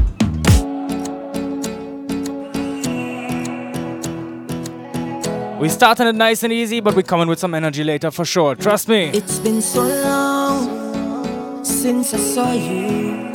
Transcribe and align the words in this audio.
We 5.65 5.69
starting 5.69 6.05
it 6.05 6.13
nice 6.13 6.43
and 6.43 6.53
easy, 6.53 6.79
but 6.79 6.95
we're 6.95 7.01
coming 7.01 7.27
with 7.27 7.39
some 7.39 7.55
energy 7.55 7.83
later 7.83 8.11
for 8.11 8.23
sure. 8.23 8.53
Trust 8.53 8.87
me. 8.87 9.05
It's 9.05 9.39
been 9.39 9.63
so 9.63 9.81
long 9.81 11.65
since 11.65 12.13
I 12.13 12.17
saw 12.17 12.51
you, 12.51 13.31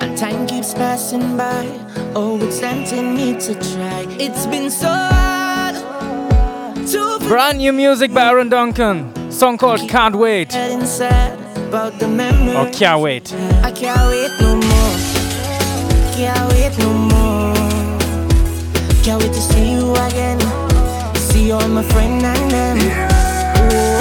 and 0.00 0.16
time 0.16 0.46
keeps 0.46 0.72
passing 0.72 1.36
by. 1.36 1.68
Oh, 2.14 2.38
it's 2.40 2.60
tempting 2.60 3.14
me 3.14 3.38
to 3.40 3.52
try. 3.74 4.06
It's 4.18 4.46
been 4.46 4.70
so 4.70 4.88
hard 4.88 5.74
to 6.86 7.18
Brand 7.28 7.58
new 7.58 7.74
music 7.74 8.14
by 8.14 8.30
Aaron 8.30 8.48
Duncan. 8.48 9.30
Song 9.30 9.58
called 9.58 9.86
Can't 9.90 10.16
Wait. 10.16 10.54
About 10.54 11.98
the 11.98 12.08
memory. 12.08 12.56
Or 12.56 12.68
oh, 12.68 12.70
Can't 12.72 13.02
Wait. 13.02 13.34
I 13.62 13.70
can't 13.70 14.00
wait 14.08 14.32
no 14.40 14.56
more. 14.56 14.96
Can't 16.16 16.52
wait 16.52 16.78
no 16.78 16.90
more. 17.12 17.54
Can't 19.04 19.22
wait 19.22 19.34
to 19.34 19.42
see 19.42 19.72
you 19.72 19.92
again 19.92 20.61
see 21.42 21.52
all 21.52 21.68
my 21.68 21.82
friend 21.82 22.24
and 22.24 22.50
them. 22.50 22.76
Yeah. 22.78 23.08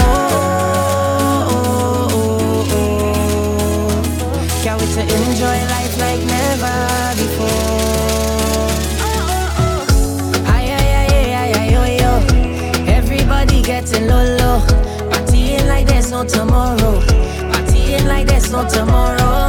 Oh, 0.01 1.47
oh, 1.55 2.75
oh, 2.77 3.89
Can't 4.63 4.79
wait 4.79 4.91
to 4.97 5.01
enjoy 5.01 5.57
life 5.75 5.95
like 6.05 6.21
never 6.37 6.77
before. 7.21 8.69
Ay, 10.55 10.65
ay, 10.77 10.87
ay, 11.01 11.11
ay, 11.41 11.51
ay, 11.59 11.67
yo, 11.73 11.81
oh, 11.81 12.01
yo. 12.03 12.11
Everybody 12.99 13.57
getting 13.61 14.05
low, 14.07 14.23
low. 14.39 14.57
Partying 15.11 15.67
like 15.67 15.85
there's 15.87 16.09
no 16.11 16.23
tomorrow. 16.23 16.93
Partying 17.51 18.05
like 18.07 18.27
there's 18.27 18.51
no 18.51 18.67
tomorrow. 18.67 19.47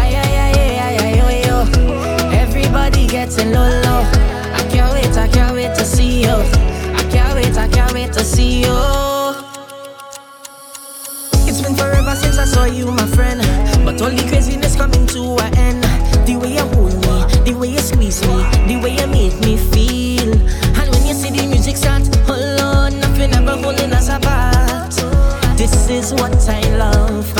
Ay, 0.00 0.10
ay, 0.22 0.32
ay, 0.44 0.54
ay, 0.86 0.96
ay, 1.04 1.12
yo, 1.18 1.26
oh, 1.26 1.46
yo. 1.48 1.58
Everybody 2.42 3.06
getting 3.06 3.50
low, 3.52 3.68
low. 3.84 4.02
I 4.58 4.62
can't 4.70 4.92
wait, 4.92 5.16
I 5.16 5.28
can't 5.28 5.54
wait 5.54 5.74
to 5.74 5.84
see 5.84 6.22
you 6.22 6.55
wait, 7.34 7.56
I 7.56 7.68
can't 7.68 7.92
wait 7.92 8.12
to 8.14 8.24
see 8.24 8.62
you. 8.62 8.76
It's 11.48 11.60
been 11.62 11.74
forever 11.74 12.14
since 12.14 12.38
I 12.38 12.44
saw 12.44 12.64
you, 12.64 12.90
my 12.90 13.06
friend. 13.06 13.40
But 13.84 14.00
all 14.02 14.10
the 14.10 14.26
craziness 14.28 14.76
coming 14.76 15.06
to 15.08 15.36
an 15.44 15.56
end. 15.58 15.84
The 16.26 16.36
way 16.36 16.54
you 16.54 16.66
hold 16.74 16.94
me, 16.94 17.16
the 17.44 17.54
way 17.58 17.68
you 17.68 17.78
squeeze 17.78 18.20
me, 18.22 18.42
the 18.66 18.80
way 18.82 18.96
you 18.96 19.06
make 19.06 19.38
me 19.40 19.56
feel. 19.56 20.32
And 20.78 20.90
when 20.92 21.06
you 21.06 21.14
see 21.14 21.30
the 21.30 21.46
music 21.46 21.76
start, 21.76 22.02
hold 22.26 22.60
on, 22.60 22.98
nothing 23.00 23.32
ever 23.32 23.56
holding 23.56 23.92
us 23.92 24.08
apart. 24.08 24.94
This 25.56 25.88
is 25.88 26.12
what 26.12 26.48
I 26.48 26.60
love, 26.76 27.32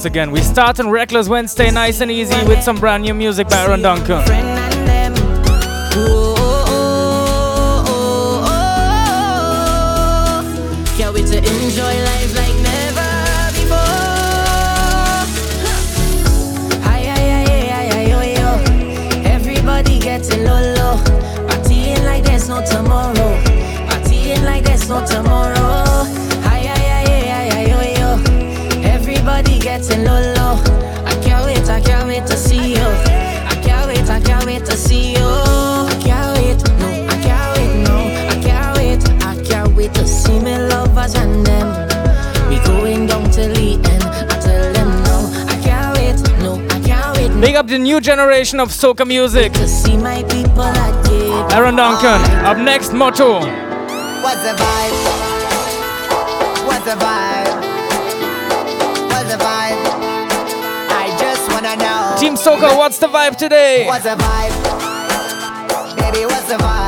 once 0.00 0.06
again, 0.06 0.30
we 0.30 0.40
start 0.40 0.80
on 0.80 0.88
Reckless 0.88 1.28
Wednesday 1.28 1.70
nice 1.70 2.00
and 2.00 2.10
easy 2.10 2.42
with 2.46 2.62
some 2.62 2.76
brand 2.76 3.02
new 3.02 3.12
music 3.12 3.50
by 3.50 3.64
Aaron 3.64 3.82
Duncan. 3.82 4.59
The 47.70 47.78
new 47.78 48.00
generation 48.00 48.58
of 48.58 48.68
soca 48.70 49.06
music. 49.06 49.52
To 49.52 49.68
see 49.68 49.96
my 49.96 50.24
people 50.24 50.64
again. 50.64 51.52
Aaron 51.52 51.76
Duncan. 51.76 52.20
Up 52.44 52.58
next, 52.58 52.92
Motto. 52.92 53.34
What's 53.34 54.42
the 54.42 54.54
vibe? 54.58 54.96
What's 56.66 56.84
the 56.84 56.96
vibe? 57.04 57.50
What's 59.10 59.30
the 59.32 59.38
vibe? 59.38 59.78
I 61.02 61.16
just 61.20 61.48
wanna 61.52 61.76
know. 61.76 62.16
Team 62.18 62.34
Soca, 62.34 62.76
what's 62.76 62.98
the 62.98 63.06
vibe 63.06 63.36
today? 63.36 63.86
What's 63.86 64.02
the 64.02 64.16
vibe? 64.16 64.54
Baby, 65.96 66.26
what's 66.26 66.48
the 66.48 66.56
vibe? 66.56 66.79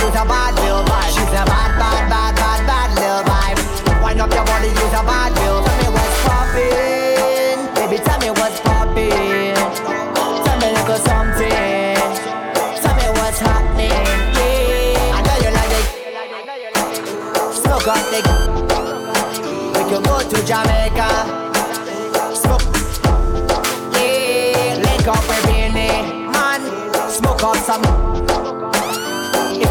Use 0.00 0.16
a 0.16 0.24
bad 0.24 0.54
little 0.60 0.84
vibe. 0.84 1.10
She's 1.14 1.34
a 1.36 1.44
bad, 1.44 1.78
bad, 1.78 2.08
bad 2.10 2.40
up 4.20 4.32
your 4.34 4.44
body, 4.44 4.68
use 4.68 4.92
a 4.92 5.02
bad 5.02 5.34
bill. 5.34 5.64
Tell 5.64 5.76
me 5.80 5.88
what's 5.96 6.20
poppin', 6.26 7.74
baby. 7.74 7.98
Tell 8.04 8.18
me 8.20 8.30
what's 8.30 8.60
poppin'. 8.60 9.56
Tell 10.44 10.58
me 10.60 10.68
little 10.76 11.00
something. 11.08 11.50
Tell 12.82 12.94
me 13.00 13.06
what's 13.18 13.40
happening. 13.40 13.90
Yeah, 14.36 15.16
I 15.16 15.20
know 15.26 15.36
you 15.44 15.50
like 15.58 15.72
it. 15.80 15.86
Smoke 17.62 17.88
up 17.88 18.02
the. 18.12 18.20
We 19.74 19.82
can 19.90 20.02
go 20.02 20.16
to 20.28 20.46
Jamaica. 20.46 20.79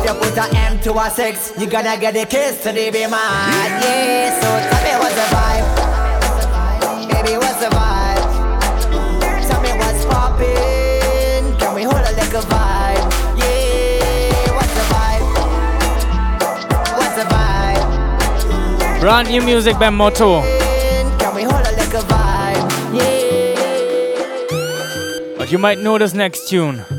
You 0.09 0.15
put 0.15 0.33
M 0.55 0.79
to 0.81 0.91
a 0.97 1.09
six, 1.11 1.53
you 1.59 1.67
gonna 1.67 1.95
get 1.97 2.15
a 2.15 2.25
kiss 2.25 2.63
be 2.63 2.71
man. 2.73 3.11
Yeah, 3.83 4.39
so 4.41 4.47
tell 4.69 4.81
me 4.83 4.93
what's 4.97 5.15
the 5.15 5.21
vibe, 5.35 5.65
baby, 7.09 7.33
what's 7.37 7.59
the 7.61 7.69
vibe? 7.69 8.23
Tell 9.47 9.61
me 9.61 9.71
what's 9.77 10.05
poppin', 10.05 11.57
can 11.59 11.75
we 11.75 11.83
hold 11.83 12.01
a 12.01 12.11
little 12.19 12.41
vibe? 12.41 13.11
Yeah, 13.37 14.51
what's 14.57 14.73
the 14.73 14.85
vibe? 14.93 15.25
What's 16.97 17.15
the 17.15 17.25
vibe? 17.29 17.81
Brand 19.01 19.27
new 19.29 19.41
music 19.43 19.77
by 19.77 19.91
Motto. 19.91 20.41
Can 21.19 21.35
we 21.35 21.43
hold 21.43 21.67
a 21.67 21.71
little 21.71 22.03
vibe? 22.03 22.69
Yeah. 22.95 23.57
But 25.37 25.51
you 25.51 25.59
might 25.59 25.77
know 25.77 25.97
this 25.99 26.15
next 26.15 26.47
tune. 26.49 26.98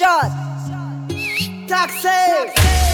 Hey 0.00 0.04
yo, 1.66 2.87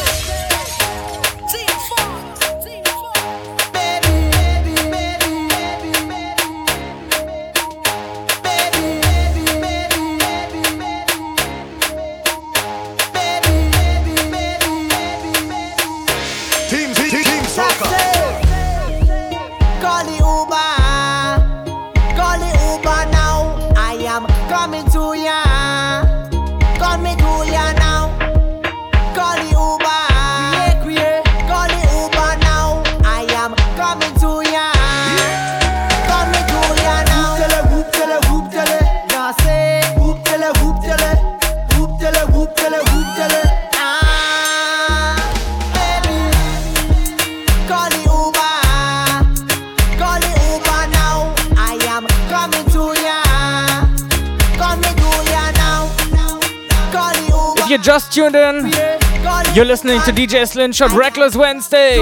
you're 59.54 59.64
listening 59.64 60.00
to 60.00 60.10
DJ 60.10 60.48
Slingshot 60.48 60.90
Reckless 60.92 61.36
Wednesday. 61.36 61.96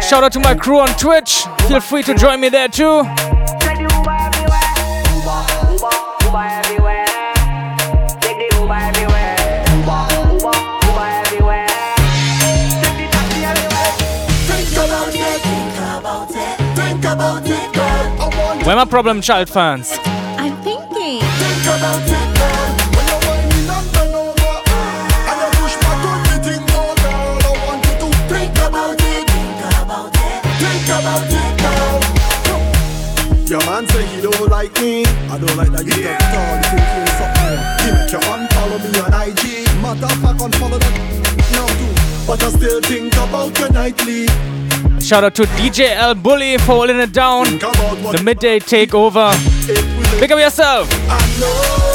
Shout 0.00 0.24
out 0.24 0.32
to 0.32 0.40
my 0.40 0.56
crew 0.56 0.80
on 0.80 0.88
Twitch. 0.98 1.44
Feel 1.68 1.80
free 1.80 2.02
to 2.02 2.14
join 2.14 2.40
me 2.40 2.48
there 2.48 2.66
too. 2.66 3.04
Where 18.64 18.76
my 18.76 18.84
problem 18.84 19.20
child 19.20 19.48
fans? 19.48 20.07
I'm 21.80 22.00
thinking. 22.02 22.18
Think 22.18 22.18
about 22.18 22.18
it, 22.18 22.28
girl. 22.38 22.68
When 22.94 23.04
you're 23.06 23.22
whining 23.22 23.70
and 23.70 23.86
bend 23.94 24.14
over, 24.14 24.54
and 25.28 25.38
you 25.38 25.48
push 25.58 25.74
back 25.78 26.02
on 26.02 26.18
oh 26.74 26.94
girl, 26.98 27.38
I 27.38 27.54
want 27.66 27.80
you 27.86 27.94
to 28.02 28.08
think 28.26 28.58
about 28.66 28.98
it. 28.98 29.26
Think 29.30 29.62
about 29.78 30.10
it. 30.10 30.42
Think 30.58 30.88
about 30.90 31.30
it, 31.30 31.52
girl. 31.62 31.98
Your 33.46 33.62
man 33.64 33.86
say 33.88 34.04
he 34.06 34.18
don't 34.20 34.50
like 34.50 34.74
me. 34.80 35.06
I 35.30 35.38
don't 35.38 35.56
like 35.56 35.70
that 35.72 35.84
you 35.86 36.02
get 36.02 36.18
tall, 36.18 36.56
you 36.58 36.68
think 36.74 36.88
you 36.98 37.06
something. 37.16 37.56
He 37.80 37.88
make 37.94 38.10
you 38.12 38.20
unfollow 38.26 38.78
me 38.82 38.90
on 38.98 39.12
IG. 39.22 39.42
Matter 39.80 40.10
of 40.10 40.18
fact, 40.20 40.38
unfollow 40.42 40.78
that 40.82 40.94
now 41.52 41.68
too. 41.78 41.92
But 42.26 42.42
I 42.42 42.44
still 42.50 42.80
think 42.82 43.14
about 43.14 43.56
your 43.58 43.70
nightly. 43.72 44.26
Shout 45.00 45.24
out 45.24 45.34
to 45.36 45.44
DJ 45.56 45.94
L 45.96 46.14
Bully 46.14 46.58
for 46.58 46.74
holding 46.74 46.98
it 46.98 47.12
down. 47.12 47.44
The 47.44 48.20
midday 48.24 48.58
takeover. 48.58 49.32
Pick 50.18 50.30
up 50.32 50.38
yourself. 50.38 50.88
Know 51.38 51.87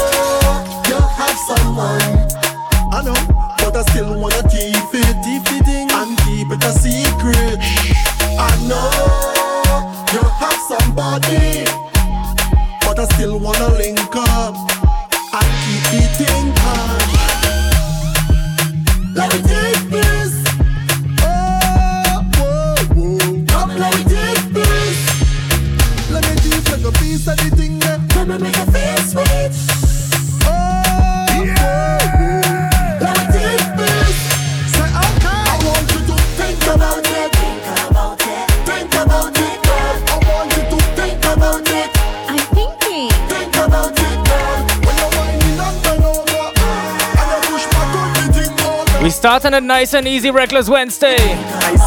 starting 49.24 49.54
a 49.54 49.60
nice 49.60 49.94
and 49.94 50.06
easy 50.06 50.30
Reckless 50.30 50.68
Wednesday 50.68 51.16
there's 51.16 51.80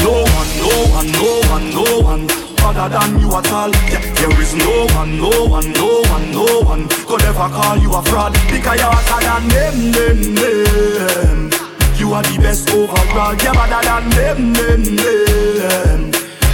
no 0.00 0.24
one, 0.24 0.48
no 0.64 0.88
one, 0.96 1.12
no 1.12 1.28
one, 1.52 1.68
no 1.76 1.84
one 2.00 2.24
other 2.64 2.88
than 2.88 3.20
you 3.20 3.28
at 3.36 3.52
all. 3.52 3.68
Yeah, 3.92 4.00
there 4.14 4.32
is 4.40 4.54
no 4.54 4.86
one, 4.96 5.18
no 5.18 5.28
one, 5.44 5.70
no 5.72 6.00
one, 6.08 6.32
no 6.32 6.62
one 6.62 6.88
could 6.88 7.22
ever 7.24 7.50
call 7.52 7.76
you 7.76 7.92
a 7.92 8.02
fraud 8.02 8.32
because 8.50 8.80
you're 8.80 8.90
hotter 8.90 9.20
than 9.28 9.48
them, 9.52 9.92
them, 9.92 10.34
them. 10.34 11.50
You 11.98 12.14
are 12.14 12.22
the 12.22 12.38
best 12.40 12.70
overall. 12.70 13.34
You're 13.36 13.52
better 13.52 13.82
than 13.84 14.08
them, 14.16 14.54
them, 14.54 14.82
them. 14.96 16.12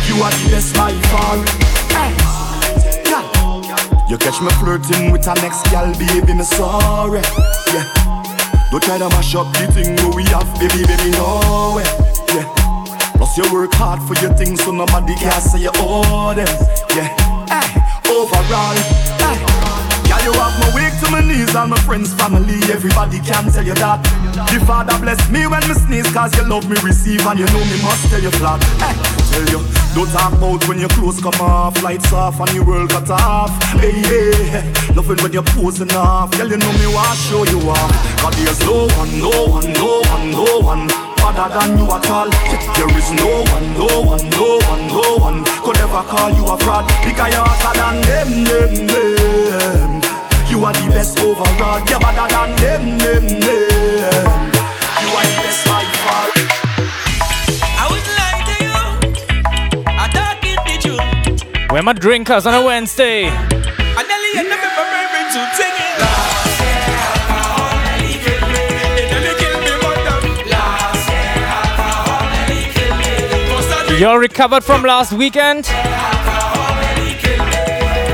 You 0.08 0.20
are 0.24 0.32
the 0.32 0.48
best 0.50 0.74
by 0.74 0.90
far. 1.06 1.38
You 4.10 4.18
catch 4.18 4.40
me 4.42 4.50
flirting 4.58 5.12
with 5.12 5.28
a 5.28 5.34
next 5.34 5.62
gal, 5.70 5.92
baby, 5.94 6.34
me 6.34 6.42
sorry. 6.42 7.22
Yeah. 7.72 8.03
Don't 8.70 8.82
try 8.82 8.98
to 8.98 9.08
mash 9.10 9.34
up 9.34 9.52
the 9.52 9.66
thing 9.72 9.94
we 10.14 10.24
have, 10.34 10.48
baby, 10.58 10.84
baby, 10.84 11.10
no 11.16 11.74
way. 11.76 11.86
Yeah. 12.34 12.46
Plus 13.16 13.36
you 13.38 13.46
work 13.52 13.72
hard 13.74 14.02
for 14.02 14.14
your 14.20 14.34
things 14.34 14.62
so 14.64 14.72
nobody 14.72 15.14
can 15.14 15.40
say 15.40 15.60
you 15.60 15.70
owe 15.76 16.34
them. 16.34 16.48
Yeah, 16.96 17.08
hey, 17.46 18.10
overall, 18.10 18.74
hey. 18.74 19.38
Yeah, 20.08 20.20
you 20.24 20.32
have 20.32 20.54
my 20.60 20.68
weak 20.74 20.92
to 21.00 21.10
my 21.10 21.20
knees 21.20 21.54
and 21.54 21.70
my 21.70 21.78
friends, 21.80 22.12
family 22.14 22.60
Everybody 22.70 23.20
can 23.20 23.50
tell 23.50 23.64
you 23.64 23.74
that. 23.74 24.02
The 24.52 24.60
Father 24.66 24.98
bless 25.00 25.18
me 25.30 25.46
when 25.46 25.66
me 25.66 25.74
sneeze 25.74 26.12
Cause 26.12 26.36
you 26.36 26.44
love 26.46 26.68
me 26.68 26.76
receive 26.84 27.24
and 27.26 27.38
you 27.38 27.46
know 27.46 27.64
me 27.64 27.82
must 27.82 28.10
tell 28.10 28.20
you 28.20 28.30
flat. 28.32 28.62
Hey, 28.82 28.94
tell 29.32 29.48
you, 29.48 29.83
don't 29.94 30.10
talk 30.10 30.32
about 30.32 30.68
when 30.68 30.78
your 30.78 30.88
clothes 30.90 31.20
come 31.20 31.40
off 31.40 31.80
Lights 31.82 32.12
off 32.12 32.40
and 32.40 32.52
your 32.52 32.64
world 32.64 32.90
cut 32.90 33.08
off 33.10 33.50
Hey, 33.80 33.92
hey, 33.92 34.72
loving 34.94 35.22
when 35.22 35.32
you're 35.32 35.42
posing 35.42 35.92
off 35.92 36.36
Girl, 36.36 36.48
you 36.48 36.56
know 36.56 36.72
me 36.72 36.86
want 36.92 37.18
show 37.18 37.44
you 37.44 37.60
off 37.70 37.90
Cause 38.20 38.36
there's 38.36 38.60
no 38.60 38.88
one, 38.98 39.18
no 39.18 39.46
one, 39.46 39.72
no 39.72 40.02
one, 40.10 40.30
no 40.30 40.60
one 40.60 41.14
other 41.24 41.54
than 41.54 41.78
you 41.78 41.90
at 41.90 42.10
all. 42.10 42.28
There 42.28 42.98
is 42.98 43.10
no 43.12 43.42
one, 43.48 43.72
no 43.72 44.02
one, 44.02 44.28
no 44.28 44.60
one, 44.68 44.86
no 44.88 45.16
one 45.16 45.44
could 45.64 45.78
ever 45.78 46.02
call 46.02 46.30
you 46.30 46.44
a 46.44 46.56
fraud 46.58 46.86
because 47.02 47.32
you're 47.32 47.42
hotter 47.42 47.78
than 47.80 47.96
them, 48.02 48.44
them, 48.44 48.86
them. 48.86 50.02
You 50.50 50.62
are 50.66 50.74
the 50.74 50.88
best 50.90 51.18
overall. 51.20 51.80
You're 51.88 51.98
better 51.98 52.28
than 52.28 52.56
them, 52.60 52.98
them, 52.98 53.40
them. 53.40 54.33
Where 61.74 61.82
my 61.82 61.92
drinkers 61.92 62.46
on 62.46 62.54
a 62.54 62.64
Wednesday? 62.64 63.26
I 63.26 64.02
nearly 64.06 64.38
end 64.38 64.46
up 64.46 64.62
remembering 64.78 65.26
to 65.34 65.40
take 65.58 65.74
it. 73.90 74.00
Y'all 74.00 74.18
recovered 74.18 74.62
from 74.62 74.84
last 74.84 75.12
weekend? 75.14 75.66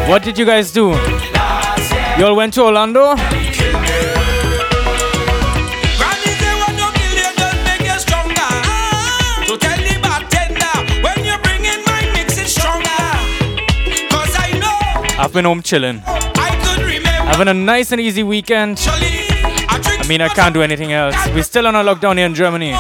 What 0.09 0.23
did 0.23 0.39
you 0.39 0.47
guys 0.47 0.73
do? 0.73 0.93
Y'all 2.19 2.35
went 2.35 2.55
to 2.55 2.63
Orlando? 2.63 3.15
I've 15.31 15.35
been 15.35 15.45
home 15.45 15.63
chilling. 15.63 15.99
Having 15.99 17.47
a 17.47 17.55
nice 17.55 17.93
and 17.93 18.01
easy 18.01 18.25
weekend. 18.25 18.81
I'm 18.85 20.09
mean, 20.09 20.21
I 20.21 20.29
can't 20.29 20.53
do 20.53 20.61
anything 20.61 20.93
else. 20.93 21.15
We're 21.29 21.45
still 21.45 21.69
on 21.69 21.77
a 21.77 21.85
lockdown 21.85 22.17
here 22.17 22.27
in 22.27 22.35
Germany. 22.35 22.73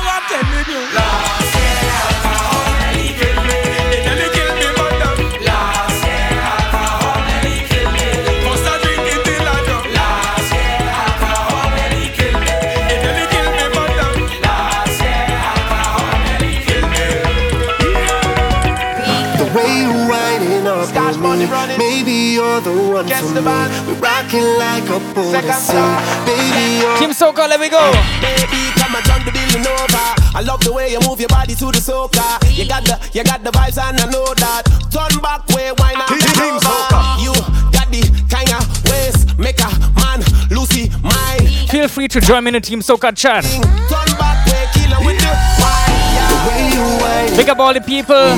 The 22.63 22.73
one 22.73 23.09
for 23.09 23.29
me. 23.33 23.43
We're 23.87 24.01
rocking 24.01 24.47
like 24.59 24.89
a 24.89 24.99
Odyssey, 25.17 25.81
baby. 26.27 26.81
You're 26.81 26.97
Team 26.99 27.11
Soca, 27.11 27.49
let 27.49 27.61
me 27.61 27.69
go. 27.69 27.81
Baby, 28.21 28.73
come 28.77 28.95
and 28.95 29.05
join 29.05 29.25
the 29.25 29.33
building 29.33 29.67
over. 29.67 30.07
I 30.37 30.43
love 30.45 30.61
the 30.65 30.73
way 30.73 30.93
you 30.93 31.01
move 31.07 31.21
your 31.21 31.29
body 31.29 31.55
to 31.55 31.67
the 31.67 31.81
soca. 31.81 32.39
You 32.57 32.69
got 32.69 32.85
the, 32.85 32.97
you 33.13 33.25
got 33.25 33.43
the 33.43 33.51
vibes 33.51 33.79
and 33.79 34.01
I 34.01 34.07
know 34.11 34.35
that. 34.35 34.65
Turn 34.91 35.21
back 35.21 35.47
way, 35.49 35.73
why 35.77 35.95
not? 35.95 36.09
Team 36.09 36.57
Soca. 36.61 37.21
You 37.23 37.33
got 37.73 37.89
the 37.91 38.03
kind 38.29 38.51
of 38.53 38.63
ways, 38.91 39.17
make 39.39 39.61
a 39.61 39.71
man 39.97 40.21
Lucy 40.51 40.91
mine. 41.03 41.69
Feel 41.69 41.89
free 41.89 42.09
to 42.09 42.21
join 42.21 42.45
me 42.45 42.49
in 42.49 42.55
the 42.55 42.61
Team 42.61 42.81
Soca 42.81 43.17
chat. 43.17 43.45
Turn 43.45 44.11
back 44.19 44.47
way, 44.47 44.67
killer 44.75 45.01
with 45.05 45.19
the 45.21 45.33
wine. 45.61 46.47
way 46.47 46.63
you 46.75 46.85
winding 47.01 47.10
Big 47.41 47.49
up 47.49 47.59
all 47.59 47.73
the 47.73 47.81
people 47.81 48.29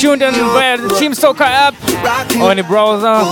tuned 0.00 0.22
in 0.22 0.34
via 0.34 0.76
the 0.76 0.88
Team 0.98 1.12
Soca 1.12 1.46
app 1.46 1.74
or 2.42 2.50
in 2.50 2.56
the 2.56 2.64
browser. 2.66 3.22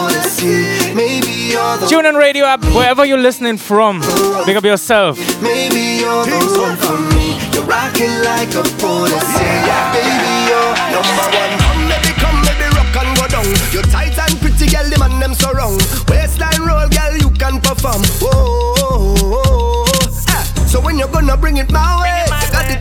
Tune 1.88 2.06
in 2.06 2.14
radio 2.14 2.44
app, 2.44 2.62
wherever 2.66 3.04
you're 3.04 3.18
listening 3.18 3.56
from. 3.58 3.98
Big 4.46 4.54
up 4.56 4.62
yourself. 4.62 5.18
Maybe 5.42 5.98
you're 6.06 6.22
the 6.25 6.38
one 6.62 6.76
for 6.78 6.94
me. 7.10 7.34
You're 7.50 7.66
rocking 7.66 8.14
like 8.22 8.54
a 8.54 8.62
Odyssey, 8.62 9.50
baby. 9.90 10.30
You're 10.46 10.70
number 10.94 11.26
one. 11.34 11.50
Come, 11.66 11.82
baby, 11.90 12.14
come, 12.22 12.38
baby, 12.46 12.66
rock 12.78 12.94
and 13.02 13.10
go 13.18 13.26
down. 13.26 13.50
You're 13.75 13.82
tight 13.90 14.14
and 14.22 14.38
pretty, 14.38 14.70
girl, 14.70 14.87
the 14.87 14.98
man 15.02 15.18
them 15.18 15.34
so 15.34 15.50
wrong. 15.50 15.75
Waistline 16.06 16.62
roll, 16.62 16.87
girl, 16.94 17.14
you 17.18 17.30
can 17.34 17.58
perform. 17.60 18.06
Whoa, 18.22 18.70
whoa, 18.78 19.18
whoa. 19.18 19.84
Ah, 20.30 20.46
So 20.70 20.78
when 20.80 20.96
you're 20.96 21.10
gonna 21.10 21.37
bring 21.37 21.56
it 21.56 21.72
my 21.72 21.98
way, 22.06 22.22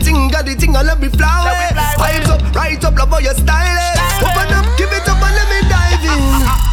thing, 0.08 0.28
got 0.28 0.44
the 0.46 0.54
thing, 0.54 0.74
I 0.76 0.82
love 0.82 1.00
me 1.00 1.08
flower. 1.08 1.52
Vibes 2.00 2.28
up, 2.32 2.40
right 2.54 2.82
up, 2.84 2.96
love 2.96 3.12
how 3.12 3.18
you 3.20 3.34
style. 3.36 3.78
Open 4.24 4.48
up, 4.56 4.66
give 4.80 4.92
it 4.92 5.08
up 5.08 5.20
and 5.20 5.34
let 5.36 5.48
me 5.52 5.60
dive 5.68 6.04
in. 6.08 6.24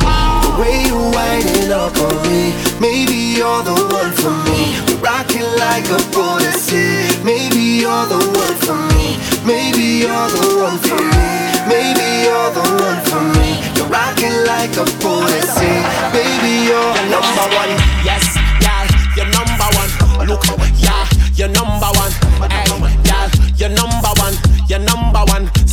The 0.45 0.61
way 0.61 0.87
you 0.87 0.95
winding 1.11 1.71
up 1.73 1.97
on 1.99 2.15
me, 2.23 2.55
maybe 2.79 3.35
you're 3.35 3.63
the 3.67 3.75
one 3.91 4.13
for 4.15 4.31
me. 4.47 4.71
Rocking 5.03 5.43
like 5.59 5.83
a 5.91 5.99
Odyssey. 6.15 7.11
Maybe 7.27 7.83
you're 7.83 8.07
the 8.07 8.15
one 8.15 8.55
for 8.63 8.79
me. 8.95 9.19
Maybe 9.43 9.99
you're 10.07 10.29
the 10.31 10.63
one 10.63 10.79
for 10.79 10.95
me. 10.95 11.27
Maybe 11.67 12.07
you're 12.23 12.51
the 12.55 12.63
one 12.87 13.01
for 13.03 13.23
me. 13.35 13.59
You're 13.75 13.91
rocking 13.91 14.37
like 14.47 14.71
a 14.79 14.87
Odyssey. 15.03 15.75
Baby, 16.15 16.71
you're 16.71 16.95
number 17.11 17.45
one. 17.59 17.75
Yes, 18.07 18.23
yeah, 18.63 18.87
you're 19.19 19.31
number 19.35 19.67
one. 19.75 19.91
Look, 20.23 20.45
yeah, 20.79 21.03
you're 21.35 21.49
number 21.51 21.74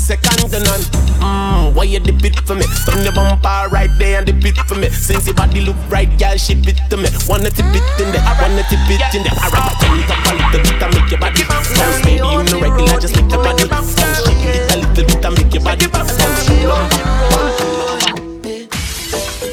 Second 0.02 0.50
to 0.50 0.59
none. 0.59 0.82
Mmm, 1.23 1.75
why 1.75 1.85
you 1.85 2.00
dip 2.00 2.25
it 2.25 2.35
for 2.40 2.56
me? 2.56 2.64
Turn 2.85 3.04
your 3.04 3.12
bumper 3.12 3.68
right 3.71 3.88
there 3.99 4.18
and 4.18 4.26
dip 4.26 4.44
it 4.44 4.59
for 4.66 4.75
me. 4.75 4.88
Since 4.90 5.26
your 5.26 5.37
body 5.37 5.61
look 5.61 5.76
right, 5.88 6.11
girl, 6.18 6.37
ship 6.37 6.66
it 6.66 6.76
to 6.90 6.97
me. 6.97 7.09
Wanna 7.28 7.50
tip 7.50 7.66
it 7.71 7.87
in 8.02 8.11
there, 8.11 8.21
wanna 8.42 8.64
tip 8.66 8.82
it 8.90 9.14
in 9.14 9.23
there. 9.23 9.32
Alright, 9.38 9.78
turn 9.80 9.99
it 10.02 10.11
up 10.11 10.26
a 10.26 10.35
little 10.35 10.59
bit 10.59 10.82
and 10.82 10.94
make 10.94 11.11
your 11.11 11.21
body 11.21 11.44
bounce. 11.47 11.71
Baby, 12.02 12.18
you 12.18 12.42
know 12.42 12.61
regular, 12.61 12.99
just 13.00 13.14
make 13.14 13.30
your 13.30 13.44
body 13.44 13.68
bounce. 13.68 13.94
Shake 13.94 14.42
it 14.42 14.75
a 14.75 14.76
little 14.82 15.06
bit 15.06 15.25
and 15.25 15.35
make 15.38 15.54
your 15.54 15.62
body 15.62 15.87
bounce. 15.87 16.16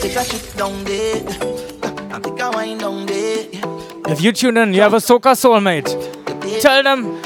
Take 0.01 0.15
a 0.15 0.23
shit 0.25 0.57
down 0.57 0.83
there. 0.83 1.21
I 2.11 2.19
think 2.19 2.41
I 2.41 2.49
wind 2.49 2.79
down 2.79 3.05
there. 3.05 3.45
If 4.11 4.19
you 4.21 4.31
tune 4.31 4.57
in, 4.57 4.73
you 4.73 4.81
have 4.81 4.95
a 4.95 4.97
Soca 4.97 5.35
soulmate. 5.37 5.93
Tell 6.61 6.81
them, 6.81 7.21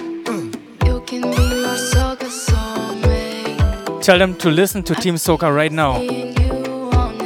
tell 4.04 4.20
them 4.20 4.36
to 4.36 4.52
listen 4.52 4.84
to 4.84 4.94
Team 4.96 5.16
Soca 5.16 5.56
right 5.56 5.72
now. 5.72 5.98
Me 5.98 6.24
and 6.24 6.38
you 6.38 6.92
on 6.92 7.18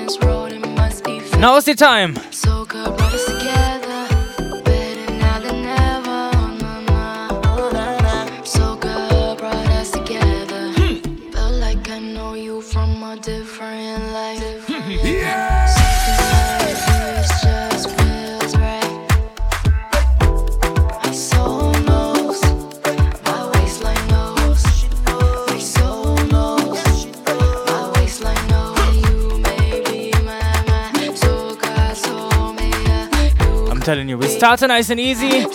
telling 33.88 34.10
you, 34.10 34.17
we 34.17 34.27
start 34.27 34.60
nice 34.63 34.89
and 34.89 35.00
easy. 35.00 35.46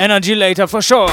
Energy 0.00 0.34
later 0.34 0.66
for 0.66 0.82
sure. 0.82 1.08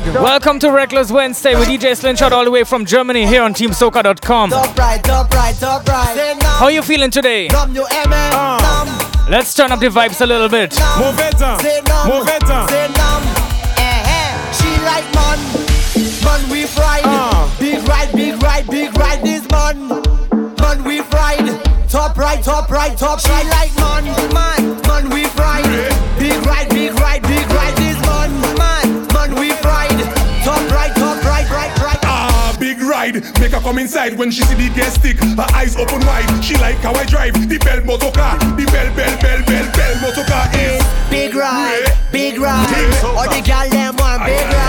Right. 0.00 0.14
Welcome 0.14 0.58
to 0.60 0.70
Reckless 0.70 1.10
Wednesday 1.10 1.54
with 1.54 1.68
DJ 1.68 1.96
Slingshot 1.96 2.32
all 2.32 2.44
the 2.44 2.50
way 2.50 2.64
from 2.64 2.86
Germany 2.86 3.26
here 3.26 3.42
on 3.42 3.52
TeamSoca.com. 3.52 4.50
Top 4.50 4.78
right, 4.78 5.02
top 5.04 5.30
right, 5.34 5.54
top 5.56 5.86
right. 5.86 6.14
Say 6.16 6.34
now. 6.38 6.56
How 6.56 6.68
you 6.68 6.82
feeling 6.82 7.10
today? 7.10 7.48
Numb, 7.48 7.74
you 7.74 7.84
hear 7.86 8.06
me? 8.06 8.16
Uh. 8.16 8.58
Numb. 8.86 9.30
Let's 9.30 9.54
turn 9.54 9.70
up 9.70 9.80
the 9.80 9.88
vibes 9.88 10.20
a 10.20 10.26
little 10.26 10.48
bit. 10.48 10.70
Move 10.98 11.18
it 11.18 11.40
uh. 11.42 11.46
on. 11.46 11.62
Numb. 11.62 12.08
Move 12.08 12.28
it 12.28 12.44
uh. 12.44 12.54
on. 12.54 12.92
Numb. 13.00 13.24
Eh, 13.76 14.02
eh. 14.06 14.52
She 14.52 14.70
like 14.82 15.04
man. 15.14 15.38
Man, 16.24 16.50
we 16.50 16.64
fried. 16.64 17.02
Uh. 17.04 17.50
Big 17.58 17.86
ride, 17.86 18.12
big 18.12 18.42
ride, 18.42 18.66
big 18.68 18.96
ride 18.96 19.22
this 19.22 19.46
man. 19.50 19.88
Man, 20.56 20.84
we 20.84 21.02
fried. 21.02 21.60
Top 21.88 22.16
right, 22.16 22.42
top 22.42 22.70
right, 22.70 22.96
top 22.96 23.20
she 23.20 23.30
right. 23.30 23.46
like 23.46 23.81
Make 33.40 33.52
her 33.52 33.60
come 33.60 33.78
inside 33.78 34.18
when 34.18 34.30
she 34.30 34.42
see 34.42 34.54
the 34.54 34.74
gas 34.74 34.94
stick. 34.94 35.18
Her 35.18 35.46
eyes 35.54 35.76
open 35.76 36.00
wide. 36.06 36.44
She 36.44 36.56
like 36.56 36.78
how 36.78 36.94
I 36.94 37.04
drive 37.04 37.34
the 37.48 37.58
bell 37.58 37.84
motor 37.84 38.10
car. 38.10 38.38
The 38.38 38.64
bell, 38.66 38.94
bell, 38.96 39.14
bell, 39.20 39.42
bell, 39.44 39.66
bell 39.72 39.94
motor 40.02 40.24
car 40.24 40.48
is 40.54 40.82
Big 41.12 41.34
ride, 41.34 41.92
big 42.10 42.38
ride. 42.38 43.04
All 43.04 43.28
the 43.28 43.42
gal 43.44 43.68
them 43.68 43.94
want 43.96 44.24
big 44.24 44.40
ride, 44.48 44.61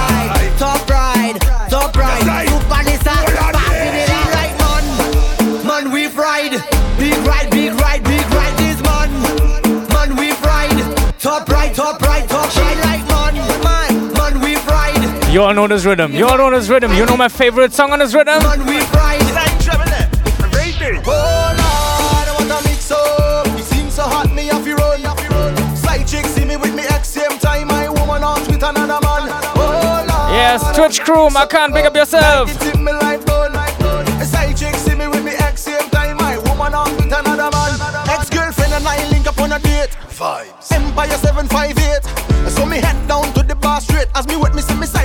You 15.33 15.41
all 15.41 15.55
know 15.55 15.67
this 15.67 15.83
rhythm. 15.83 16.13
You 16.13 16.27
all 16.27 16.37
know 16.37 16.51
this 16.51 16.69
rhythm. 16.69 16.93
You 16.93 17.07
know 17.07 17.17
my 17.17 17.27
favorite 17.27 17.73
song 17.73 17.91
on 17.91 17.97
this 17.97 18.13
rhythm? 18.13 18.37
man 18.43 18.67
we 18.67 18.79
fried. 18.93 19.19
rated. 20.53 21.01
Oh, 21.07 21.49
Lord, 21.57 22.27
I 22.29 22.35
want 22.37 22.49
to 22.53 22.69
mix 22.69 22.91
up. 22.91 23.47
You 23.47 23.63
seem 23.63 23.89
so 23.89 24.03
hot, 24.03 24.31
me 24.31 24.51
off 24.51 24.67
you 24.67 24.75
run, 24.75 25.03
off 25.07 25.19
you 25.23 25.29
run. 25.29 25.57
Slight 25.75 26.05
chick 26.05 26.25
see 26.25 26.45
me 26.45 26.55
with 26.55 26.75
me 26.75 26.83
ex 26.83 27.09
same 27.09 27.39
time. 27.39 27.69
My 27.69 27.89
woman 27.89 28.21
out 28.21 28.45
with 28.45 28.61
another 28.61 29.01
man. 29.01 29.25
Oh, 29.57 30.05
Lord. 30.05 30.37
Yes, 30.37 30.61
Twitch 30.77 31.01
crew, 31.01 31.31
Macan, 31.31 31.73
big 31.73 31.87
up 31.87 31.95
yourself. 31.95 32.53
It 32.53 32.59
tip 32.61 32.79
me 32.79 32.91
like 32.91 33.25
bone. 33.25 33.55
A 34.21 34.25
side 34.25 34.55
chick 34.55 34.75
see 34.75 34.93
me 34.93 35.07
with 35.07 35.25
me 35.25 35.31
ex 35.31 35.63
same 35.63 35.89
time. 35.89 36.17
My 36.17 36.37
woman 36.37 36.75
out 36.75 36.93
with 36.95 37.11
another 37.11 37.49
man. 37.49 37.73
Ex 38.07 38.29
girlfriend 38.29 38.73
and 38.73 38.87
I 38.87 39.09
link 39.09 39.25
up 39.25 39.41
on 39.41 39.53
a 39.53 39.57
date. 39.57 39.89
Vibes. 40.13 40.71
Empire 40.71 41.17
758. 41.17 42.51
So 42.51 42.67
me 42.67 42.77
head 42.77 43.07
down 43.07 43.33
to 43.33 43.41
the 43.41 43.55
bar 43.55 43.81
straight. 43.81 44.09
As 44.13 44.27
me 44.27 44.37
with 44.37 44.53
me 44.53 44.61
see 44.61 44.75
me 44.75 44.85
side 44.85 45.02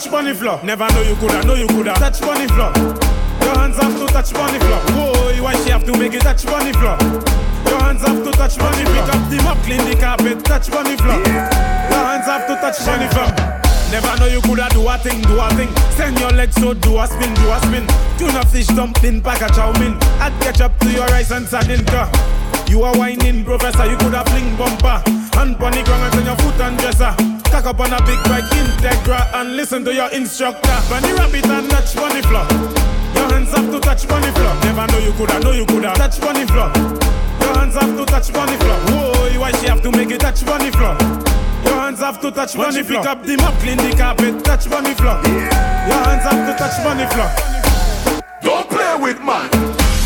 touch 0.00 0.10
bunny 0.10 0.32
floor. 0.32 0.58
Never 0.64 0.88
know 0.92 1.02
you 1.02 1.14
coulda, 1.16 1.44
know 1.44 1.54
you 1.54 1.66
coulda 1.66 1.92
touch 1.92 2.20
bunny 2.22 2.46
floor. 2.48 2.72
Your 3.44 3.54
hands 3.58 3.76
have 3.76 3.98
to 3.98 4.06
touch 4.06 4.32
bunny 4.32 4.58
floor. 4.58 4.80
Whoa, 4.96 5.42
why 5.42 5.54
she 5.62 5.70
have 5.70 5.84
to 5.84 5.92
make 5.98 6.14
it 6.14 6.22
touch 6.22 6.46
bunny 6.46 6.72
floor? 6.72 6.96
Your 7.68 7.80
hands 7.84 8.00
have 8.00 8.24
to 8.24 8.30
touch 8.32 8.56
bunny 8.56 8.84
floor. 8.84 9.04
Pick 9.04 9.14
up 9.14 9.30
the 9.30 9.42
mop, 9.44 9.58
clean 9.58 9.84
the 9.84 9.96
carpet, 10.00 10.42
touch 10.44 10.70
bunny 10.70 10.96
floor. 10.96 11.20
Your 11.20 12.04
hands 12.08 12.24
have 12.24 12.46
to 12.48 12.54
touch 12.56 12.80
bunny 12.86 13.08
floor. 13.12 13.28
Never 13.92 14.16
know 14.16 14.26
you 14.26 14.40
coulda 14.40 14.68
do 14.70 14.88
a 14.88 14.96
thing, 14.96 15.20
do 15.20 15.38
a 15.38 15.50
thing. 15.52 15.68
Send 15.92 16.18
your 16.18 16.30
legs 16.30 16.54
so 16.54 16.72
do 16.72 16.96
a 16.96 17.06
spin, 17.06 17.34
do 17.34 17.50
a 17.52 17.60
spin. 17.60 17.84
Tuna 18.16 18.46
fish 18.46 18.68
dumpling, 18.68 19.20
pack 19.20 19.42
a 19.42 19.52
chow 19.52 19.72
mein. 19.78 19.98
Add 20.16 20.32
ketchup 20.40 20.78
to 20.80 20.90
your 20.90 21.06
rice 21.08 21.30
and 21.30 21.46
sardine 21.46 21.84
car. 21.84 22.08
You 22.68 22.84
are 22.84 22.96
whining, 22.96 23.44
professor, 23.44 23.84
you 23.84 23.98
coulda 23.98 24.24
fling 24.30 24.56
bumper. 24.56 25.02
Hand 25.36 25.56
the 25.60 25.82
ground 25.84 26.14
and 26.14 26.24
your 26.24 26.36
foot 26.36 26.60
and 26.60 26.78
dresser. 26.78 27.29
Cock 27.50 27.66
up 27.66 27.80
on 27.80 27.92
a 27.92 27.98
big 28.06 28.22
bike, 28.24 28.44
Integra, 28.54 29.26
and 29.34 29.56
listen 29.56 29.84
to 29.84 29.92
your 29.92 30.08
instructor. 30.10 30.70
Bunny 30.88 31.12
rabbit 31.12 31.46
and 31.46 31.68
touch 31.70 31.94
bunny 31.96 32.22
floor. 32.22 32.46
Your 33.14 33.26
hands 33.32 33.50
have 33.50 33.70
to 33.70 33.80
touch 33.80 34.06
bunny 34.08 34.30
floor. 34.32 34.54
Never 34.62 34.86
know 34.86 34.98
you 34.98 35.12
coulda, 35.12 35.40
know 35.40 35.52
you 35.52 35.66
coulda 35.66 35.92
touch 35.94 36.20
bunny 36.20 36.46
floor. 36.46 36.70
Your 37.40 37.54
hands 37.58 37.74
have 37.74 37.96
to 37.96 38.04
touch 38.06 38.32
bunny 38.32 38.56
floor. 38.56 38.78
Whoa, 38.86 39.40
why 39.40 39.52
she 39.52 39.66
have 39.66 39.82
to 39.82 39.90
make 39.90 40.10
it 40.10 40.20
touch 40.20 40.46
bunny 40.46 40.70
floor? 40.70 40.96
Your 41.64 41.74
hands 41.74 42.00
have 42.00 42.20
to 42.20 42.30
touch 42.30 42.56
bunny 42.56 42.82
floor. 42.82 43.02
Pick 43.02 43.10
up 43.10 43.22
the 43.24 43.36
mop, 43.36 43.54
clean 43.58 43.76
the 43.78 43.94
carpet, 43.96 44.44
touch 44.44 44.70
bunny 44.70 44.94
floor. 44.94 45.20
Your 45.26 46.00
hands 46.06 46.22
have 46.22 46.46
to 46.46 46.54
touch 46.56 46.76
bunny 46.84 47.06
floor. 47.12 47.30
Don't 48.42 48.68
play 48.70 48.94
with 49.00 49.18
man. 49.20 49.50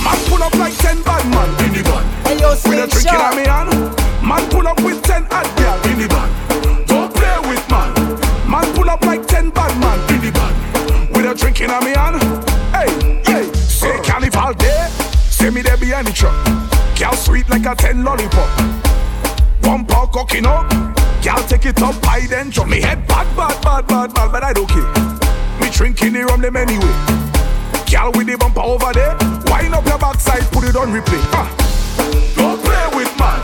Man 0.03 0.19
pull 0.29 0.43
up 0.43 0.55
like 0.55 0.77
ten 0.79 1.03
bad 1.03 1.25
man 1.31 1.49
in 1.65 1.73
the 1.77 1.83
band. 1.85 2.27
Hey, 2.27 2.41
yo, 2.41 2.51
With 2.51 2.59
a 2.59 2.61
Slim 2.61 2.89
drink 2.89 2.95
in 2.95 3.13
Shot. 3.13 3.37
me 3.37 3.45
hand. 3.45 3.71
Man 4.25 4.51
pull 4.51 4.67
up 4.67 4.81
with 4.83 5.03
ten 5.03 5.25
hot 5.31 5.47
girl 5.57 5.93
in 5.93 5.99
the 6.01 6.09
band. 6.09 6.44
Bad 9.55 9.79
man 9.81 9.99
in 10.15 10.21
the. 10.21 10.35
With 11.15 11.27
a 11.27 11.35
drink 11.35 11.61
in 11.61 11.71
me 11.85 11.93
hand. 11.95 12.21
Hey, 12.75 13.23
hey. 13.25 13.53
Say 13.55 13.97
carnival 14.03 14.53
day. 14.55 14.89
Say 15.31 15.51
me 15.51 15.63
there 15.63 15.77
behind 15.77 16.09
the 16.09 16.13
truck. 16.13 16.35
Girl 16.99 17.15
sweet 17.15 17.49
like 17.49 17.67
a 17.67 17.75
ten 17.75 18.05
lollipop. 18.05 18.51
One 19.63 19.87
paw 19.87 20.07
cooking 20.07 20.47
up. 20.47 20.69
Girl 21.25 21.43
take 21.49 21.67
it 21.67 21.81
up 21.83 21.95
high 22.05 22.27
then 22.27 22.51
drop 22.51 22.69
me 22.69 22.81
head 22.81 23.07
bad, 23.09 23.27
bad, 23.35 23.63
bad, 23.63 23.87
bad, 23.87 24.13
bad, 24.13 24.31
but 24.31 24.45
I 24.45 24.53
don't 24.53 24.69
care. 24.69 24.85
Me 25.59 25.71
drinking 25.71 26.13
the 26.13 26.25
rum 26.25 26.43
them 26.43 26.57
anyway. 26.57 26.95
Girl 27.91 28.13
with 28.13 28.27
the 28.27 28.37
bumper 28.39 28.61
over 28.61 28.93
there. 28.93 29.17
Wind 29.49 29.75
up 29.75 29.87
your 29.87 29.99
backside, 29.99 30.43
put 30.53 30.65
it 30.65 30.77
on 30.77 30.89
replay. 30.93 31.23
Don't 32.37 32.61
play 32.63 32.87
with 32.95 33.19
man. 33.19 33.41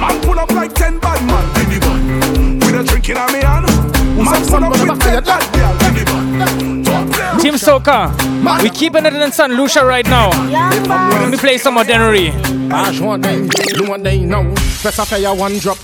Man 0.00 0.20
pull 0.22 0.38
up 0.38 0.50
like 0.50 0.74
ten 0.74 0.98
bad 0.98 1.24
man 1.24 1.44
in 1.62 1.70
the 1.70 1.78
band. 1.80 2.62
With 2.64 2.80
a 2.80 2.84
drink 2.84 3.08
in 3.08 3.16
me 3.32 3.40
hand. 3.40 3.71
Man 4.16 4.46
pull 4.46 4.64
up 4.64 4.72
with 4.72 5.00
ten 5.00 5.24
bad 5.24 5.42
girl 5.54 5.72
in 5.88 5.94
the 5.94 6.04
band. 6.04 6.84
Don't 6.84 7.10
play 7.12 7.32
with 7.34 7.42
Team 7.42 7.54
Soca, 7.54 8.62
we 8.62 8.70
keeping 8.70 9.06
it 9.06 9.14
in 9.14 9.32
St. 9.32 9.52
Lucia 9.52 9.84
right 9.84 10.06
now. 10.06 10.30
Let 10.48 11.30
me 11.30 11.36
play 11.38 11.58
some 11.58 11.76
Modernery. 11.76 12.30
Page 12.70 13.00
one 13.00 13.20
day, 13.20 13.48
you 13.74 13.88
one 13.88 14.02
day 14.02 14.24
now. 14.24 14.44
Press 14.82 14.98
a 14.98 15.04
fire 15.06 15.34
one 15.34 15.58
drop. 15.58 15.78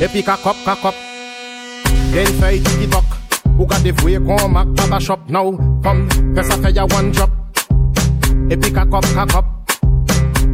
Epi 0.00 0.22
cock 0.22 0.46
up, 0.46 0.56
cock 0.64 0.84
up. 0.84 0.94
Then 2.12 2.26
fay 2.40 2.60
tiki 2.60 2.86
talk. 2.86 3.04
Who 3.56 3.66
got 3.66 3.82
the 3.82 3.92
way 4.04 4.16
come 4.16 4.52
back 4.52 4.66
baba 4.76 5.00
shop 5.00 5.28
now? 5.28 5.52
Come, 5.82 6.08
press 6.34 6.48
a 6.50 6.58
fire 6.62 6.86
one 6.86 7.12
drop. 7.12 7.30
Epi 8.50 8.70
cock 8.70 8.92
up, 8.92 9.04
cock 9.04 9.34
up. 9.34 9.44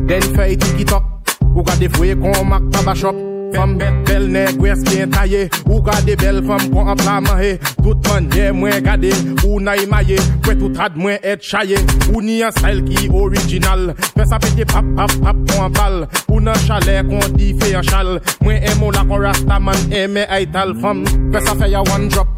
Then 0.06 0.22
fay 0.34 0.56
tiki 0.56 0.84
talk. 0.84 1.04
Who 1.40 1.62
got 1.62 1.78
the 1.78 1.88
way 1.98 2.14
come 2.14 2.50
back 2.50 2.62
baba 2.70 2.94
shop? 2.96 3.31
Femme 3.52 3.76
bel 4.06 4.28
nèg 4.32 4.60
wè 4.62 4.72
bien 4.88 5.10
taillé 5.10 5.48
Ou 5.68 5.80
gade 5.84 6.14
bel 6.20 6.40
femme 6.46 6.70
kon 6.72 6.88
an 6.88 6.96
pla 6.96 7.18
manye 7.20 7.58
Tout 7.82 8.08
manye 8.08 8.50
mwen 8.56 8.84
gade. 8.84 9.10
Ou 9.44 9.60
na 9.60 9.74
imaye 9.76 10.16
Pwè 10.42 10.54
tout 10.58 10.78
ad 10.80 10.96
mwen 10.96 11.18
et 11.22 11.42
chaye 11.44 11.76
Ou 12.12 12.22
ni 12.24 12.40
an 12.42 12.54
style 12.56 12.84
ki 12.86 13.10
original? 13.12 13.92
Fè 14.14 14.26
sa 14.28 14.38
pete 14.42 14.66
pap 14.72 14.88
pap 14.96 15.12
pap 15.24 15.42
kon 15.50 15.66
an 15.66 15.76
bal 15.76 15.98
Ou 16.28 16.40
nan 16.40 16.56
chalet 16.64 17.04
kon 17.10 17.36
di 17.36 17.52
fe 17.60 17.74
an 17.76 17.84
chal? 17.88 18.14
Mwen 18.44 18.64
emo 18.72 18.90
la 18.94 19.04
kon 19.08 19.20
rasta 19.26 19.60
man 19.60 19.92
eme 19.92 20.24
ay 20.32 20.48
tal 20.54 20.74
femme 20.80 21.04
Fè 21.34 21.44
sa 21.44 21.56
fè 21.58 21.68
ya 21.72 21.84
one 21.92 22.08
drop. 22.08 22.28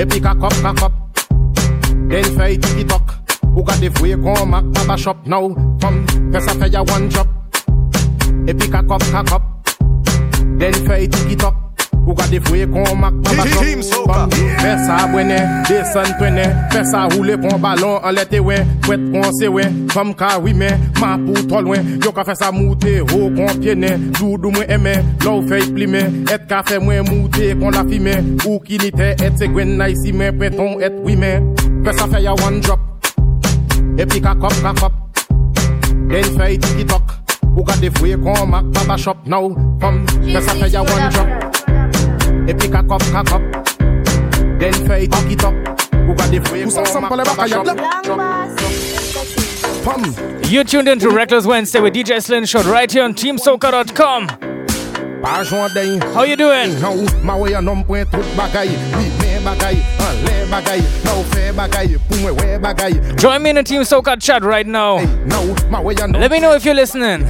Epi 0.00 0.20
kakop 0.20 0.60
kakop 0.64 1.00
Den 2.10 2.28
fè 2.36 2.52
tiki 2.60 2.84
tok. 2.90 3.16
Ou 3.54 3.64
gade 3.64 3.88
fwe 3.96 4.18
kon 4.20 4.52
mak 4.52 4.68
baba 4.76 4.98
shop 5.00 5.24
now 5.26 5.48
Femme 5.80 6.04
fè 6.34 6.44
sa 6.44 6.58
fè 6.60 6.72
ya 6.72 6.84
one 6.92 7.08
drop. 7.08 7.28
Epi 8.50 8.68
kakop 8.68 9.10
kakop 9.12 9.53
Den 10.60 10.74
fey 10.86 11.08
tiki 11.08 11.36
tok 11.36 11.54
Ou 12.04 12.12
ka 12.12 12.26
defwe 12.28 12.66
kon 12.68 12.98
mak 13.00 13.14
pa. 13.24 13.32
Batok 13.38 13.64
Fè 14.60 14.72
sa 14.84 14.96
bwene, 15.08 15.38
desen 15.68 16.10
twene 16.18 16.44
Fè 16.72 16.82
sa 16.90 17.04
roule 17.12 17.36
pon 17.40 17.56
balon 17.62 18.04
an 18.04 18.16
lete 18.16 18.40
we 18.44 18.58
Pwet 18.84 19.06
kon 19.12 19.24
se 19.30 19.46
sewe, 19.46 19.64
kom 19.94 20.12
ka 20.18 20.34
wime 20.44 20.68
Ma 21.00 21.14
pou 21.22 21.44
tol 21.48 21.70
wen, 21.72 21.94
yo 22.04 22.12
ka 22.16 22.26
fè 22.28 22.36
sa 22.38 22.52
moute 22.54 22.98
Ho 23.12 23.30
kon 23.36 23.60
piene, 23.62 23.94
doudou 24.18 24.52
mwen 24.54 24.70
eme 24.76 24.94
Lou 25.24 25.44
fey 25.48 25.64
plime, 25.72 26.04
et 26.28 26.46
ka 26.50 26.60
fè 26.68 26.80
mwen 26.82 27.08
moute 27.08 27.54
Kon 27.60 27.76
la 27.76 27.86
fime, 27.88 28.18
ou 28.44 28.60
ki 28.64 28.80
nite 28.84 29.14
Et 29.16 29.40
se 29.40 29.48
gwen 29.48 29.76
na 29.80 29.88
isi 29.92 30.12
men, 30.12 30.36
pwenton 30.38 30.80
et 30.84 31.00
wime 31.06 31.38
Fè 31.84 31.96
sa 31.96 32.08
fè 32.12 32.24
ya 32.24 32.36
one 32.44 32.60
drop. 32.64 32.80
Epi 34.00 34.20
ka 34.24 34.36
kop 34.40 34.56
ka 34.64 34.76
kop 34.82 35.02
Den 36.12 36.34
fey 36.36 36.58
tiki 36.60 36.84
tok 36.88 37.23
fait 37.54 37.58
tiki-tok. 37.58 37.58
Ou 37.58 37.64
ka 37.64 37.76
defouye 37.80 38.16
kon 38.16 38.46
mak 38.46 38.64
baba 38.64 38.96
shop 38.96 39.16
now. 39.26 39.54
Come, 39.80 40.06
fais 40.24 40.40
ça 40.40 40.54
fait 40.54 40.76
one 40.76 41.08
drop. 41.10 41.28
Et 42.48 42.54
puis 42.54 42.70
cock 42.70 42.90
up, 42.90 43.02
cock 43.12 43.32
up. 43.32 43.42
Then 44.58 44.72
fait 44.86 45.08
tiki-tok. 45.08 45.54
Ou 46.08 46.14
ka 46.14 46.26
defouye 46.28 46.64
kon 46.64 47.00
mak 47.00 47.10
baba 47.10 47.48
shop. 47.48 47.66
Pum. 49.84 50.14
You 50.48 50.64
tuned 50.64 50.88
in 50.88 50.98
to 50.98 51.10
Reckless 51.10 51.46
Wednesday 51.46 51.80
with 51.80 51.94
DJ 51.94 52.20
Slingshot 52.22 52.64
right 52.66 52.90
here 52.90 53.04
on 53.04 53.14
TeamSoca.com. 53.14 54.28
How 56.14 56.22
you 56.24 56.36
doing? 56.36 56.70
Now, 59.44 59.52
ma 59.52 59.60
way 59.60 59.74
an 59.74 59.74
point 59.74 59.74
tout 59.74 59.74
bagay. 59.74 59.74
Oui, 59.74 60.00
men 60.00 60.00
bagay, 60.00 60.00
an 60.00 60.14
le 60.24 60.46
bagay. 60.50 60.80
Now 61.04 61.22
fe 61.22 61.52
bagay, 61.52 61.98
pou 62.08 62.16
mwen 62.16 62.34
we 62.34 62.58
bagay. 62.58 63.16
Join 63.18 63.42
me 63.42 63.50
in 63.50 63.56
the 63.56 63.62
Team 63.62 63.82
Soca 63.82 64.20
chat 64.20 64.42
right 64.42 64.66
now. 64.66 64.98
Now, 65.26 65.44
ma 65.70 65.80
way 65.80 65.94
an 66.02 66.12
Let 66.12 66.30
me 66.30 66.40
know 66.40 66.54
if 66.54 66.64
you're 66.64 66.74
listening. 66.74 67.24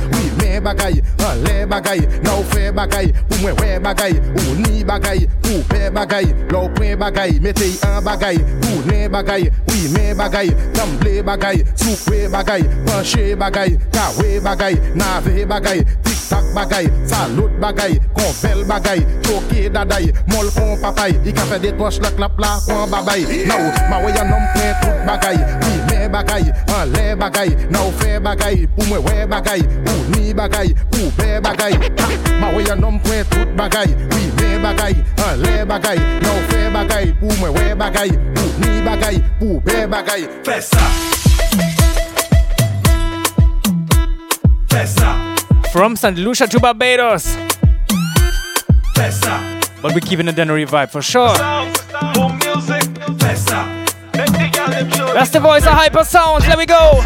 Bagay, 0.54 1.02
an 1.18 1.42
le 1.42 1.66
bagay. 1.66 2.22
Now 2.22 2.42
fe 2.42 2.70
bagay, 2.70 3.12
pou 3.28 3.38
mwen 3.42 3.56
we 3.60 3.78
bagay. 3.82 4.12
Ou 4.14 4.54
ni 4.54 4.84
bagay, 4.84 5.26
pou 5.42 5.62
pe 5.68 5.90
bagay. 5.90 6.24
Lo 6.50 6.68
point 6.68 6.96
bagay, 6.96 7.40
mete 7.40 7.66
an 7.84 8.04
bagay. 8.04 8.38
Pou 8.62 8.84
ne 8.86 9.08
bagay, 9.08 9.50
oui 9.68 9.88
men 9.92 10.16
bagay. 10.16 10.54
Tamble 10.72 11.22
bagay, 11.22 11.64
soukwe 11.74 12.28
bagay. 12.30 12.62
Panche 12.86 13.34
bagay, 13.36 13.76
kawe 13.92 14.40
bagay. 14.40 14.78
Nave 14.94 15.44
bagay, 15.44 15.82
Sak 16.24 16.44
bagay, 16.56 16.88
salot 17.04 17.52
bagay, 17.60 18.00
konvel 18.16 18.64
bagay 18.64 19.04
Choke 19.20 19.68
daday, 19.68 20.08
mol 20.32 20.48
kon 20.56 20.72
papay 20.80 21.12
I 21.20 21.32
ka 21.36 21.44
fe 21.50 21.58
detosh 21.60 22.00
la 22.00 22.08
klap 22.16 22.38
la 22.40 22.56
kon 22.64 22.88
babay. 22.88 23.26
Nou, 23.44 23.68
ma 23.90 23.98
we 24.00 24.12
yon 24.16 24.30
nom 24.32 24.46
kwen 24.54 24.72
tout 24.80 25.02
bagay 25.04 25.36
Pi 25.60 25.72
men 25.90 26.08
bagay, 26.14 26.48
an 26.72 26.94
le 26.94 27.12
bagay 27.20 27.52
Nou 27.68 27.92
fe 28.00 28.16
bagay, 28.24 28.64
pou 28.72 28.88
mwen 28.88 29.04
we 29.04 29.26
bagay 29.28 29.60
Ou 29.84 29.98
ni 30.14 30.32
bagay, 30.32 30.72
pou 30.94 31.12
be 31.18 31.36
bagay. 31.44 31.76
Ha, 32.00 32.08
Ma 32.40 32.48
we 32.56 32.64
yon 32.70 32.80
nom 32.80 32.96
kwen 33.04 33.28
tout 33.34 33.52
bagay 33.60 33.92
Pi 34.14 34.24
men 34.40 34.64
bagay, 34.64 34.96
an 35.28 35.44
le 35.44 35.60
bagay 35.68 36.00
Nou 36.24 36.40
fe 36.48 36.64
bagay, 36.72 37.12
pou 37.20 37.36
mwen 37.42 37.52
we 37.58 37.76
bagay 37.84 38.16
Ou 38.16 38.48
ni 38.64 38.80
bagay, 38.88 39.20
pou 39.42 39.60
be 39.68 39.84
bagay. 39.92 40.24
Fè 40.48 40.58
sa 40.64 40.88
Fè 44.72 44.88
sa 44.88 45.33
From 45.74 45.96
St. 45.96 46.16
Lucia 46.18 46.46
to 46.46 46.60
Barbados. 46.60 47.34
But 49.82 49.92
we're 49.92 49.98
keeping 49.98 50.26
the 50.26 50.32
Dennery 50.32 50.64
vibe 50.66 50.90
for 50.92 51.02
sure. 51.02 51.34
That's 55.12 55.30
the 55.30 55.40
voice 55.40 55.66
of 55.66 55.72
Hyper 55.72 56.04
Sounds. 56.04 56.46
Let 56.46 56.58
me 56.58 56.66
go. 56.66 57.02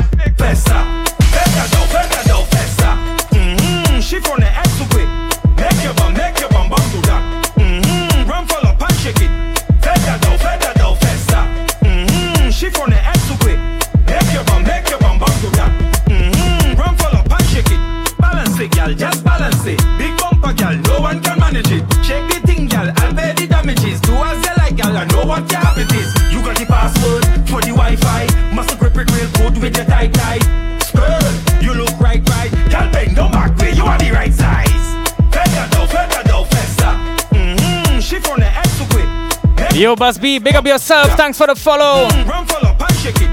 You 25.07 25.07
like, 25.07 25.11
gal, 25.11 25.23
I 25.23 25.23
know 25.23 25.29
what 25.29 25.51
your 25.51 25.61
habit. 25.61 26.33
You 26.33 26.43
got 26.43 26.59
the 26.59 26.67
password 26.67 27.25
for 27.49 27.61
the 27.61 27.73
Wi-Fi. 27.75 28.55
Must 28.55 28.79
grip 28.79 28.97
it 28.97 29.11
real 29.13 29.31
good 29.33 29.63
with 29.63 29.77
your 29.77 29.87
tight 29.87 30.13
tight. 30.15 30.43
Skirt, 30.83 31.63
you 31.63 31.75
look 31.75 31.99
right, 32.01 32.27
right. 32.31 32.51
Gal, 32.71 32.91
bend 32.93 33.15
no 33.15 33.29
back 33.29 33.57
way, 33.59 33.73
you 33.73 33.85
are 33.85 33.99
the 33.99 34.11
right 34.11 34.33
size. 34.33 34.97
Feta 35.31 35.69
do, 35.71 35.87
feta 35.87 36.23
do, 36.27 36.45
festa. 36.51 36.99
Mm-hmm, 37.35 38.01
chiffon 38.01 38.41
the 38.41 38.47
X 38.47 38.79
to 38.79 38.85
quick. 38.89 39.77
Yo, 39.77 39.95
Buzz 39.95 40.19
B, 40.19 40.39
big 40.39 40.55
up 40.55 40.67
yourself. 40.67 41.09
Thanks 41.17 41.39
for 41.39 41.47
the 41.47 41.55
follow. 41.55 42.09
Run 42.25 42.47
full 42.47 42.67
up 42.67 42.81
and 42.81 42.99
shake 42.99 43.21
it. 43.21 43.31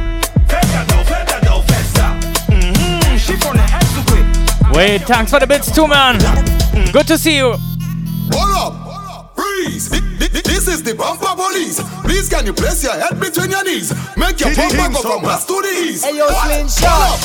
Feta 0.47 0.85
do, 0.87 0.97
feta 1.03 1.39
do, 1.41 1.61
festa. 1.65 2.19
Mm-hmm, 2.51 3.17
chiffon 3.17 3.57
the 3.57 3.63
X 3.63 3.93
to 3.95 4.01
quick. 4.11 4.75
Wait, 4.75 5.01
thanks 5.03 5.31
for 5.31 5.39
the 5.39 5.47
bits 5.47 5.73
too, 5.73 5.87
man. 5.87 6.19
Good 6.91 7.07
to 7.07 7.17
see 7.17 7.37
you. 7.37 7.55
Hold 8.31 8.73
up! 8.73 9.35
Freeze! 9.35 10.14
The 10.85 10.93
bumper 10.93 11.33
police. 11.35 11.81
Please, 12.03 12.29
can 12.29 12.45
you 12.45 12.53
place 12.53 12.83
your 12.83 12.93
head 12.93 13.19
between 13.19 13.49
your 13.49 13.63
knees? 13.63 13.91
Make 14.15 14.39
your 14.39 14.53
bumper 14.55 14.93
go 14.93 15.01
from 15.01 15.23
west 15.23 15.47
to 15.47 15.61
the 15.61 15.67
east. 15.89 16.05
Hey, 16.05 16.15
yo, 16.17 16.25
What? 16.25 16.45
Slingshot. 16.45 16.89
Hold! 16.89 17.19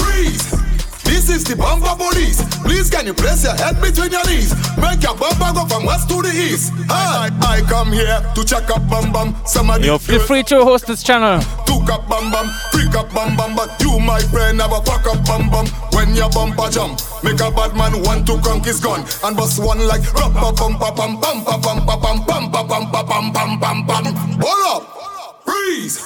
Freeze! 0.00 0.56
This 1.04 1.30
is 1.30 1.44
the 1.44 1.54
bumper 1.56 1.94
police. 1.94 2.42
Please, 2.64 2.90
can 2.90 3.06
you 3.06 3.14
place 3.14 3.44
your 3.44 3.54
head 3.54 3.80
between 3.80 4.10
your 4.10 4.24
knees? 4.26 4.50
Make 4.76 5.02
your 5.02 5.14
bumper 5.14 5.52
go 5.54 5.66
from 5.66 5.84
west 5.86 6.08
to 6.08 6.22
the 6.22 6.32
east. 6.32 6.72
I, 6.88 7.30
I 7.42 7.60
come 7.68 7.92
here 7.92 8.20
to 8.34 8.44
check 8.44 8.68
up 8.70 8.88
bum 8.88 9.12
bum. 9.12 9.36
Somebody 9.44 9.86
Yo, 9.86 9.98
feel 9.98 10.20
free 10.20 10.42
to 10.44 10.64
host 10.64 10.86
this 10.86 11.02
channel. 11.02 11.40
Took 11.66 11.88
up 11.90 12.08
bum 12.08 12.30
bum, 12.32 12.48
freak 12.72 12.75
up 12.96 13.12
bum 13.12 13.36
bum, 13.36 13.54
but 13.54 13.80
you, 13.80 14.00
my 14.00 14.20
friend, 14.20 14.58
never 14.58 14.80
fuck 14.82 15.06
up 15.06 15.24
bum 15.26 15.50
bum. 15.50 15.66
When 15.92 16.14
your 16.14 16.30
bumper 16.30 16.68
jump, 16.70 17.00
make 17.22 17.40
a 17.40 17.50
bad 17.50 17.76
man 17.76 18.02
want 18.02 18.26
to 18.26 18.40
conk 18.40 18.64
his 18.64 18.80
gun 18.80 19.04
and 19.24 19.36
bust 19.36 19.62
one 19.62 19.86
like 19.86 20.02
rumpa 20.02 20.56
bum 20.56 20.78
pa 20.78 20.90
bum 20.90 21.20
bum 21.20 21.44
pa 21.44 21.56
bum 21.58 21.86
pa 21.86 21.96
bum 21.96 22.24
bum 22.24 22.50
pa 22.50 22.62
bum 22.62 22.90
pa 22.90 23.02
bum 23.02 23.32
bum 23.32 23.58
bum 23.60 23.86
bum. 23.86 24.04
Hold 24.40 24.82
up, 24.82 25.42
freeze. 25.44 26.00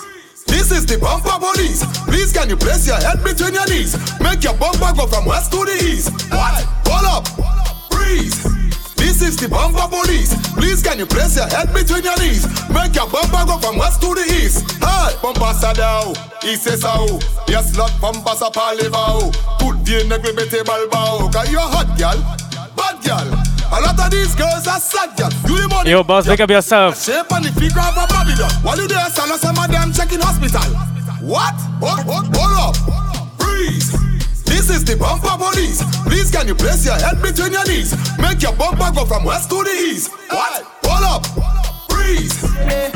This 0.47 0.73
is 0.73 0.85
the 0.87 0.99
bumper 0.99 1.39
police. 1.39 1.85
Please, 2.05 2.33
can 2.33 2.49
you 2.49 2.57
place 2.57 2.87
your 2.87 2.97
head 2.97 3.23
between 3.23 3.55
your 3.55 3.67
knees? 3.67 3.95
Make 4.21 4.43
your 4.43 4.55
bumper 4.55 4.93
go 4.97 5.07
from 5.07 5.27
west 5.27 5.53
to 5.53 5.65
the 5.65 5.77
east. 5.83 6.11
What? 6.31 6.65
Hold 6.87 7.07
up, 7.07 7.93
freeze. 7.93 8.60
This 9.01 9.23
is 9.25 9.37
the 9.41 9.49
bumper 9.49 9.89
police. 9.89 10.37
Please, 10.53 10.83
can 10.83 10.99
you 10.99 11.07
place 11.07 11.35
your 11.37 11.49
head 11.49 11.73
between 11.73 12.05
your 12.05 12.17
knees? 12.21 12.45
Make 12.69 12.95
your 12.95 13.09
bumper 13.09 13.49
go 13.49 13.57
from 13.57 13.81
west 13.81 14.01
to 14.05 14.13
the 14.13 14.25
east. 14.29 14.77
Hey, 14.77 15.17
bumper 15.25 15.57
sadao, 15.57 16.13
oh. 16.13 16.47
east 16.47 16.69
is 16.69 16.85
sao. 16.85 17.09
Oh. 17.09 17.45
Yes, 17.49 17.77
lot 17.81 17.93
bumper 18.01 18.37
sa 18.37 18.51
palivao. 18.53 19.33
Oh. 19.33 19.57
Put 19.59 19.85
the 19.89 20.05
negre 20.05 20.37
bete 20.37 20.61
balbao. 20.69 21.33
Cause 21.33 21.51
you 21.51 21.59
a 21.59 21.65
hot 21.65 21.97
gal, 21.97 22.21
bad 22.77 23.01
gal. 23.01 23.25
A 23.73 23.81
lot 23.81 23.99
of 23.99 24.11
these 24.11 24.35
girls 24.37 24.69
are 24.69 24.79
sad 24.81 25.17
gal. 25.17 25.33
You 25.49 25.57
the 25.63 25.69
money. 25.69 25.91
Yo, 25.91 26.05
boss, 26.05 26.27
big 26.27 26.41
up 26.41 26.51
yourself. 26.51 27.01
Shape 27.01 27.33
on 27.33 27.43
the 27.43 27.53
figure 27.57 27.81
of 27.81 27.97
a 27.97 28.05
Babylon. 28.05 28.53
While 28.63 28.79
you 28.79 28.89
there, 28.89 29.09
son, 29.09 29.33
some 29.39 29.57
of 29.57 29.71
them 29.71 29.93
checking 29.93 30.21
hospital. 30.21 30.69
What? 31.25 31.57
Hold, 31.81 32.05
hold, 32.05 32.37
hold 32.37 32.77
up. 32.77 33.41
Freeze. 33.41 34.10
This 34.51 34.69
is 34.69 34.85
the 34.85 34.97
bumper 34.97 35.39
police. 35.39 35.79
Please, 36.03 36.31
can 36.31 36.49
you 36.49 36.55
place 36.55 36.85
your 36.85 36.99
head 36.99 37.23
between 37.23 37.53
your 37.53 37.65
knees? 37.71 37.95
Make 38.19 38.43
your 38.43 38.53
bumper 38.53 38.91
go 38.93 39.07
from 39.07 39.23
west 39.25 39.49
to 39.51 39.63
the 39.63 39.71
east. 39.71 40.11
What? 40.29 40.67
Hold 40.83 41.07
up. 41.07 41.23
Freeze. 41.89 42.35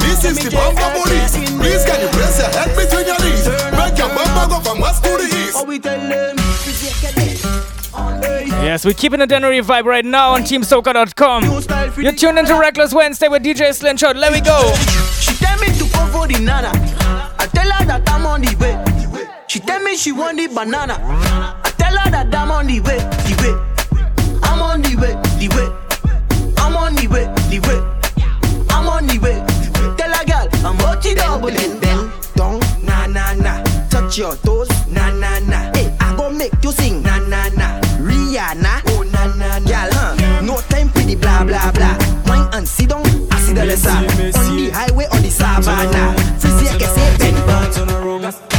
This 0.03 0.25
is 0.27 0.43
the 0.43 0.51
bumper 0.51 0.91
police. 0.99 1.39
Please, 1.55 1.85
can 1.87 2.01
you 2.03 2.11
place 2.11 2.43
your 2.43 2.51
head 2.51 2.75
between 2.75 3.07
your 3.07 3.21
knees? 3.23 3.47
Make 3.79 3.97
your 3.97 4.11
bumper 4.11 4.47
go 4.51 4.59
from 4.67 4.81
west 4.81 5.05
to 5.05 5.11
the 5.15 5.31
east. 5.31 5.67
we 5.67 5.79
tell 5.79 5.97
them? 5.97 6.37
Yes, 8.65 8.85
we're 8.85 8.95
keeping 8.95 9.21
the 9.21 9.27
Dennery 9.27 9.61
vibe 9.61 9.85
right 9.85 10.05
now 10.05 10.31
on 10.31 10.43
TeamSoca.com. 10.43 12.03
You're 12.03 12.13
tuned 12.13 12.39
into 12.39 12.59
Reckless 12.59 12.93
Wednesday 12.93 13.29
with 13.29 13.45
DJ 13.45 13.73
Slingshot. 13.73 14.17
Let 14.17 14.33
me 14.33 14.41
go. 14.41 14.75
She 15.21 15.35
tell 15.37 15.57
me 15.61 15.67
to 15.79 15.89
come 15.93 16.11
for 16.11 16.27
the 16.27 16.41
nana. 16.41 16.73
I 17.39 17.47
tell 17.47 17.71
her 17.71 17.85
that 17.85 18.03
I'm 18.09 18.27
on 18.27 18.41
the 18.41 18.57
way. 18.57 19.04
She 19.47 19.61
tell 19.61 19.81
me 19.83 19.97
she 19.97 20.11
want 20.13 20.39
the 20.39 20.49
banana. 20.49 20.95
I 21.65 21.71
tell 21.79 21.97
her 21.97 22.11
that 22.11 22.35
I'm 22.35 22.51
on 22.51 22.67
the 22.67 22.81
way, 22.81 22.99
the 22.99 23.35
way. 23.43 23.55
I'm 24.43 24.61
on 24.63 24.83
the 24.83 24.97
way, 24.97 25.15
the 25.39 25.49
way. 25.55 25.69
I'm 26.59 26.77
on 26.77 26.95
the 26.97 27.07
way, 27.07 27.25
the 27.51 27.61
way. 27.61 27.79
I'm 28.71 28.89
on 28.89 29.07
the 29.07 29.19
way. 29.19 29.39
Tell 29.97 30.13
her 30.13 30.25
girl 30.25 30.49
I'm 30.67 30.77
multi 30.79 31.15
double 31.15 31.51
Bend, 31.51 31.81
bend, 31.81 32.11
down, 32.35 32.61
na 32.83 33.07
na 33.07 33.35
na. 33.35 33.63
Touch 33.91 34.19
your 34.19 34.35
toes, 34.37 34.69
na 34.89 35.11
na 35.11 35.39
na. 35.41 35.71
Hey, 35.75 35.95
I 36.01 36.17
go 36.17 36.31
make 36.31 36.53
you 36.63 36.73
sing, 36.73 37.03
na 37.03 37.19
na 37.19 37.49
na. 37.51 37.81
Rihanna, 38.01 38.83
oh 38.97 39.03
na 39.05 39.27
na 39.37 39.59
na. 39.59 39.69
Girl, 39.69 39.93
huh? 39.93 40.41
No 40.41 40.57
time 40.69 40.89
for 40.89 41.01
the 41.01 41.15
blah 41.15 41.45
blah 41.45 41.71
blah. 41.71 41.97
Wine 42.27 42.49
and 42.55 42.67
sit 42.67 42.89
down, 42.89 43.05
I 43.31 43.39
see 43.41 43.53
the 43.53 43.65
lesser. 43.65 43.91
On 43.91 44.57
the 44.57 44.71
highway, 44.71 45.07
on 45.13 45.23
the 45.23 45.31
savannah. 45.31 46.17
Frizzy, 46.41 46.69
I 46.69 46.79
can 46.79 46.89
say 46.95 47.19
bend, 47.19 47.47
bend. 47.47 48.54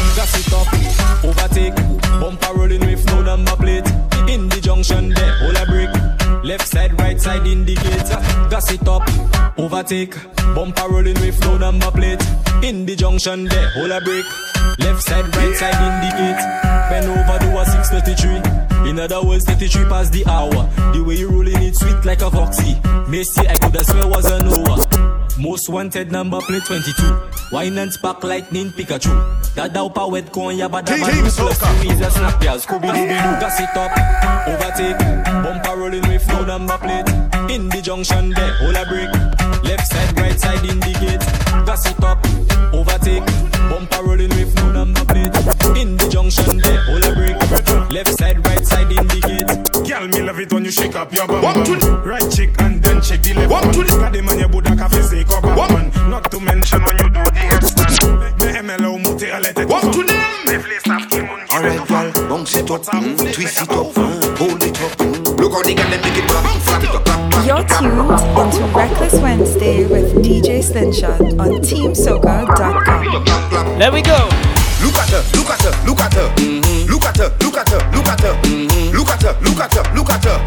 Junction 4.86 5.10
there, 5.10 5.38
hold 5.40 5.58
a 5.58 5.66
brake. 5.66 6.44
Left 6.44 6.68
side, 6.68 7.00
right 7.00 7.20
side 7.20 7.46
indicator, 7.48 8.20
gas 8.50 8.72
it 8.72 8.88
up, 8.88 9.04
overtake, 9.58 10.16
bumper 10.54 10.88
rolling 10.90 11.20
with 11.22 11.40
no 11.42 11.58
number 11.58 11.90
plate. 11.92 12.22
In 12.64 12.86
the 12.86 12.96
junction 12.96 13.46
there, 13.46 13.70
hold 13.70 13.92
a 13.92 14.02
brake. 14.02 14.26
Left 14.80 15.02
side, 15.02 15.36
right 15.38 15.56
side 15.56 15.76
indicate. 15.82 16.42
Bend 16.90 17.08
over 17.08 17.40
do 17.40 17.58
a 17.58 17.66
633. 17.66 18.90
In 18.90 19.00
other 19.00 19.24
words, 19.24 19.46
33 19.46 19.86
past 19.86 20.12
the 20.12 20.26
hour. 20.28 20.70
The 20.94 21.04
way 21.04 21.16
you 21.16 21.30
rolling 21.30 21.62
it 21.64 21.76
sweet 21.76 22.06
like 22.06 22.22
a 22.22 22.30
foxy. 22.30 22.80
May 23.10 23.24
say 23.24 23.48
I 23.48 23.56
could 23.56 23.76
have 23.76 23.86
swear 23.86 24.08
was 24.08 24.30
a 24.30 24.44
Noah. 24.44 25.25
Most 25.38 25.68
wanted 25.68 26.12
number 26.12 26.40
plate 26.40 26.64
22. 26.66 27.30
Wine 27.52 27.78
and 27.78 27.92
spark 27.92 28.24
lightning 28.24 28.70
Pikachu. 28.70 29.12
That 29.56 29.74
down 29.74 29.92
power 29.92 30.22
con 30.24 30.58
ya 30.58 30.70
bada 30.70 30.96
Team 30.96 31.28
Soca. 31.28 31.68
Louise 31.84 32.02
a 32.02 32.10
snap 32.10 32.42
ya. 32.42 32.58
Scooby 32.58 32.88
Doo 32.88 33.06
Doo. 33.06 33.40
Gas 33.40 33.60
it 33.60 33.76
up. 33.76 33.92
Overtake. 34.48 34.98
Bumper 35.44 35.78
rolling 35.78 36.08
with 36.08 36.26
no 36.30 36.46
number 36.46 36.78
plate. 36.78 37.10
In 37.52 37.68
the 37.70 37.82
junction 37.82 38.32
there 38.32 38.54
hold 38.60 38.76
a 38.76 38.86
break 38.86 39.12
Left 39.64 39.86
side 39.88 40.18
right 40.18 40.40
side 40.40 40.66
indicate. 40.66 41.20
Gas 41.66 41.86
it 41.86 42.04
up. 42.04 42.20
Overtake. 42.74 43.26
Bumper 43.70 44.04
rolling 44.04 44.30
with 44.30 44.56
no 44.56 44.72
number 44.72 45.04
plate. 45.06 45.36
In 45.76 45.98
the 45.98 46.08
junction 46.10 46.58
there 46.60 46.82
hold 46.86 47.04
a 47.04 47.14
break 47.14 47.92
Left 47.92 48.18
side 48.18 48.46
right 48.48 48.66
side 48.66 48.92
indicate 48.92 49.55
Girl, 49.96 50.08
me 50.10 50.20
love 50.24 50.40
it 50.42 50.52
when 50.52 50.66
you 50.66 50.72
shake 50.72 50.98
up 50.98 51.14
your 51.14 51.26
bum 51.26 51.42
bum. 51.42 51.64
Right 52.04 52.30
cheek 52.30 52.50
and 52.60 52.84
then 52.84 53.02
shake 53.02 53.24
the 53.24 53.34
left 53.34 53.50
one. 53.50 53.64
Got 53.72 54.12
the 54.12 54.22
man 54.22 54.40
your 54.40 54.50
Buddha 54.50 54.76
cafe 54.76 55.02
say 55.02 55.24
cover 55.24 55.56
man. 55.56 55.90
Not 56.10 56.30
to 56.32 56.40
mention 56.42 56.84
when 56.84 56.98
you 57.00 57.08
do 57.16 57.24
the 57.24 57.40
headstand. 57.48 57.96
Me 58.44 58.52
MLO 58.60 58.98
mute 59.00 59.24
a 59.32 59.40
let 59.40 59.58
it 59.58 59.70
One 59.70 59.90
to 59.94 60.04
them. 60.04 60.46
Me 60.48 60.58
place 60.60 60.84
have 60.84 61.10
him 61.10 61.30
on 61.30 61.48
Alright, 61.48 61.88
girl, 61.88 62.12
bounce 62.28 62.58
it 62.58 62.70
up, 62.70 62.82
mm, 62.82 63.18
twist 63.34 63.62
it 63.62 63.70
up, 63.72 63.94
mm, 63.96 64.38
hold 64.38 64.62
it 64.64 64.82
up. 64.82 64.92
Mm. 65.00 65.38
Look 65.40 65.54
how 65.54 65.62
they 65.64 65.76
can 65.76 65.90
make 65.90 66.04
it 66.04 66.28
clap, 66.28 66.44
clap 66.44 66.84
it 66.84 66.90
up, 66.90 67.06
clap, 67.06 67.32
clap, 67.32 67.46
You're 67.48 67.64
tuned 67.64 68.12
into 68.36 68.66
Reckless 68.76 69.14
Wednesday 69.22 69.86
with 69.88 70.14
DJ 70.16 70.62
Slingshot 70.62 71.22
on 71.40 71.62
TeamSoca.com. 71.64 73.80
There 73.80 73.92
we 73.94 74.02
go. 74.02 74.28
Look 74.84 74.98
at 75.00 75.08
her, 75.10 75.24
look 75.38 75.50
at 75.50 75.62
her, 75.64 75.72
look 75.88 76.02
at 76.02 76.14
her. 76.14 76.28
Mm-hmm. 76.36 76.92
Look 76.92 77.06
at 77.06 77.16
her, 77.18 77.32
look 77.40 77.56
at 77.56 77.70
her, 77.70 77.80
look 77.96 78.08
at 78.08 78.20
her. 78.20 78.34
Mm-hmm. 78.44 78.85
Look 79.26 79.34
at 79.34 79.42
her, 79.42 79.50
look 79.50 79.60
at 79.60 79.74
her, 79.74 79.96
look 79.96 80.10
at 80.12 80.24
her. 80.26 80.38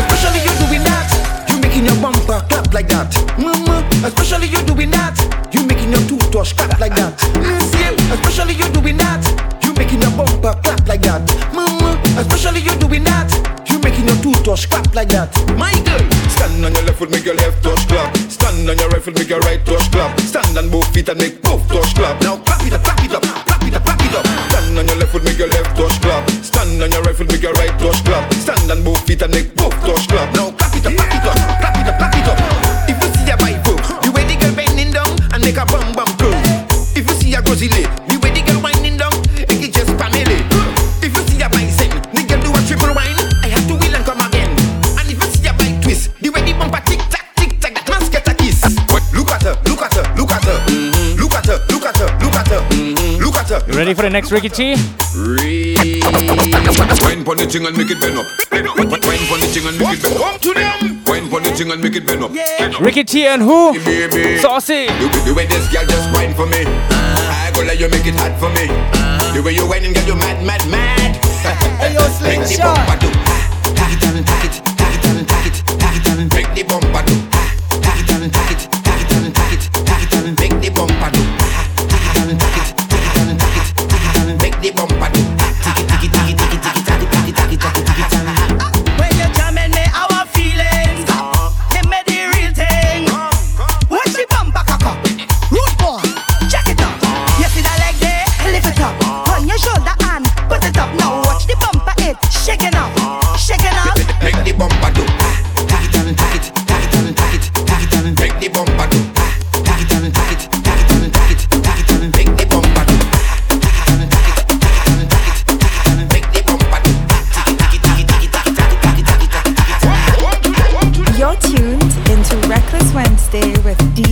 Especially 0.00 0.40
you 0.40 0.56
doing 0.56 0.84
that. 0.88 1.04
You 1.52 1.60
making 1.60 1.84
your 1.84 2.00
bumper 2.00 2.40
clap 2.48 2.72
like 2.72 2.88
that. 2.88 3.12
Mama, 3.36 3.84
especially 4.00 4.48
you 4.48 4.64
doing 4.64 4.88
that. 4.88 5.20
You 5.52 5.66
making 5.66 5.92
your 5.92 6.00
toothbrush 6.08 6.54
clap 6.54 6.80
like 6.80 6.96
that. 6.96 7.12
Mm, 7.36 7.60
see, 7.60 7.92
especially 8.08 8.54
you 8.54 8.72
doing 8.72 8.96
that. 8.96 9.20
You 9.62 9.74
making 9.74 10.00
your 10.00 10.10
bumper 10.16 10.56
clap 10.64 10.80
like 10.88 11.02
that. 11.02 11.28
Mama, 11.52 12.00
especially 12.16 12.64
you 12.64 12.72
doing 12.80 13.04
that. 13.04 13.28
You 13.68 13.78
making 13.80 14.08
your 14.08 14.16
toothbrush 14.24 14.64
clap 14.64 14.94
like 14.94 15.12
that. 15.12 15.36
My 15.60 15.76
girl, 15.84 16.00
stand 16.32 16.64
on 16.64 16.72
your 16.72 16.84
left 16.88 16.96
foot, 16.96 17.10
make 17.10 17.26
your 17.26 17.36
left 17.36 17.62
touch 17.62 17.84
clap. 17.84 18.16
Stand 18.32 18.64
on 18.64 18.78
your 18.78 18.88
right 18.88 19.02
foot, 19.02 19.12
make 19.12 19.28
your 19.28 19.40
right 19.40 19.60
touch 19.66 19.92
clap. 19.92 20.18
Stand 20.20 20.56
on 20.56 20.70
both 20.70 20.88
feet 20.94 21.10
and 21.10 21.20
make 21.20 21.42
both 21.42 21.68
touch 21.68 21.92
clap. 21.94 22.16
Now 22.22 22.40
clap 22.40 22.64
club. 28.04 28.32
Stand 28.34 28.70
and 28.70 28.84
move 28.84 28.98
feet 29.06 29.22
and 29.22 29.32
make 29.32 29.54
both 29.54 29.74
touch 29.80 30.08
club. 30.08 30.34
Now 30.34 30.45
ready 53.76 53.92
for 53.92 54.02
the 54.02 54.10
next 54.10 54.32
Ricky 54.32 54.48
T? 54.48 54.74
Wine 57.04 57.24
pon 57.24 57.36
the 57.36 57.46
thing 57.46 57.66
and 57.66 57.76
make 57.76 57.90
it 57.90 58.00
bend 58.00 58.16
up. 58.16 58.24
Wine 58.50 58.64
pon 59.28 59.40
the 59.40 59.46
thing 59.52 59.66
and 59.68 59.78
make 59.78 59.98
it 59.98 60.02
bend 60.02 60.16
up. 60.16 60.40
to 60.40 60.54
them. 60.54 61.04
Wine 61.04 61.28
pon 61.28 61.42
the 61.42 61.52
thing 61.52 61.70
and 61.70 61.82
make 61.82 61.94
it 61.94 62.06
bend 62.06 62.24
up. 62.24 62.32
Ricky 62.80 63.04
T 63.04 63.26
and 63.26 63.42
who? 63.42 63.74
Baby. 63.84 64.38
Saucy. 64.38 64.86
The, 64.86 65.22
the 65.28 65.34
way 65.34 65.46
this 65.46 65.70
girl 65.70 65.84
just 65.84 66.08
wine 66.14 66.32
for 66.34 66.46
me. 66.46 66.64
I 66.64 67.52
go 67.54 67.62
let 67.62 67.78
you 67.78 67.88
make 67.88 68.06
it 68.06 68.14
hot 68.16 68.32
for 68.40 68.48
me. 68.56 68.66
The 69.36 69.42
way 69.44 69.52
you 69.52 69.68
whining, 69.68 69.92
girl, 69.92 70.04
you 70.06 70.16
mad, 70.16 70.40
mad, 70.46 70.64
mad. 70.70 71.16
Hey, 71.76 71.92
yo, 71.92 72.00
Slim 72.16 72.40
Make 72.40 72.48
the 72.48 72.54
Shot. 72.56 72.76
bumper 72.76 72.96
do. 73.04 73.12
Tack 73.76 73.92
it 73.92 74.02
and 74.08 74.26
tack 74.26 74.44
it, 74.48 74.52
tack 74.64 74.94
it 74.96 75.04
and 75.04 75.28
tack 75.28 75.46
it, 75.46 75.56
tack 75.78 75.96
it 75.96 76.08
and 76.08 76.32
make 76.32 76.48
the 76.56 76.62
bumper 76.64 77.02
do. 77.04 77.25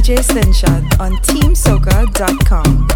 DJ 0.05 0.23
Slingshot 0.23 1.01
on 1.01 1.13
TeamSoca.com. 1.25 2.89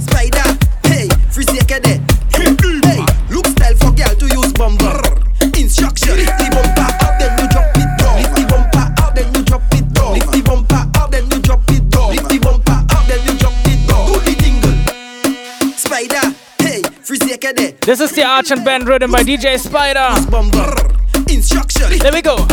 Spider, 0.00 0.58
hey, 0.84 1.08
free 1.32 1.44
second 1.44 1.82
there. 1.82 1.98
Hey, 2.36 3.00
look 3.30 3.46
style 3.46 3.74
for 3.76 3.90
girl 3.90 4.14
to 4.14 4.26
use 4.26 4.52
bumper. 4.52 5.00
Instruction, 5.58 6.16
lift 6.16 6.36
the 6.36 6.50
bumper 6.52 6.92
up, 7.06 7.18
then 7.18 7.38
you 7.40 7.48
drop 7.48 7.72
it 7.74 7.88
down. 7.96 8.20
Lift 8.20 8.34
the 8.36 8.44
bumper 8.50 9.02
up, 9.02 9.14
then 9.14 9.34
you 9.34 9.42
drop 9.44 9.62
it 9.72 9.94
down. 9.94 10.12
Lift 10.12 10.30
the 10.30 10.42
bumper 10.42 10.90
up, 11.00 11.10
then 11.10 11.30
you 11.30 11.40
drop 11.40 11.70
it 11.70 11.88
down. 11.88 12.10
Lift 12.10 12.28
the 12.28 12.38
bumper 12.38 12.84
up, 12.92 13.06
then 13.08 13.24
you 13.24 13.38
drop 13.38 13.54
it 13.64 13.88
down. 13.88 14.12
Do 14.12 14.20
the 14.20 14.34
tingle. 14.36 15.72
Spider, 15.72 16.36
hey, 16.58 16.82
free 17.00 17.16
second 17.16 17.56
there. 17.56 17.72
This 17.80 18.00
is 18.00 18.12
the 18.12 18.24
Arch 18.24 18.50
and 18.50 18.62
Band 18.62 18.88
rhythm 18.88 19.10
by 19.10 19.22
DJ 19.22 19.58
Spider. 19.58 20.30
Bumper. 20.30 20.74
Instruction. 21.32 21.98
There 21.98 22.12
we 22.12 22.20
go. 22.20 22.46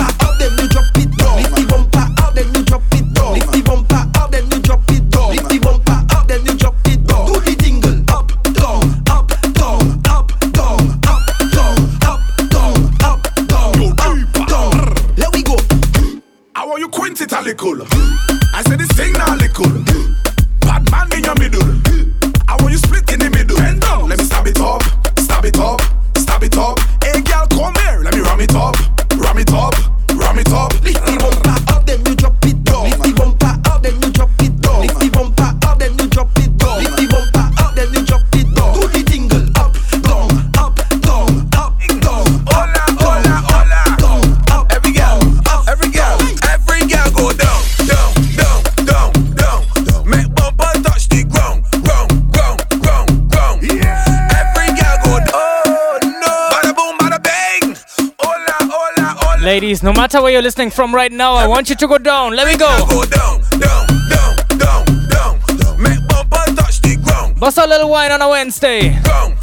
Ladies, 59.55 59.81
no 59.81 59.93
matter 59.93 60.21
where 60.21 60.33
you're 60.33 60.41
listening 60.41 60.69
from 60.69 60.93
right 60.93 61.09
now, 61.09 61.35
I 61.35 61.47
want 61.47 61.69
you 61.69 61.77
to 61.77 61.87
go 61.87 61.97
down. 61.97 62.35
Let 62.35 62.45
me 62.45 62.57
go. 62.57 62.67
Go 62.89 63.05
down, 63.05 63.39
down, 63.57 63.87
down, 64.09 64.35
down, 64.59 64.85
down. 65.07 65.81
Make 65.81 66.05
bumper 66.09 66.43
touch 66.59 66.81
the 66.81 66.97
ground, 67.01 67.39
Bust 67.39 67.57
a 67.57 67.65
little 67.65 67.89
wine 67.89 68.11
on 68.11 68.21
a 68.21 68.27
Wednesday. 68.27 68.99
ground. 69.03 69.37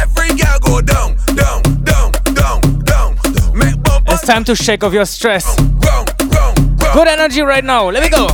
Every 0.00 0.28
girl 0.34 0.58
go 0.62 0.80
down, 0.80 1.16
down, 1.36 1.60
down, 1.84 2.10
down, 2.32 2.62
down. 2.88 3.16
Make 3.54 3.76
bumper 3.82 4.14
It's 4.14 4.24
time 4.26 4.44
to 4.44 4.54
shake 4.56 4.82
off 4.82 4.94
your 4.94 5.04
stress. 5.04 5.44
ground, 5.60 6.08
ground, 6.30 6.56
ground. 6.78 6.94
Good 6.94 7.08
energy 7.08 7.42
right 7.42 7.62
now. 7.64 7.90
Let 7.90 8.02
me 8.02 8.08
go. 8.08 8.28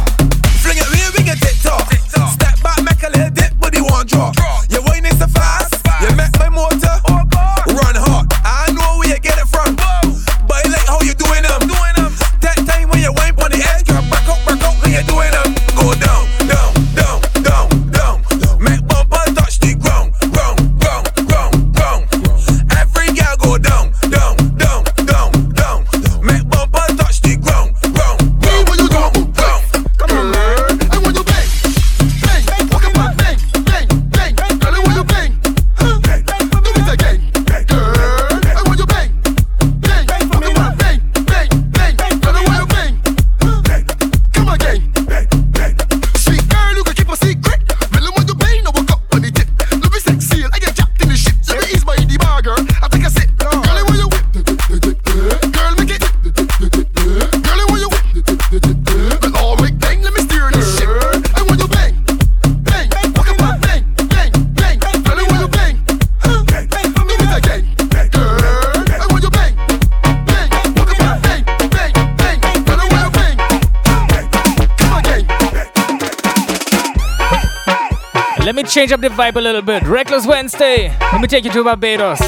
change 78.70 78.92
up 78.92 79.00
the 79.00 79.08
vibe 79.08 79.34
a 79.34 79.40
little 79.40 79.62
bit. 79.62 79.82
Reckless 79.82 80.26
Wednesday. 80.26 80.96
Let 81.00 81.20
me 81.20 81.26
take 81.26 81.44
you 81.44 81.50
to 81.50 81.64
Barbados. 81.64 82.20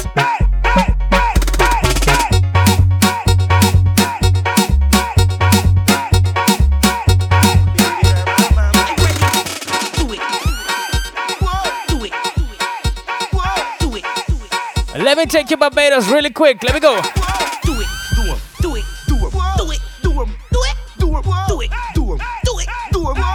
Let 14.95 15.17
me 15.17 15.25
take 15.25 15.49
you 15.49 15.57
Barbados 15.57 16.09
really 16.09 16.29
quick. 16.29 16.61
Let 16.63 16.73
me 16.73 16.81
go. 16.81 17.01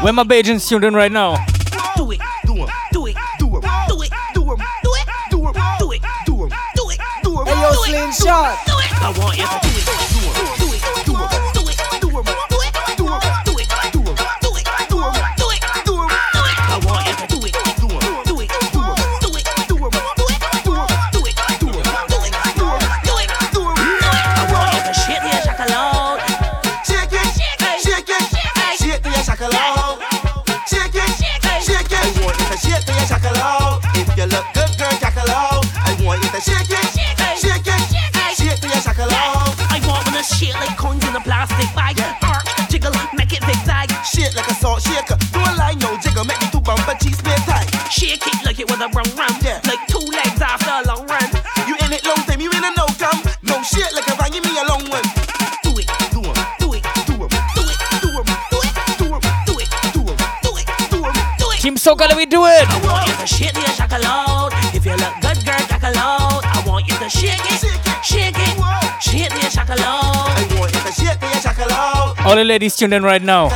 Where 0.02 0.12
my 0.12 0.24
Beijing 0.24 0.60
student 0.60 0.94
right 0.94 1.10
now? 1.10 1.57
shot. 8.22 8.58
I 9.00 9.14
want 9.16 9.38
you 9.38 9.44
to 9.44 9.67
All 72.28 72.36
the 72.36 72.44
ladies 72.44 72.76
tuned 72.76 72.92
in 72.92 73.02
right 73.02 73.22
now. 73.22 73.48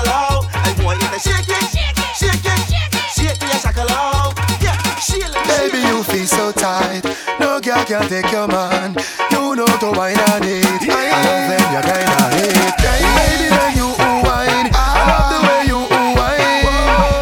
Baby, 5.46 5.78
you 5.88 6.02
feel 6.02 6.26
so 6.26 6.50
tight. 6.52 7.02
No 7.38 7.60
girl 7.60 7.84
can 7.84 8.08
take 8.08 8.32
your 8.32 8.48
man. 8.48 8.96
You 9.30 9.56
know 9.56 9.66
to 9.66 9.92
wine 9.92 10.16
on 10.16 10.40
it. 10.42 10.64
I 10.88 11.20
love 11.20 11.52
when 11.52 11.60
you 11.68 11.82
kinda 11.84 12.32
Baby, 12.80 13.52
when 13.52 13.76
you 13.76 13.88
wine, 14.24 14.70
I 14.72 15.04
love 15.04 15.28
the 15.32 15.38
way 15.46 15.60
you 15.68 15.80
wine, 16.16 16.64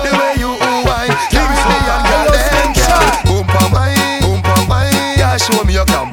the 0.07 0.13
way 0.23 0.35
you 0.39 0.55
wine. 0.87 1.11
Give 1.35 1.51
me 1.51 1.79
girl. 2.79 3.11
Boom 3.27 3.45
pa 3.49 3.63
boom 4.23 4.39
pa. 4.41 4.55
Yeah, 5.19 5.37
show 5.37 5.65
me 5.65 5.73
your. 5.73 6.10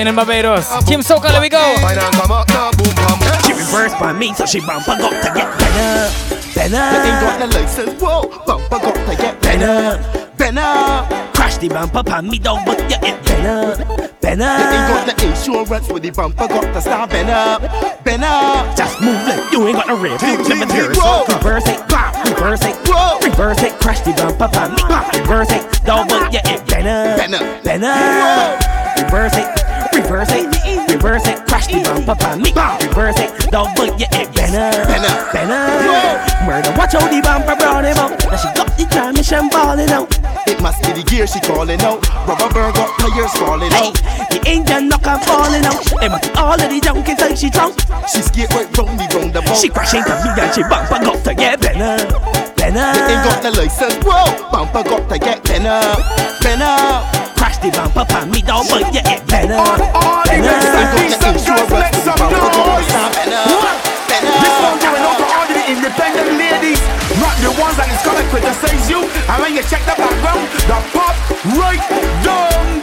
playing 0.00 0.08
in 0.08 0.16
Barbados. 0.16 0.84
Team 0.86 1.00
Soca, 1.00 1.24
let 1.24 1.40
we 1.40 1.48
go. 1.48 1.76
She 3.44 3.52
reversed 3.52 3.98
by 3.98 4.12
me, 4.12 4.32
so 4.34 4.46
she 4.46 4.60
bumper 4.60 4.96
got 4.96 5.12
to 5.22 5.32
get 5.34 5.58
better, 5.58 6.10
better. 6.54 6.80
But 6.80 7.04
ain't 7.04 7.20
got 7.20 7.38
the 7.40 7.46
license, 7.58 8.00
whoa, 8.00 8.28
bumper 8.46 8.78
got 8.78 8.94
to 8.94 9.16
get 9.16 9.42
better, 9.42 10.30
better. 10.36 11.32
Crash 11.34 11.58
the 11.58 11.68
bumper 11.68 12.02
pan 12.02 12.28
me 12.28 12.38
down, 12.38 12.64
but 12.64 12.78
you 12.78 12.96
it 13.02 13.24
better, 13.24 13.76
better. 14.20 14.42
Ain't 14.42 14.88
got 14.88 15.04
the 15.06 15.26
insurance 15.26 15.88
with 15.88 16.02
the 16.02 16.10
bumper 16.10 16.48
got 16.48 16.72
to 16.72 16.80
start 16.80 17.10
better, 17.10 17.68
better. 18.02 18.76
Just 18.76 19.00
move 19.00 19.20
it, 19.28 19.52
you 19.52 19.66
ain't 19.66 19.76
got 19.76 19.88
no 19.88 20.00
rib, 20.00 20.20
you 20.22 20.48
never 20.48 20.66
tear 20.72 20.90
it. 20.90 21.28
Reverse 21.28 21.68
it, 21.68 21.78
clap, 21.88 22.24
reverse 22.24 22.64
it, 22.64 22.76
whoa, 22.86 23.18
reverse 23.20 23.62
it. 23.62 23.72
Crash 23.80 24.00
the 24.00 24.12
bumper 24.12 24.48
pan 24.48 24.70
me, 24.70 24.78
clap, 24.78 25.12
reverse 25.14 25.50
it, 25.50 25.84
down, 25.84 26.08
but 26.08 26.32
you 26.32 26.40
ain't 26.46 26.66
better, 26.66 27.16
better, 27.16 27.62
better. 27.62 29.04
Reverse 29.04 29.36
it. 29.36 29.59
Reverse 30.10 30.34
it, 30.34 30.90
reverse 30.90 31.26
it, 31.28 31.38
crash 31.46 31.68
the 31.70 31.78
bumper 31.86 32.18
on 32.26 32.42
me. 32.42 32.50
Reverse 32.50 33.14
it, 33.22 33.30
don't 33.54 33.70
bump 33.78 33.94
your 33.94 34.10
head, 34.10 34.26
Benner, 34.34 34.74
Benner, 34.90 35.14
Benner. 35.30 35.70
Murder, 36.42 36.74
watch 36.74 36.98
out 36.98 37.06
the 37.14 37.22
bumper 37.22 37.54
brown 37.54 37.86
him 37.86 37.94
out. 37.94 38.18
Now 38.26 38.34
she 38.34 38.50
got 38.58 38.74
the 38.74 38.90
transmission 38.90 39.46
falling 39.54 39.86
out. 39.94 40.10
It 40.50 40.58
must 40.58 40.82
be 40.82 40.98
the 40.98 41.06
gear 41.06 41.30
she 41.30 41.38
calling 41.38 41.78
out. 41.86 42.02
Rubber 42.26 42.50
bird 42.50 42.74
got 42.74 42.90
tires 42.98 43.30
falling 43.38 43.70
out. 43.70 43.94
The 44.34 44.42
engine 44.50 44.90
knock 44.90 45.06
and 45.06 45.22
falling 45.22 45.62
out. 45.62 45.78
It 46.02 46.10
must 46.10 46.26
be 46.26 46.34
all 46.34 46.58
of 46.58 46.66
the 46.66 46.80
junk 46.82 47.06
inside 47.06 47.38
she 47.38 47.46
drunk. 47.46 47.78
She 48.10 48.18
skate 48.26 48.50
right 48.50 48.66
round 48.74 48.98
the 48.98 49.06
roundabout. 49.14 49.54
She 49.62 49.70
crashing 49.70 50.02
into 50.02 50.26
me 50.26 50.42
and 50.42 50.50
she 50.50 50.66
bumper 50.66 50.98
got 50.98 51.22
to 51.22 51.34
get 51.38 51.62
Benner, 51.62 52.02
Benner. 52.58 52.82
up. 52.82 53.06
ain't 53.06 53.22
got 53.22 53.46
no 53.46 53.50
license, 53.54 53.94
whoa. 54.02 54.26
Bumper 54.50 54.82
got 54.82 55.06
to 55.06 55.18
get 55.22 55.38
Benner, 55.46 55.94
Benner. 56.42 57.29
Crash 57.60 57.72
the 57.72 57.92
bumper 57.92 58.04
pan 58.08 58.30
me, 58.30 58.40
dog 58.40 58.68
bite 58.68 58.88
your 58.92 59.04
head, 59.04 59.26
Benner, 59.28 59.52
All 59.52 59.76
the 59.76 60.32
Benner. 60.32 60.48
girls 60.48 60.64
and 60.64 60.88
decent 60.96 61.36
girls, 61.44 61.68
make 61.68 61.92
some 62.00 62.16
noise. 62.16 62.88
This 64.08 64.56
one 64.64 64.78
going 64.80 65.04
out 65.04 65.16
to 65.20 65.26
all 65.28 65.44
the 65.44 65.60
independent 65.68 66.40
ladies, 66.40 66.80
not 67.20 67.36
the 67.44 67.52
ones 67.60 67.76
that 67.76 67.88
is 67.92 68.00
gonna 68.00 68.24
criticize 68.32 68.88
you. 68.88 69.04
And 69.28 69.38
when 69.44 69.52
you 69.52 69.62
check 69.68 69.84
the 69.84 69.92
background, 69.92 70.48
the 70.64 70.78
pop 70.92 71.14
right 71.60 71.84
down. 72.24 72.80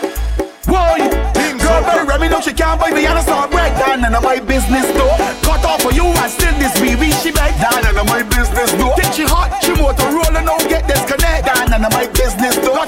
Why? 0.70 1.10
Girl, 1.58 1.82
very 1.82 2.06
Remy, 2.06 2.30
no, 2.30 2.42
she 2.42 2.54
can't 2.54 2.80
buy 2.80 2.92
me 2.92 3.06
and 3.06 3.18
I 3.18 3.22
start 3.22 3.50
break 3.50 3.74
down 3.82 4.02
none 4.02 4.14
of 4.14 4.24
my 4.24 4.40
business 4.40 4.86
though. 4.94 5.18
Cut 5.42 5.66
off 5.66 5.82
for 5.82 5.92
you 5.92 6.06
and 6.06 6.30
still 6.30 6.54
this 6.62 6.78
BB 6.78 7.18
she 7.24 7.32
beg 7.32 7.58
down 7.58 7.82
none 7.82 7.98
of 7.98 8.06
my 8.06 8.22
business 8.22 8.70
though. 8.78 8.94
Think 8.94 9.14
she 9.14 9.26
hot, 9.26 9.58
she 9.64 9.74
motor 9.74 10.06
rolling 10.06 10.46
out, 10.46 10.57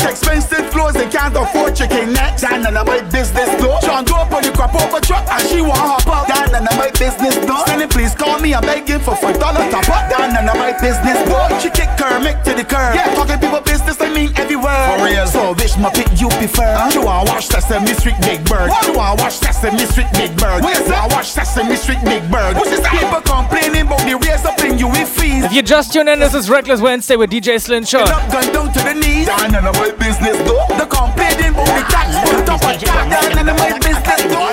expensive 0.10 0.70
clothes, 0.72 0.94
they 0.94 1.08
can't 1.08 1.36
afford 1.36 1.76
chicken 1.76 2.14
necks 2.14 2.42
down 2.42 2.64
none 2.64 2.76
of 2.76 2.88
my 2.88 3.02
business 3.02 3.50
though. 3.62 3.80
Go 4.06 4.16
up 4.16 4.32
on 4.32 4.42
the 4.44 4.52
crap 4.52 4.74
over 4.76 5.00
truck 5.00 5.28
and 5.30 5.48
she 5.48 5.62
want 5.62 5.78
hop 5.78 6.08
up 6.08 6.39
down 6.60 6.66
none 6.66 6.74
of 6.74 6.80
my 6.80 6.92
business 7.00 7.36
though. 7.46 7.64
Send 7.66 7.82
it, 7.82 7.90
please 7.90 8.16
call 8.16 8.40
me, 8.40 8.54
I'm 8.54 8.62
begging 8.62 9.00
for 9.00 9.16
five 9.16 9.40
dollar 9.40 9.64
top 9.72 9.88
up 9.90 10.10
down 10.12 10.34
none 10.34 10.50
of 10.50 10.58
my 10.58 10.74
business 10.80 11.18
though. 11.28 11.60
She 11.60 11.70
kick 11.70 11.90
Kermit 11.98 12.44
to 12.46 12.54
the 12.54 12.64
curb. 12.64 12.96
Yeah, 12.96 13.14
talking 13.16 13.40
people 13.40 13.62
business, 13.62 14.00
I 14.02 14.12
mean 14.14 14.32
everywhere. 14.36 14.98
For 14.98 15.06
real. 15.06 15.28
So 15.28 15.54
which 15.54 15.74
muppet 15.80 16.20
you 16.20 16.28
prefer? 16.40 16.90
You 16.94 17.04
wanna 17.04 17.32
watch 17.32 17.48
Sesame 17.48 17.94
Street 17.96 18.20
Big 18.22 18.44
Bird? 18.46 18.72
You 18.84 18.94
wanna 18.94 19.22
watch 19.22 19.34
Sesame 19.34 19.86
Street 19.86 20.12
Big 20.14 20.36
Bird? 20.38 20.64
You 20.64 20.84
wanna 20.92 21.16
watch 21.16 21.28
Sesame 21.32 21.76
Street 21.76 22.04
Big 22.04 22.24
Bird? 22.32 22.56
People 22.56 23.22
complaining 23.22 23.88
about 23.88 24.04
the 24.04 24.16
raise 24.18 24.46
up 24.46 24.60
in 24.64 24.78
you 24.78 24.88
with 24.88 25.08
fees. 25.08 25.46
If 25.46 25.54
you 25.54 25.62
just 25.62 25.94
tuned 25.94 26.10
in, 26.10 26.20
this 26.20 26.34
is 26.34 26.50
Reckless 26.50 26.82
Wednesday 26.82 27.16
with 27.16 27.30
DJ 27.30 27.60
Slingshot. 27.60 28.10
Up, 28.10 28.32
gun 28.32 28.52
down 28.54 28.74
to 28.74 28.80
the 28.80 28.94
knees. 28.94 29.28
Down 29.28 29.52
none 29.52 29.66
of 29.66 29.76
my 29.76 29.92
business 29.92 30.38
though. 30.44 30.66
The 30.78 30.86
complaining 30.86 31.54
about 31.54 31.68
the 31.68 31.84
tax 31.88 32.10
on 32.34 32.46
top 32.46 32.62
of 32.64 32.82
that. 32.82 33.10
Down 33.10 33.36
none 33.36 33.50
of 33.50 33.58
my 33.58 33.78
business 33.80 34.24
though. 34.28 34.50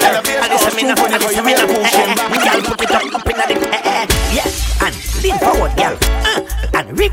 Listen 0.57 0.77
me 0.77 0.83
now, 0.85 0.95
listen 1.19 1.45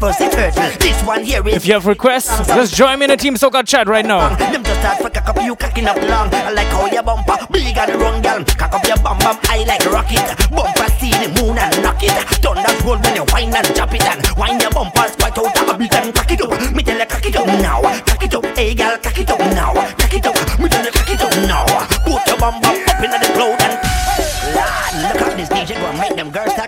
and 0.03 0.15
reverse 0.15 0.17
the 0.17 0.35
turtle. 0.35 0.79
This 0.79 1.01
one 1.03 1.23
here 1.23 1.47
is 1.47 1.55
If 1.55 1.65
you 1.67 1.73
have 1.73 1.85
requests, 1.85 2.47
just 2.47 2.75
join 2.75 2.99
me 2.99 3.05
in 3.05 3.11
the 3.11 3.17
Team 3.17 3.35
Soca 3.35 3.65
chat 3.65 3.87
right 3.87 4.05
now. 4.05 4.35
Them 4.35 4.63
just 4.63 4.79
start 4.79 4.97
for 4.99 5.09
cock 5.09 5.29
up 5.29 5.43
you 5.43 5.55
cocking 5.55 5.85
up 5.85 5.97
long. 5.97 6.33
I 6.33 6.51
like 6.51 6.67
how 6.67 6.85
your 6.87 7.03
bumper 7.03 7.37
big 7.51 7.77
and 7.77 8.23
girl. 8.23 8.43
Cock 8.57 8.73
up 8.73 8.87
your 8.87 8.97
bum 8.97 9.17
bum, 9.19 9.37
I 9.43 9.63
like 9.63 9.85
rocket. 9.91 10.49
Bumper 10.51 10.89
see 10.99 11.11
the 11.11 11.29
moon 11.39 11.57
and 11.57 11.83
knock 11.83 12.01
it. 12.03 12.11
Thunder 12.41 12.85
roll 12.85 12.97
when 12.99 13.15
you 13.15 13.25
whine 13.31 13.53
and 13.53 13.75
chop 13.75 13.93
it 13.93 14.03
and 14.03 14.21
wind 14.37 14.61
your 14.61 14.71
bumpers 14.71 15.15
quite 15.15 15.37
out 15.37 15.69
a 15.69 15.77
bit 15.77 15.93
and 15.93 16.13
cock 16.13 16.31
it 16.31 16.41
up. 16.41 16.73
Me 16.73 16.83
tell 16.83 16.99
you 16.99 17.05
cock 17.05 17.25
it 17.25 17.35
up 17.35 17.47
now, 17.47 17.81
cock 17.81 18.23
it 18.23 18.35
up, 18.35 18.45
hey 18.57 18.75
girl, 18.75 18.97
cock 18.97 19.19
it 19.19 19.29
up 19.29 19.39
now, 19.39 19.73
cock 19.73 20.13
it 20.13 20.25
up. 20.25 20.59
Me 20.59 20.69
tell 20.69 20.85
you 20.85 20.91
cock 20.91 21.09
it 21.09 21.21
up 21.21 21.35
now. 21.47 21.65
Put 22.05 22.27
your 22.27 22.37
bum 22.37 22.61
bum 22.61 22.82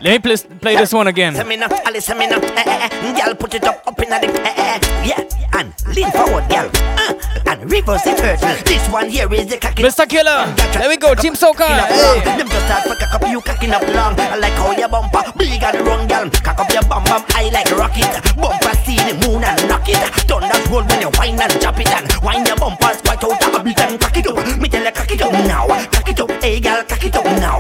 Let 0.06 0.24
me 0.24 0.36
pl- 0.36 0.58
play 0.62 0.76
this 0.76 0.94
one 0.94 1.08
again. 1.08 1.34
Listen 1.34 1.48
me 1.48 1.56
now, 1.56 1.68
listen 1.92 2.18
me 2.20 2.28
now. 2.28 2.38
Eh, 2.38 2.64
eh, 2.64 2.90
eh. 2.94 3.26
Girl, 3.26 3.34
put 3.34 3.56
it 3.56 3.64
up, 3.64 3.82
up 3.88 4.00
in 4.00 4.10
the 4.10 4.22
eh, 4.22 4.78
eh. 4.78 4.80
Yeah, 5.04 5.58
and 5.58 5.74
lean 5.98 6.12
forward, 6.12 6.48
girl. 6.48 6.70
Uh, 7.02 7.18
and 7.48 7.72
reverse 7.72 8.04
the 8.04 8.14
turtle. 8.14 8.54
This 8.66 8.88
one 8.90 9.10
here 9.10 9.34
is 9.34 9.48
the 9.48 9.58
cocky. 9.58 9.82
Mr. 9.82 10.08
Killa, 10.08 10.54
there 10.74 10.88
we 10.90 10.98
go, 10.98 11.16
Team 11.16 11.34
Soca. 11.34 11.66
Hey. 11.90 12.22
Them 12.38 12.48
just 12.48 12.66
start 12.68 12.84
for 12.84 12.94
cock 12.94 13.16
up, 13.16 13.28
you 13.28 13.42
cocking 13.42 13.72
up 13.72 13.82
long. 13.82 14.14
I 14.20 14.36
like 14.36 14.54
how 14.54 14.78
your 14.78 14.90
bumper 14.90 15.24
big 15.40 15.64
and 15.64 15.88
run, 15.88 16.08
girl. 16.08 16.30
Cock 16.30 16.60
up 16.60 16.70
your 16.70 16.84
bum 16.84 17.04
bum, 17.06 17.26
I 17.30 17.50
like 17.50 17.72
rocket. 17.72 18.14
Bumper 18.38 18.78
see 18.86 18.98
the 19.02 19.18
moon 19.26 19.44
and 19.44 19.68
knock 19.68 19.90
it. 19.90 19.98
Thunder 20.30 20.54
roll 20.70 20.84
when 20.86 21.02
you 21.02 21.10
whine 21.18 21.42
and 21.42 21.62
chop 21.62 21.80
it 21.80 21.90
and 21.90 22.06
wind 22.22 22.46
your 22.46 22.58
bumpers 22.58 23.02
quite 23.02 23.24
out 23.24 23.42
a 23.42 23.64
bit 23.64 23.80
and 23.80 24.00
cock 24.00 24.18
it 24.18 24.28
up. 24.28 24.38
Me 24.60 24.70
tell 24.70 24.86
you 24.86 24.92
cock 24.92 25.10
it 25.10 25.22
up 25.22 25.32
now, 25.50 25.66
cock 25.90 26.10
it 26.10 26.20
up, 26.20 26.30
hey 26.44 26.60
girl, 26.60 26.84
cock 26.84 27.04
it 27.04 27.16
up 27.16 27.26
now, 27.42 27.58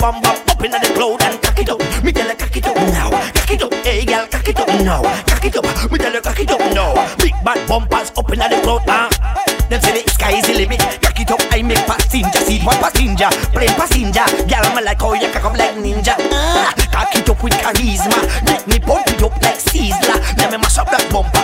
bum 0.00 0.20
bum 0.22 0.34
up 0.48 0.64
in 0.64 0.70
the 0.72 0.80
cloud 0.96 1.22
and 1.22 1.36
cock 1.42 1.58
it 1.60 1.68
up. 1.68 1.78
Me 2.02 2.10
tell 2.10 2.26
you 2.26 2.34
cock 2.34 2.56
it 2.56 2.66
up 2.66 2.76
now, 2.76 3.10
cock 3.10 3.50
it 3.52 3.62
up, 3.62 3.72
hey 3.84 4.04
girl, 4.06 4.26
cock 4.26 4.48
it 4.48 4.58
up 4.58 4.68
now, 4.80 5.02
cock 5.28 5.44
it 5.44 5.56
up. 5.56 5.92
Me 5.92 5.98
tell 5.98 6.12
you 6.12 6.20
cock 6.20 6.40
it 6.40 6.50
up 6.50 6.60
now. 6.72 7.16
Big 7.18 7.36
bad 7.44 7.60
bumpers 7.68 8.10
up 8.16 8.32
in 8.32 8.38
the 8.40 8.60
cloud, 8.64 8.82
ah. 8.88 9.08
Them 9.68 9.80
say 9.82 10.02
the 10.02 10.10
sky 10.10 10.40
is 10.40 10.46
the 10.48 10.54
limit. 10.54 10.80
Cock 11.04 11.20
it 11.20 11.30
up, 11.30 11.40
I 11.52 11.62
make 11.62 11.84
passenger 11.86 12.40
seat 12.40 12.64
one 12.64 12.80
passenger, 12.80 13.28
plain 13.52 13.70
passenger. 13.76 14.24
Girl, 14.48 14.66
me 14.74 14.82
like 14.82 15.00
how 15.00 15.12
you 15.12 15.28
cock 15.30 15.44
up 15.44 15.56
like 15.56 15.76
ninja. 15.76 16.16
Ah, 16.32 16.72
cock 16.90 17.14
it 17.14 17.28
up 17.28 17.42
with 17.44 17.52
charisma, 17.60 18.18
make 18.48 18.66
me 18.66 18.80
pump 18.80 19.06
it 19.06 19.22
up 19.22 19.36
like 19.44 19.60
Sizzla. 19.60 20.16
Let 20.40 20.50
me 20.50 20.56
mash 20.56 20.78
up 20.78 20.88
that 20.90 21.04
bumper, 21.12 21.39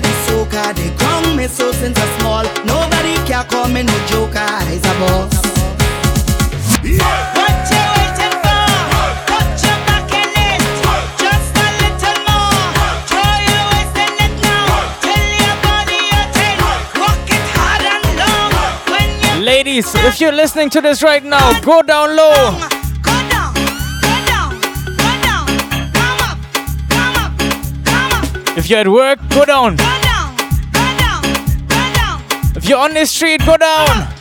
whining 0.00 0.02
the 0.02 0.08
soca. 0.26 0.74
They 0.74 0.90
crown 0.96 1.36
me 1.36 1.46
so 1.46 1.72
since 1.72 1.98
I 1.98 2.18
small. 2.18 2.44
Nobody 2.64 3.14
can 3.26 3.46
call 3.48 3.68
me 3.68 3.82
no 3.82 4.06
joker. 4.06 4.38
I's 4.38 4.84
a 4.84 4.94
boss. 5.00 5.34
What 6.80 7.56
you 7.70 7.84
waiting 7.96 8.36
for? 8.42 8.64
Put 9.30 9.50
your 9.64 9.78
back 9.86 10.10
in 10.12 10.30
it. 10.48 10.62
Just 11.18 11.52
a 11.56 11.68
little 11.80 12.18
more. 12.28 12.66
Throw 13.08 13.34
your 13.50 13.64
waist 13.70 13.96
in 14.04 14.14
it 14.26 14.34
now. 14.42 14.66
Tell 15.04 15.28
your 15.42 15.56
body 15.66 16.00
you're. 16.14 16.76
Walk 17.00 17.30
it 17.30 17.46
hard 17.56 17.84
and 17.94 18.06
long. 18.20 19.44
Ladies, 19.44 19.94
if 19.94 20.20
you're 20.20 20.32
listening 20.32 20.70
to 20.70 20.80
this 20.80 21.02
right 21.02 21.24
now, 21.24 21.60
go 21.60 21.82
down 21.82 22.16
low. 22.16 22.69
If 28.56 28.68
you're 28.68 28.80
at 28.80 28.88
work, 28.88 29.18
go 29.30 29.44
down. 29.44 29.76
If 32.56 32.68
you're 32.68 32.78
on 32.78 32.94
the 32.94 33.06
street, 33.06 33.40
go 33.46 33.56
down. 33.56 34.19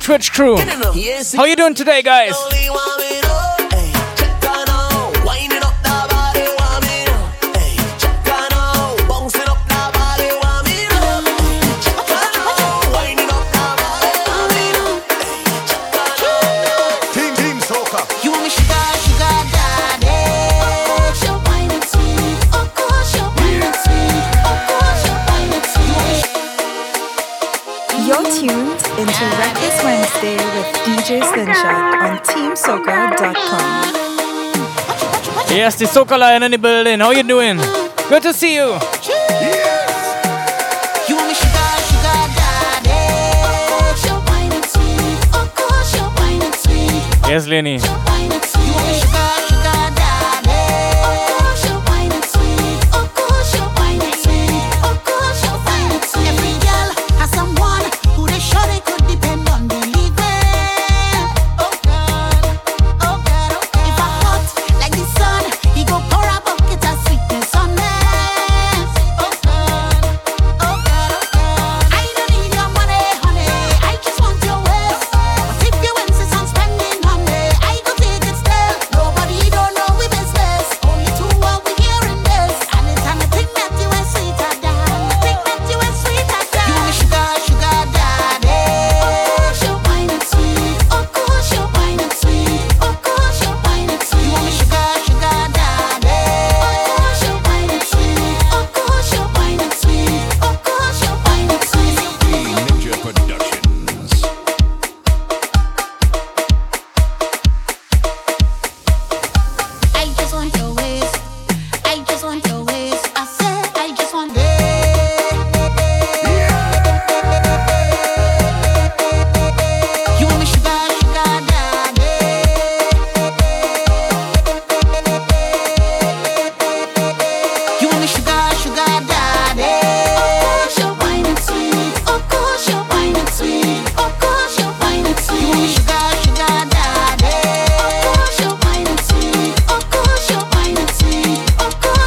Twitch 0.00 0.32
crew. 0.32 0.56
How 1.36 1.44
you 1.44 1.56
doing 1.56 1.74
today, 1.74 2.02
guys? 2.02 2.34
DJ 31.10 31.24
Slingshot 31.24 31.94
on 32.06 32.18
TeamSoca.com. 32.18 33.94
Yes, 35.50 35.74
the 35.74 35.86
Soca 35.86 36.16
Lion 36.16 36.44
in 36.44 36.52
the 36.52 36.58
building. 36.58 37.00
How 37.00 37.10
you 37.10 37.24
doing? 37.24 37.56
Good 38.08 38.22
to 38.22 38.32
see 38.32 38.54
you. 38.54 38.78
Yes, 47.26 47.48
Lenny. 47.48 47.99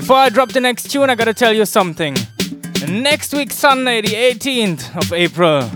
Before 0.00 0.16
I 0.16 0.30
drop 0.30 0.48
the 0.48 0.62
next 0.62 0.90
tune, 0.90 1.10
I 1.10 1.14
gotta 1.14 1.34
tell 1.34 1.52
you 1.52 1.66
something. 1.66 2.16
Next 2.88 3.34
week, 3.34 3.52
Sunday, 3.52 4.00
the 4.00 4.14
18th 4.14 4.96
of 4.96 5.12
April, 5.12 5.70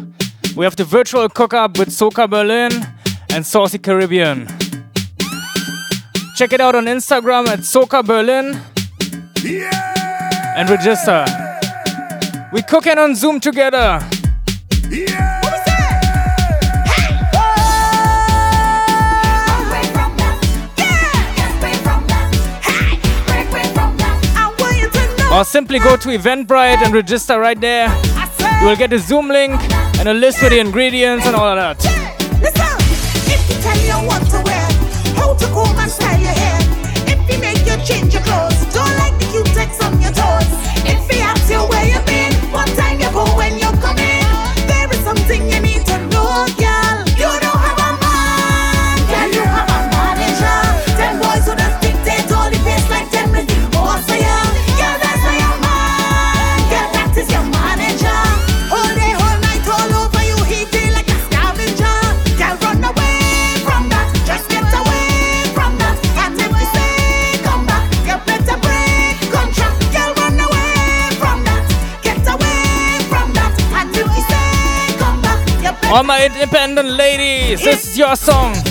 we 0.57 0.65
have 0.65 0.75
the 0.77 0.85
virtual 0.85 1.29
cook 1.29 1.53
up 1.53 1.79
with 1.79 1.91
Soka 1.91 2.29
Berlin 2.29 2.73
and 3.29 3.45
Saucy 3.45 3.77
Caribbean. 3.77 4.47
Check 6.37 6.55
it 6.55 6.61
out 6.63 6.75
on 6.75 6.87
Instagram 6.87 7.49
at 7.49 7.61
Soka 7.61 8.03
Berlin 8.03 8.59
yeah! 9.43 10.55
and 10.57 10.71
register. 10.71 11.27
We're 12.51 12.63
cooking 12.63 12.97
on 12.97 13.15
Zoom 13.15 13.41
together. 13.41 14.01
Yeah! 14.89 15.34
or 25.35 25.45
simply 25.45 25.81
go 25.81 25.97
to 25.97 26.09
Eventbrite 26.11 26.83
and 26.85 26.95
register 26.95 27.41
right 27.41 27.61
there. 27.61 27.89
You 28.61 28.69
will 28.69 28.77
get 28.77 28.93
a 28.93 28.99
Zoom 28.99 29.29
link 29.29 29.61
and 29.99 30.09
a 30.09 30.15
list 30.15 30.41
with 30.41 30.53
the 30.53 30.61
ingredients 30.61 31.27
and 31.27 31.35
all 31.35 31.49
of 31.49 31.57
that. 31.57 32.05
All 75.95 76.03
my 76.03 76.27
independent 76.27 76.89
ladies, 76.89 77.63
this 77.63 77.87
is 77.87 77.97
your 77.97 78.17
song. 78.17 78.64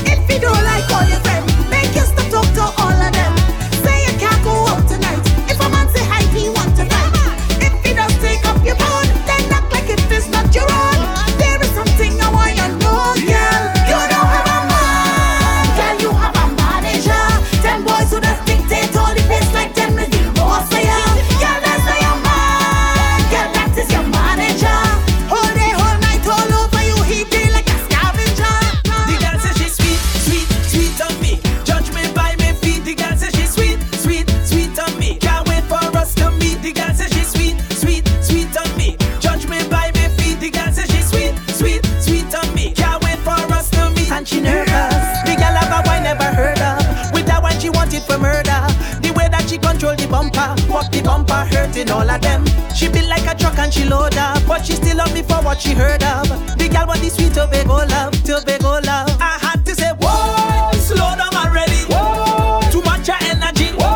Of 52.13 52.21
them. 52.21 52.45
She 52.75 52.87
built 52.89 53.07
like 53.07 53.25
a 53.27 53.37
truck 53.37 53.57
and 53.57 53.73
she 53.73 53.85
load 53.85 54.15
up, 54.17 54.41
but 54.47 54.65
she 54.65 54.73
still 54.73 54.97
love 54.97 55.13
me 55.13 55.21
for 55.21 55.41
what 55.41 55.59
she 55.59 55.73
heard 55.73 56.03
of. 56.03 56.27
The 56.57 56.69
girl 56.69 56.87
want 56.87 57.01
the 57.01 57.09
sweet 57.09 57.33
Tobago 57.33 57.85
love, 57.87 58.13
Tobago 58.23 58.79
love. 58.81 59.09
I 59.19 59.37
had 59.41 59.65
to 59.65 59.75
say, 59.75 59.91
whoa, 59.99 60.71
slow 60.79 61.15
down 61.15 61.33
already. 61.35 61.81
Whoa, 61.89 62.61
too 62.71 62.81
much 62.83 63.09
of 63.09 63.17
energy. 63.21 63.71
Whoa, 63.73 63.87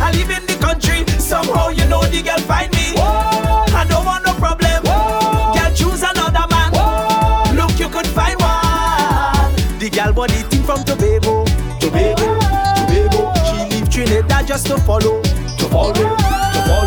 I 0.00 0.12
live 0.14 0.30
in 0.30 0.46
the 0.46 0.56
country, 0.60 1.06
somehow 1.18 1.68
you 1.68 1.86
know 1.86 2.02
the 2.04 2.22
girl 2.22 2.38
find 2.40 2.70
me. 2.72 2.92
Whoa, 2.96 3.66
I 3.76 3.86
don't 3.88 4.04
want 4.04 4.24
no 4.24 4.34
problem. 4.34 4.82
Whoa, 4.84 5.54
girl 5.54 5.72
choose 5.74 6.02
another 6.02 6.46
man. 6.48 6.72
Whoa, 6.72 7.52
look 7.54 7.78
you 7.78 7.88
could 7.88 8.06
find 8.06 8.38
one. 8.40 9.52
The 9.78 9.90
girl 9.90 10.12
body 10.12 10.42
thing 10.48 10.62
from 10.62 10.84
Tobago, 10.84 11.44
Tobago, 11.80 12.38
Tobago. 12.76 13.34
She 13.44 13.56
leave 13.70 13.90
Trinidad 13.90 14.46
just 14.46 14.66
to 14.68 14.78
follow, 14.78 15.20
to 15.22 15.64
follow, 15.68 16.31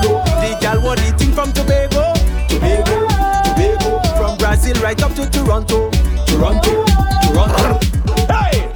The 0.07 0.57
girl 0.61 0.81
body 0.81 1.11
thing 1.17 1.31
from 1.33 1.51
Tobago, 1.51 2.13
Tobago, 2.47 3.07
Tobago. 3.45 4.17
From 4.17 4.37
Brazil 4.37 4.75
right 4.81 5.01
up 5.01 5.13
to 5.15 5.29
Toronto, 5.29 5.89
Toronto, 6.27 6.85
Toronto. 7.23 7.79
Hey! 8.27 8.71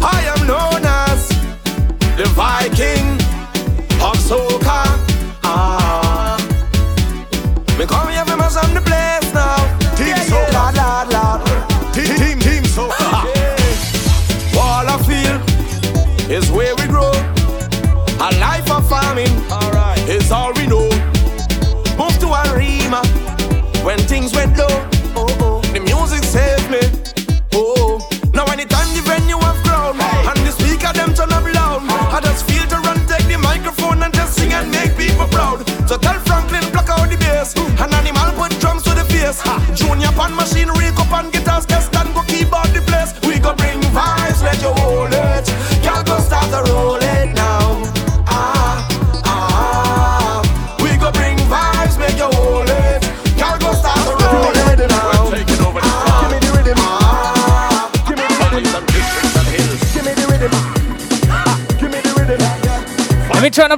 I 0.00 0.22
am 0.34 0.46
known 0.46 0.82
as 0.84 1.28
the 2.16 2.26
Viking 2.34 3.06
of 4.00 4.16
soca. 4.16 4.95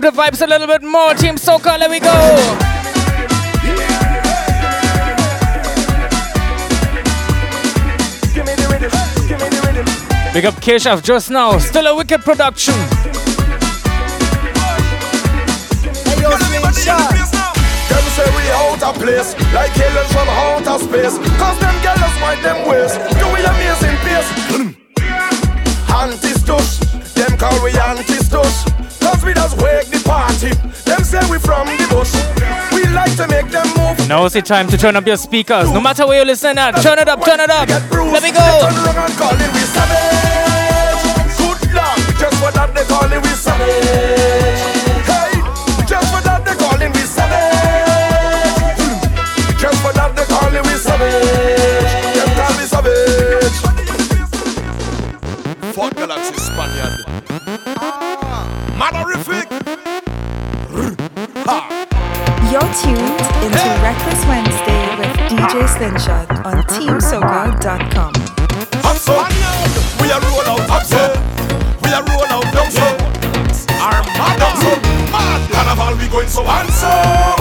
Up 0.05 0.15
the 0.15 0.21
vibes 0.21 0.43
a 0.43 0.47
little 0.47 0.67
bit 0.67 0.83
more. 0.83 1.15
Team 1.15 1.37
Soca, 1.37 1.79
let 1.79 1.91
me 1.91 1.99
go. 1.99 2.13
Big 10.33 10.45
up 10.45 10.55
Keshav 10.57 11.03
just 11.03 11.31
now. 11.31 11.59
Still 11.59 11.87
a 11.87 11.97
wicked 11.97 12.21
production. 12.21 12.75
Them 12.75 12.85
say 18.15 18.29
we 18.37 18.45
out 18.53 18.83
of 18.83 18.95
place, 18.97 19.35
like 19.53 19.77
aliens 19.79 20.13
from 20.13 20.29
outer 20.29 20.79
space. 20.85 21.19
Cause 21.39 21.59
them 21.59 21.75
girls 21.83 22.21
mind 22.21 22.45
them 22.45 22.69
ways, 22.69 22.93
do 23.19 23.27
we 23.33 23.41
amazing 23.45 23.97
pace. 24.05 24.31
Anti-stush, 25.99 27.15
them 27.15 27.37
call 27.39 27.65
we 27.65 27.71
anti-stush. 27.73 28.28
Say 31.21 31.31
we 31.31 31.39
from 31.39 31.67
the 31.67 31.87
bush. 31.91 32.13
We 32.73 32.85
like 32.93 33.15
to 33.17 33.27
make 33.29 33.51
them 33.51 33.67
move. 33.77 34.09
Now 34.09 34.25
is 34.25 34.33
the 34.33 34.43
time 34.43 34.69
to 34.69 34.79
turn 34.79 34.97
up 34.97 35.07
your 35.07 35.17
speakers. 35.17 35.71
No 35.71 35.81
matter 35.81 36.07
where 36.07 36.21
you 36.21 36.25
listen 36.27 36.59
at, 36.59 36.81
turn 36.83 36.99
it 36.99 37.09
up, 37.09 37.25
turn 37.25 37.41
it 37.41 37.51
up. 37.51 37.69
Let 37.69 38.23
me 38.23 38.33
go. 38.33 38.41
around 38.41 38.99
and 38.99 39.15
call 39.19 39.35
it 39.35 39.53
we 39.55 39.63
savage. 39.75 40.49
Good 41.39 41.75
luck, 41.75 41.99
just 42.19 42.55
that 42.55 42.71
they 42.75 42.85
call 42.85 43.13
it 43.13 43.23
we 43.23 43.29
savage. 43.31 44.38
You're 62.59 62.75
tuned 62.75 62.99
into 62.99 63.71
Reckless 63.85 64.27
Wednesday 64.27 64.97
with 64.99 65.15
DJ 65.31 65.69
Slingshot 65.69 66.29
on 66.45 66.65
TeamSoca.com. 66.65 68.13
Up 68.85 68.97
so, 68.97 69.15
we 70.03 70.11
are 70.11 70.21
roll 70.21 70.59
out 70.59 70.69
up 70.69 70.83
so, 70.83 70.99
we 71.85 71.93
are 71.93 72.03
roll 72.03 72.27
out 72.27 72.53
down 72.53 72.69
so. 72.73 72.83
Armada 73.79 74.41
down 74.41 74.57
so, 74.57 74.75
mad. 75.13 75.53
Carnival 75.53 75.99
we 75.99 76.09
going 76.09 76.27
so 76.27 76.43
and 76.43 77.38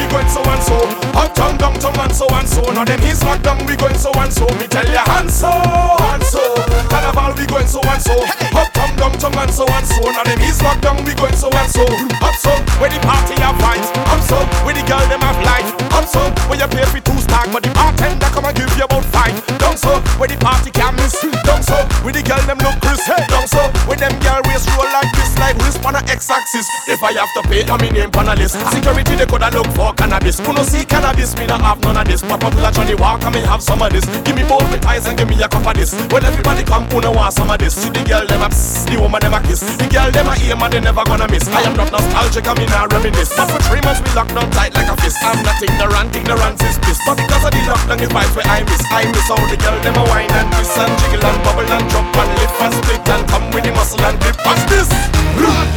we 0.00 0.08
going 0.08 0.28
so 0.28 0.40
and 0.40 0.62
so. 0.64 0.76
Uptown, 1.12 1.56
downtown 1.58 2.00
and 2.00 2.14
so 2.14 2.26
and 2.32 2.48
so. 2.48 2.62
Now 2.72 2.84
them 2.84 3.00
east 3.04 3.22
lock 3.24 3.42
down 3.42 3.60
we 3.66 3.76
going 3.76 3.98
so 3.98 4.10
and 4.16 4.32
so. 4.32 4.48
Me 4.56 4.66
tell 4.66 4.88
ya 4.88 5.04
and 5.20 5.30
so 5.30 5.52
and 5.52 6.24
so. 6.24 6.40
Carnival 6.88 7.36
we 7.36 7.44
going 7.46 7.68
so 7.68 7.80
and 7.84 8.00
so. 8.00 8.16
Uptown, 8.56 8.96
downtown 8.96 9.36
and 9.36 9.52
so 9.52 9.68
and 9.68 9.86
so. 9.86 10.00
Now 10.08 10.24
them 10.24 10.40
east 10.40 10.62
lock 10.62 10.80
down 10.80 11.04
we 11.04 11.12
going 11.14 11.36
so 11.36 11.52
and 11.52 11.70
so. 11.70 11.84
Up 12.24 12.36
so, 12.40 12.52
where 12.80 12.88
the 12.88 12.98
party 13.04 13.36
have 13.44 13.56
vibes. 13.60 13.88
Up 14.08 14.20
so, 14.24 14.38
where 14.64 14.74
the 14.74 14.82
girl 14.88 15.04
them 15.12 15.20
have 15.20 15.40
life. 15.44 15.68
Up 15.92 16.08
so, 16.08 16.22
where 16.48 16.58
you 16.58 16.68
pay 16.72 16.84
for 16.88 17.00
two 17.04 17.18
stack, 17.20 17.52
but 17.52 17.62
the 17.62 17.70
bartender 17.76 18.30
come 18.32 18.48
and 18.48 18.56
give 18.56 18.72
you 18.76 18.84
about 18.84 19.04
five. 19.12 19.36
Down 19.60 19.76
so, 19.76 20.00
where 20.16 20.28
the 20.28 20.36
party 20.40 20.70
can 20.70 20.96
miss. 20.96 21.12
Down 21.44 21.62
so, 21.62 21.76
where 22.00 22.14
the 22.16 22.24
girl 22.24 22.40
them 22.48 22.58
look 22.64 22.76
Chris. 22.80 23.04
Hey, 23.04 23.20
down 23.28 23.46
so, 23.46 23.60
where 23.84 24.00
them 24.00 24.14
girl 24.24 24.40
waist 24.48 24.68
roll 24.72 24.88
like 24.88 25.12
this, 25.12 25.36
like 25.36 25.56
wrist 25.60 25.84
on 25.84 25.96
a 25.96 26.02
x-axis. 26.08 26.66
If 26.88 27.02
I 27.02 27.12
have 27.20 27.32
to 27.36 27.42
pay, 27.48 27.64
I'm 27.68 27.80
in 27.84 27.94
name 27.94 28.10
on 28.16 28.28
a 28.28 28.34
list. 28.36 28.56
Security 28.72 29.14
they 29.16 29.26
coulda 29.26 29.50
look 29.52 29.68
for 29.76 29.89
cannabis. 29.92 30.38
Who 30.40 30.52
no 30.52 30.62
see 30.62 30.84
cannabis, 30.84 31.36
me 31.36 31.46
not 31.46 31.60
have 31.60 31.80
none 31.80 31.96
of 31.96 32.06
this. 32.06 32.22
Pop 32.22 32.44
up 32.44 32.54
like 32.56 32.74
Johnnie 32.74 32.94
Walker, 32.94 33.30
me 33.30 33.40
have 33.46 33.62
some 33.62 33.82
of 33.82 33.90
this. 33.92 34.04
Give 34.22 34.36
me 34.36 34.44
both 34.44 34.66
with 34.70 34.84
eyes 34.86 35.06
and 35.06 35.16
give 35.16 35.28
me 35.28 35.36
a 35.42 35.48
cup 35.48 35.66
of 35.66 35.74
this. 35.74 35.94
When 36.12 36.24
everybody 36.24 36.64
come, 36.64 36.84
who 36.90 37.00
no 37.00 37.12
want 37.12 37.34
some 37.34 37.50
of 37.50 37.58
this. 37.58 37.74
See 37.74 37.90
the 37.90 38.02
girl 38.04 38.26
them 38.26 38.42
a 38.42 38.48
psst, 38.48 38.90
the 38.90 39.00
woman 39.00 39.20
them 39.20 39.34
a 39.34 39.40
kiss. 39.40 39.60
The 39.60 39.86
girl 39.88 40.10
them 40.10 40.28
a 40.28 40.34
aim 40.40 40.62
and 40.62 40.72
they 40.72 40.80
never 40.80 41.04
gonna 41.04 41.28
miss. 41.28 41.46
I 41.48 41.62
am 41.62 41.76
not 41.76 41.90
nostalgic, 41.92 42.46
I 42.46 42.54
mean 42.54 42.70
I 42.70 42.86
reminisce. 42.86 43.32
But 43.36 43.50
for 43.50 43.60
three 43.68 43.82
months 43.82 44.00
we 44.02 44.10
locked 44.14 44.34
down 44.34 44.50
tight 44.50 44.74
like 44.74 44.90
a 44.90 44.96
fist. 45.00 45.18
I'm 45.22 45.40
not 45.42 45.60
ignorant, 45.62 46.14
ignorance 46.16 46.62
is 46.62 46.78
bliss. 46.78 47.00
But 47.06 47.16
because 47.16 47.44
of 47.44 47.52
the 47.52 47.62
lockdown, 47.68 47.98
the 47.98 48.08
vibes 48.10 48.34
where 48.36 48.48
I 48.48 48.62
miss. 48.64 48.82
I 48.90 49.06
miss 49.10 49.28
how 49.28 49.38
the 49.38 49.56
girl 49.56 49.78
them 49.80 49.96
a 49.96 50.04
wine 50.10 50.30
and 50.30 50.48
twist 50.52 50.76
and 50.78 50.92
jiggle 51.00 51.24
and 51.24 51.38
bubble 51.44 51.68
and 51.68 51.86
jump 51.90 52.16
and 52.16 52.30
lift 52.38 52.58
and 52.60 52.74
split 52.74 53.08
and 53.08 53.22
come 53.28 53.46
with 53.52 53.64
the 53.64 53.72
muscle 53.72 54.02
and 54.02 54.18
grip. 54.20 54.36
Watch 54.44 54.62
this. 54.68 54.88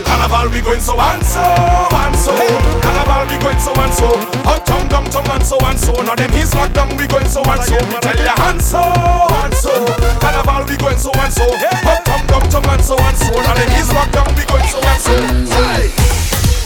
Carnival 0.03 0.49
we 0.51 0.61
going 0.61 0.81
so 0.81 0.99
and 0.99 1.23
so 1.23 1.39
and 1.41 2.15
so. 2.15 2.33
Carnival 2.81 3.23
we 3.29 3.37
going 3.41 3.59
so 3.59 3.71
and 3.73 3.93
so. 3.93 4.02
Uptown, 4.45 4.87
downtown 4.89 5.29
and 5.31 5.45
so 5.45 5.57
and 5.63 5.79
so. 5.79 5.93
Now 6.01 6.15
them 6.15 6.33
east 6.33 6.55
locked 6.55 6.73
down 6.73 6.89
we 6.97 7.07
going 7.07 7.27
so 7.27 7.41
and 7.43 7.61
so. 7.63 7.75
Me 7.87 7.97
tell 8.01 8.17
ya 8.17 8.35
and 8.49 8.61
so 8.61 8.81
and 8.81 9.53
so. 9.53 9.71
Carnival 10.19 10.65
we 10.67 10.77
going 10.77 10.97
so 10.97 11.11
and 11.15 11.33
so. 11.33 11.45
Uptown, 11.47 12.21
downtown 12.27 12.65
and 12.69 12.83
so 12.83 12.95
and 12.97 13.17
so. 13.17 13.31
Now 13.31 13.53
them 13.53 13.71
east 13.79 13.93
locked 13.93 14.13
down 14.13 14.29
we 14.35 14.43
going 14.45 14.67
so 14.67 14.79
and 14.81 15.01
so. 15.01 15.15
Hey. 15.55 15.91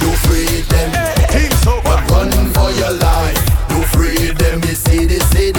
You 0.02 0.14
free 0.24 0.62
them, 0.72 0.92
Team 1.30 1.52
so 1.64 1.82
but 1.84 2.00
run 2.12 2.32
for 2.54 2.72
your 2.72 2.92
life. 2.92 3.38
You 3.70 3.84
free 3.92 4.32
them, 4.32 4.62
you 4.64 4.76
see 4.76 5.06
this, 5.06 5.28
see 5.32 5.52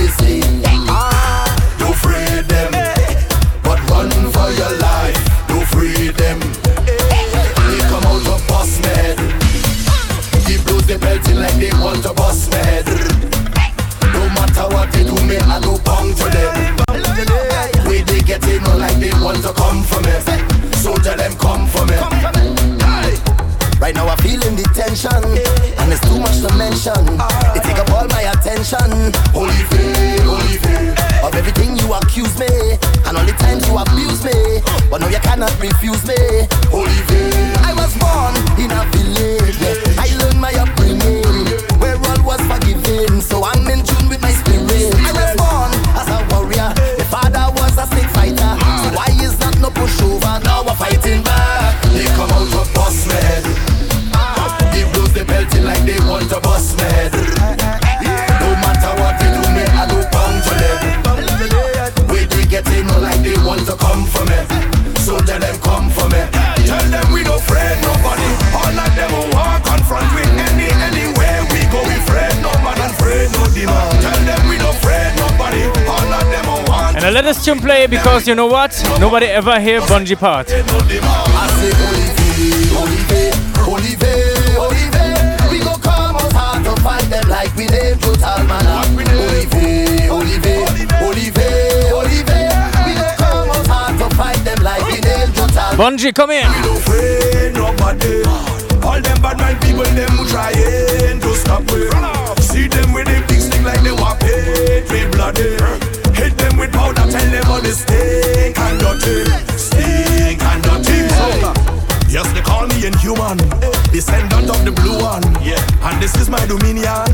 No 14.15 14.23
matter 14.31 14.67
what 14.71 14.93
they 14.93 15.03
do, 15.03 15.15
me 15.27 15.39
I 15.43 15.59
to 15.59 16.27
them. 16.31 16.79
They 18.99 19.13
want 19.23 19.43
to 19.43 19.53
come 19.53 19.83
for 19.83 20.01
me. 20.03 20.15
So 20.79 20.95
tell 20.97 21.17
them 21.17 21.35
come 21.37 21.67
for 21.67 21.85
me. 21.87 21.97
Right 23.81 23.95
now 23.95 24.07
I'm 24.09 24.19
the 24.19 24.67
tension 24.75 25.23
And 25.79 25.93
it's 25.93 26.03
too 26.03 26.19
much 26.19 26.43
to 26.43 26.51
mention 26.59 26.99
They 27.55 27.63
take 27.63 27.79
up 27.79 27.89
all 27.95 28.07
my 28.11 28.27
attention 28.35 29.15
Holy 29.31 29.55
holy 30.27 30.59
Of 31.23 31.35
everything 31.35 31.79
you 31.79 31.95
accuse 31.95 32.37
me 32.39 32.77
And 33.07 33.17
all 33.17 33.25
the 33.25 33.33
times 33.39 33.67
you 33.67 33.79
abuse 33.79 34.25
me 34.27 34.61
But 34.91 35.01
now 35.01 35.09
you 35.09 35.23
cannot 35.23 35.55
refuse 35.63 36.05
me 36.05 36.19
Holy 36.69 36.99
I 37.65 37.73
was 37.75 37.95
born 37.97 38.35
in 38.59 38.71
a 38.71 38.85
village. 38.91 39.57
I 39.99 40.09
learned 40.19 40.41
my 40.41 40.53
let 77.19 77.35
this 77.35 77.45
tune 77.45 77.59
play 77.59 77.85
because 77.89 78.29
you 78.29 78.35
know 78.37 78.47
what? 78.47 78.71
Nobody 79.01 79.27
ever 79.27 79.59
hear 79.59 79.81
Bunji 79.81 80.17
part. 80.17 80.47
We 80.49 80.55
we. 80.55 80.65
We 80.65 81.17
we. 91.11 91.35
Bunji, 95.77 96.15
come 96.15 96.31
in. 96.31 96.47
We. 96.87 97.59
All 98.87 99.01
them 99.01 99.21
bad 99.21 99.39
mind 99.39 99.61
people, 99.61 99.83
them 99.83 100.11
who 100.11 100.29
trying 100.29 101.21
to 101.21 101.35
stop 101.35 101.63
we. 101.73 101.91
See 102.43 102.69
them 102.69 102.93
with 102.93 103.07
them 103.09 103.65
like 103.65 103.83
they 103.83 103.91
with 103.91 105.13
bloody. 105.13 105.88
Them 106.59 106.67
with 106.67 106.73
powder, 106.73 107.07
tell 107.11 107.31
them 107.31 107.45
all 107.47 107.61
the 107.61 107.71
stink 107.71 108.59
and 108.59 108.81
dirty, 108.81 109.25
stink 109.57 110.43
and 110.43 110.63
dirty. 110.63 111.07
Yes, 112.11 112.27
they 112.33 112.41
call 112.41 112.67
me 112.67 112.87
inhuman, 112.87 113.39
descendant 113.93 114.51
of 114.51 114.65
the 114.65 114.73
blue 114.73 114.99
one. 114.99 115.23
Yeah, 115.43 115.63
and 115.83 116.03
this 116.03 116.17
is 116.17 116.29
my 116.29 116.45
dominion. 116.47 117.07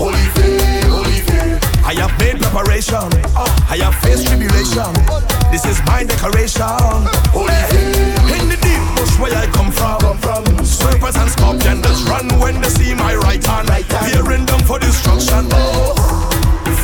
Olivier, 0.00 0.88
Olivier. 0.88 1.60
I 1.84 1.94
have 2.00 2.16
made 2.18 2.40
preparation. 2.40 3.10
I 3.68 3.78
have 3.82 3.94
faced 4.00 4.28
tribulation. 4.28 4.92
This 5.50 5.66
is 5.66 5.78
my 5.84 6.04
decoration. 6.04 6.62
Olivier. 7.34 8.16
In 8.38 8.48
the 8.48 8.58
deep 8.62 8.82
bush 8.96 9.18
where 9.18 9.36
I 9.36 9.46
come 9.52 9.72
from. 9.72 10.00
Serpents 10.64 11.16
and 11.18 11.30
scorpions 11.30 12.02
run 12.08 12.28
when 12.40 12.60
they 12.60 12.68
see 12.70 12.94
my 12.94 13.14
right 13.14 13.44
hand. 13.44 13.68
Fearing 14.08 14.46
them 14.46 14.60
for 14.60 14.78
destruction. 14.78 15.50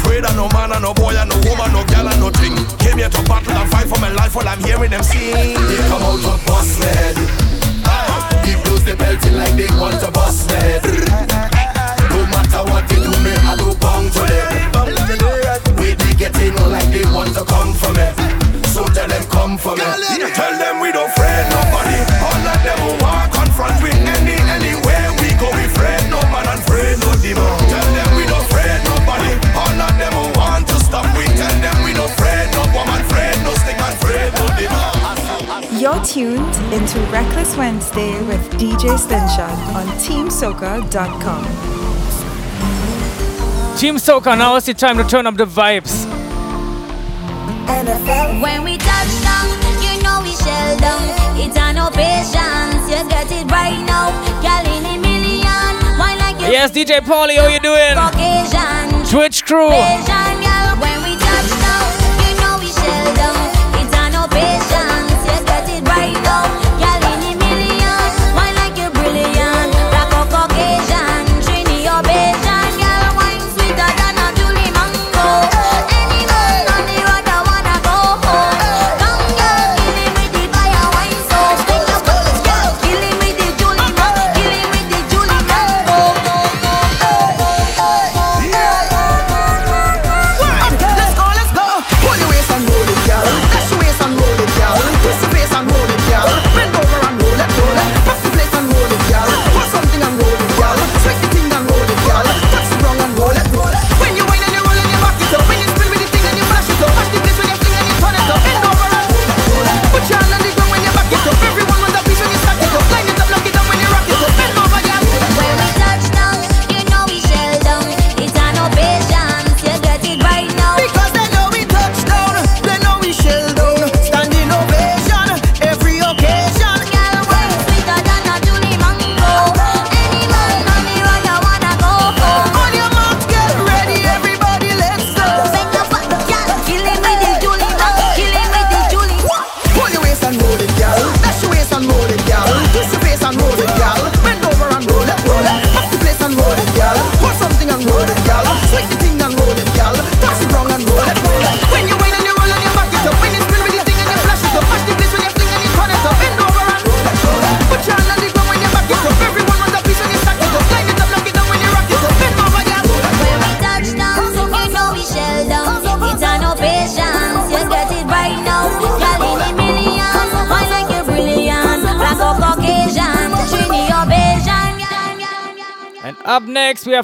Afraid 0.03 0.25
of 0.27 0.35
no 0.35 0.49
man, 0.51 0.73
and 0.73 0.83
no 0.83 0.93
boy, 0.95 1.15
and 1.15 1.31
no 1.31 1.37
woman, 1.47 1.71
no 1.73 1.87
girl, 1.87 2.09
and 2.11 2.21
no 2.21 2.29
thing. 2.31 2.59
Came 2.83 2.99
here 2.99 3.09
to 3.09 3.23
battle 3.25 3.55
and 3.55 3.71
fight 3.71 3.87
for 3.87 3.99
my 4.01 4.11
life 4.13 4.35
while 4.35 4.49
I'm 4.49 4.59
hearing 4.63 4.91
them 4.91 5.03
sing. 5.03 5.55
They 5.55 5.79
come 5.87 6.03
out 6.03 6.19
of 6.19 6.43
boss 6.47 6.77
head. 6.83 7.17
He 8.45 8.59
blows 8.67 8.85
the 8.85 8.97
belting 8.99 9.37
like 9.39 9.55
they 9.55 9.71
want 9.79 10.01
to 10.03 10.11
bust 10.11 10.51
head. 10.51 10.83
No 12.11 12.27
matter 12.35 12.63
what 12.67 12.85
they 12.91 12.99
do, 12.99 13.15
me 13.23 13.33
I 13.47 13.55
do 13.55 13.71
bound 13.79 14.11
to 14.13 14.23
them. 14.27 14.51
Where 15.79 15.95
they 15.95 16.15
get 16.19 16.35
in 16.43 16.55
like 16.71 16.91
they 16.91 17.07
want 17.15 17.35
to 17.39 17.45
come 17.47 17.73
for 17.73 17.95
me. 17.95 18.07
So 18.75 18.83
tell 18.91 19.07
them 19.07 19.25
come 19.31 19.57
for 19.57 19.77
me. 19.77 19.87
Tell 20.35 20.55
them 20.59 20.81
we 20.83 20.91
don't 20.91 21.09
afraid 21.09 21.47
nobody. 21.47 21.99
All 22.27 22.43
of 22.43 22.59
them 22.67 22.79
who 22.83 22.91
walk 23.05 23.31
confront 23.31 23.79
with 23.83 23.95
any 23.95 24.35
anywhere 24.51 25.15
we 25.23 25.31
go. 25.39 25.47
We 25.55 25.71
afraid 25.71 26.11
no 26.11 26.19
man 26.35 26.51
and 26.51 26.61
afraid 26.61 26.99
no 26.99 27.15
demon. 27.23 27.62
You're 35.83 36.05
tuned 36.05 36.55
into 36.73 37.01
Reckless 37.11 37.57
Wednesday 37.57 38.13
with 38.29 38.41
DJ 38.53 38.97
Slingshot 38.97 39.51
on 39.75 39.85
TeamSoca.com. 39.99 41.43
Team 43.77 43.97
Soca, 43.97 44.39
now 44.39 44.55
is 44.55 44.67
the 44.67 44.75
time 44.75 44.97
to 44.99 45.03
turn 45.03 45.27
up 45.27 45.37
the 45.37 45.45
vibes. 45.45 46.05
When 48.41 48.63
we 48.63 48.77
touch 48.79 49.23
down, 49.25 49.49
you 49.83 50.01
know 50.05 50.21
we 50.23 50.31
shell 50.31 50.79
down. 50.79 51.03
It's 51.37 51.57
a 51.57 51.73
no 51.73 51.91
patience, 51.91 52.87
you 52.89 53.03
get 53.11 53.33
it 53.33 53.51
right 53.51 53.85
now. 53.85 54.13
Girl 54.41 54.65
in 54.77 54.87
a 54.87 55.03
million, 55.03 55.99
why 55.99 56.15
like 56.17 56.41
you 56.41 56.53
Yes, 56.53 56.71
DJ 56.71 57.01
Paulie, 57.01 57.39
how 57.39 57.49
you 57.49 57.59
doing? 57.59 57.97
Caucasian. 57.97 59.11
Twitch 59.11 59.45
crew. 59.45 59.73
Asian 59.73 60.52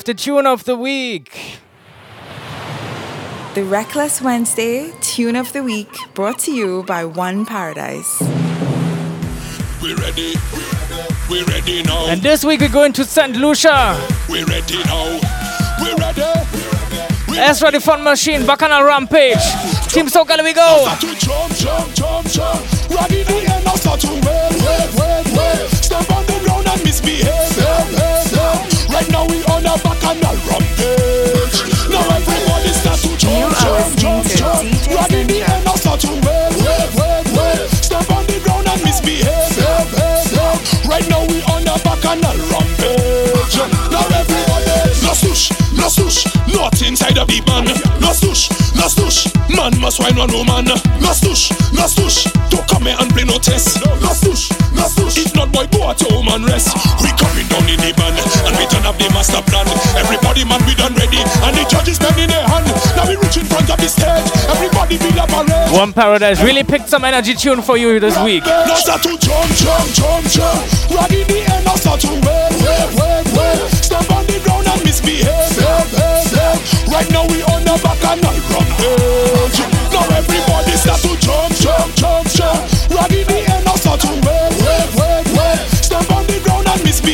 the 0.09 0.15
tune 0.15 0.47
of 0.47 0.65
the 0.65 0.75
week. 0.75 1.59
The 3.53 3.63
Reckless 3.63 4.23
Wednesday 4.23 4.91
Tune 5.03 5.37
of 5.37 5.53
the 5.53 5.63
Week 5.63 5.95
brought 6.15 6.39
to 6.47 6.51
you 6.51 6.83
by 6.85 7.05
One 7.05 7.45
Paradise. 7.45 8.19
We 9.83 9.93
ready, 9.97 10.33
we 11.29 11.43
ready 11.43 11.83
now. 11.83 12.07
And 12.07 12.23
this 12.23 12.43
week, 12.43 12.61
we're 12.61 12.71
going 12.71 12.95
to 12.95 13.05
St. 13.05 13.37
Lucia. 13.37 14.01
We're 14.31 14.47
ready 14.47 14.83
now. 14.85 15.21
We're 15.79 15.95
ready. 15.97 16.23
Ezra 17.37 17.71
the 17.71 17.79
Fun 17.79 18.03
Machine, 18.03 18.47
back 18.47 18.63
on 18.63 18.73
a 18.73 18.83
rampage. 18.83 19.45
Team 19.93 20.07
Soca, 20.07 20.31
let 20.39 20.43
we 20.43 20.55
go. 20.55 20.87
Start 20.87 21.01
to 21.01 21.15
jump, 21.19 21.53
jump, 21.53 21.95
jump, 21.95 22.27
jump. 22.29 22.91
Run 22.97 23.11
the 23.11 23.27
air 23.29 23.63
now, 23.63 23.75
start 23.75 24.01
to 24.01 24.09
wave, 24.09 24.25
wave, 24.25 24.95
wave, 24.99 25.37
wave. 25.37 25.71
Step 25.85 26.11
on 26.11 26.25
the 26.25 26.81
misbehave. 26.83 27.49
Right 28.89 29.09
now 29.11 29.27
we 29.27 29.45
on 29.45 29.65
a 29.65 29.88
bacchanal 30.15 30.37
rampage. 30.49 31.91
Now 31.91 32.17
everybody 32.17 32.73
start 32.73 33.01
to 33.01 33.17
jump, 33.17 33.57
jump, 33.59 33.97
jump, 33.99 34.27
jump. 34.27 34.63
Right 34.89 35.13
in 35.13 35.27
the 35.27 35.43
end, 35.43 35.65
now 35.65 35.75
start 35.75 36.01
to 36.01 36.09
wait, 36.09 36.53
wait, 36.65 36.89
wait, 36.97 37.25
wait. 37.37 37.69
Step 37.85 38.11
on 38.11 38.25
the 38.27 38.41
ground 38.45 38.69
and 38.69 38.83
misbehave. 38.85 39.29
Right 40.89 41.07
now 41.09 41.25
we 41.29 41.43
on 41.53 41.63
a 41.69 41.77
bacchanal 41.85 42.37
rampage. 42.49 43.57
Now 43.93 44.05
everybody, 44.17 44.81
no 45.05 45.13
swoosh, 45.13 45.53
no 45.77 45.89
swoosh, 45.89 46.25
not 46.55 46.81
inside 46.83 47.19
of 47.19 47.29
the 47.29 47.41
man. 47.47 47.67
No 48.01 48.13
swoosh, 48.13 48.49
no 48.77 48.89
swoosh, 48.89 49.29
man 49.53 49.79
must 49.81 50.01
wine 50.01 50.17
one 50.17 50.33
woman. 50.33 50.65
No 51.01 51.13
swoosh, 51.13 51.53
no 51.73 51.87
don't 52.51 52.67
come 52.69 52.87
here 52.87 52.97
and 52.99 53.11
play 53.13 53.25
no 53.25 53.39
test. 53.39 53.85
No 54.01 54.13
swoosh, 54.13 54.38
at 55.89 56.01
home 56.05 56.29
and 56.29 56.45
rest. 56.45 56.77
We 57.01 57.09
coming 57.17 57.49
down 57.49 57.65
in 57.65 57.81
the 57.81 57.93
band 57.97 58.21
and 58.21 58.55
we 58.61 58.65
turn 58.69 58.85
up 58.85 59.01
the 59.01 59.09
master 59.17 59.41
plan. 59.49 59.65
Everybody 59.97 60.45
man 60.45 60.61
we 60.69 60.77
done 60.77 60.95
ready 60.95 61.25
and 61.25 61.53
the 61.57 61.65
judges 61.65 61.99
bending 61.99 62.29
their 62.29 62.45
hand. 62.45 62.69
Now 62.95 63.09
we 63.09 63.17
reach 63.17 63.41
in 63.41 63.49
front 63.49 63.73
of 63.73 63.81
the 63.81 63.89
stage. 63.89 64.29
Everybody 64.53 65.01
feel 65.01 65.19
a 65.19 65.27
parade. 65.27 65.73
One 65.73 65.93
Paradise 65.93 66.41
really 66.45 66.63
picked 66.65 66.89
some 66.89 67.05
energy 67.05 67.35
tune 67.35 67.63
for 67.63 67.77
you 67.77 67.99
this 67.99 68.17
week. 68.21 68.45
Now 68.45 68.77
start 68.77 69.03
to 69.09 69.17
jump, 69.17 69.49
jump, 69.57 69.89
jump, 69.97 70.25
jump. 70.29 70.61
Right 70.93 71.13
in 71.13 71.27
the 71.27 71.41
end, 71.49 71.65
now 71.65 71.77
start 71.81 72.01
to 72.05 72.13
wait, 72.13 72.53
wait, 72.61 72.89
wait, 73.01 73.25
wait. 73.33 73.59
Step 73.73 74.05
on 74.13 74.27
the 74.29 74.39
ground 74.45 74.69
and 74.69 74.81
misbehave. 74.85 75.29
Right 76.93 77.09
now 77.11 77.25
we 77.33 77.41
on 77.49 77.65
the 77.65 77.77
bacchanal 77.81 78.37
rampage. 78.53 79.09
Now 79.09 79.18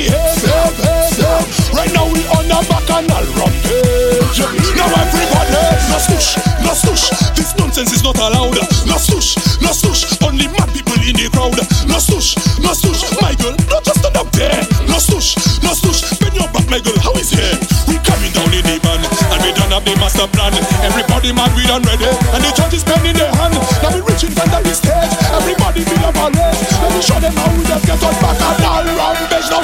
ground 0.03 0.75
and 0.83 0.99
misbehave. 0.99 1.75
Right 1.75 1.93
now 1.95 2.07
we 2.11 2.27
on 2.35 2.47
the 2.51 2.59
bacchanal 2.67 3.25
rampage. 3.39 4.39
Now 4.75 4.91
everybody, 4.91 5.55
no 5.91 5.99
swoosh, 5.99 6.39
no 6.63 6.73
swoosh. 6.75 7.11
This 7.35 7.55
nonsense 7.57 7.93
is 7.93 8.03
not 8.03 8.19
allowed. 8.19 8.59
No 8.87 8.97
swoosh, 8.99 9.37
no 9.63 9.71
swoosh. 9.71 10.19
Only 10.23 10.49
mad 10.49 10.71
people 10.75 10.99
in 11.03 11.15
the 11.15 11.31
crowd. 11.31 11.59
No 11.87 11.99
swoosh, 11.99 12.35
no 12.59 12.73
swoosh. 12.75 13.03
My 13.23 13.35
girl, 13.39 13.55
not 13.71 13.85
just 13.85 14.01
stand 14.01 14.17
up 14.17 14.31
there. 14.33 14.63
No 14.89 14.99
swoosh, 14.99 15.37
no 15.63 15.73
swoosh. 15.75 16.03
Bend 16.19 16.35
your 16.35 16.49
back, 16.51 16.67
my 16.71 16.81
girl. 16.81 16.99
How 16.99 17.15
is 17.15 17.33
it? 17.33 17.59
We 17.87 17.99
coming 18.03 18.33
down 18.35 18.51
in 18.51 18.65
the 18.67 18.79
band 18.83 19.05
and 19.05 19.41
we 19.43 19.51
done 19.55 19.71
have 19.71 19.85
the 19.85 19.95
master 20.03 20.27
plan. 20.35 20.55
Everybody 20.83 21.33
mad, 21.33 21.55
we 21.55 21.67
done 21.67 21.83
ready, 21.87 22.11
and 22.35 22.43
the 22.43 22.51
judges 22.55 22.83
bending 22.83 23.15
their 23.15 23.31
hand. 23.35 23.55
Now 23.83 23.95
we 23.95 24.03
reaching 24.03 24.35
front 24.35 24.51
the 24.51 24.75
stage. 24.75 25.13
Everybody 25.31 25.87
feel 25.87 26.03
a 26.03 26.11
parade. 26.11 26.59
Let 26.83 26.91
me 26.95 27.01
show 27.03 27.19
them 27.19 27.35
how 27.35 27.51
we 27.55 27.63
just 27.67 27.87
get 27.87 28.03
on 28.03 28.15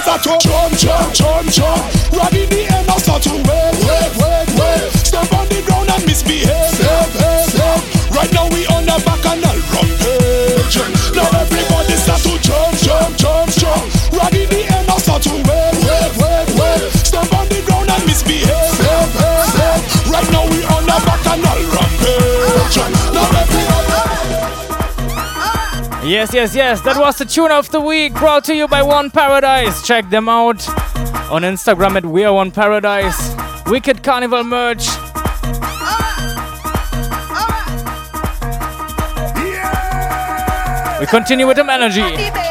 start 0.03 0.23
to 0.23 0.39
jump, 0.41 0.77
jump, 0.79 1.15
jump, 1.15 1.51
jump. 1.51 2.13
Right 2.13 2.33
the 2.33 2.69
end, 2.73 2.87
now 2.87 2.97
start 2.97 3.23
to 3.23 3.31
wait, 3.31 3.70
Yes, 26.11 26.35
yes, 26.35 26.57
yes. 26.57 26.81
That 26.81 26.99
was 26.99 27.19
the 27.19 27.25
tune 27.25 27.53
of 27.53 27.71
the 27.71 27.79
week 27.79 28.15
brought 28.15 28.43
to 28.47 28.53
you 28.53 28.67
by 28.67 28.83
One 28.83 29.13
Paradise. 29.13 29.87
Check 29.87 30.11
them 30.11 30.29
out 30.29 30.69
on 31.31 31.43
Instagram 31.43 31.95
at 31.95 32.05
We 32.05 32.25
Are 32.25 32.35
One 32.35 32.51
Paradise. 32.51 33.33
Wicked 33.67 34.03
Carnival 34.03 34.43
merch. 34.43 34.89
We 40.99 41.07
continue 41.07 41.47
with 41.47 41.57
them 41.57 41.71
energy. 41.71 42.50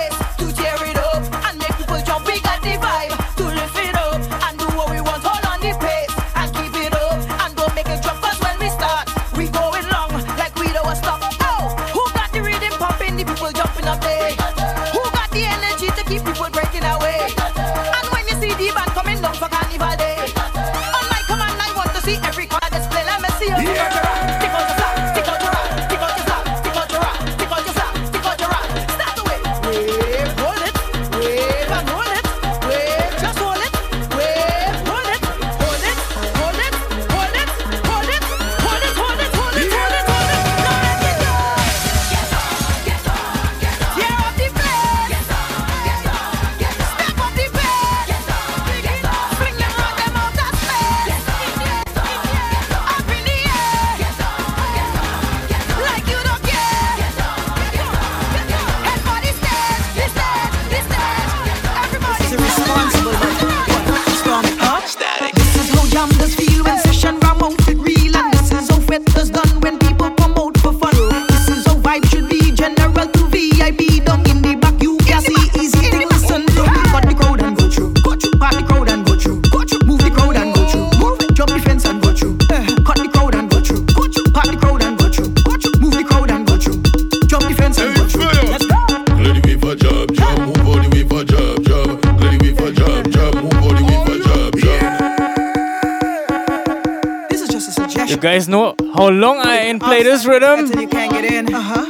Guys 98.19 98.49
know 98.49 98.75
how 98.95 99.07
long 99.07 99.37
I 99.39 99.59
ain't 99.59 99.81
play 99.81 100.03
this 100.03 100.25
rhythm? 100.25 100.59
Until 100.59 100.81
you 100.81 100.87
can't 100.87 101.11
get 101.11 101.25
in. 101.31 101.53
Uh 101.53 101.61
huh. 101.61 101.85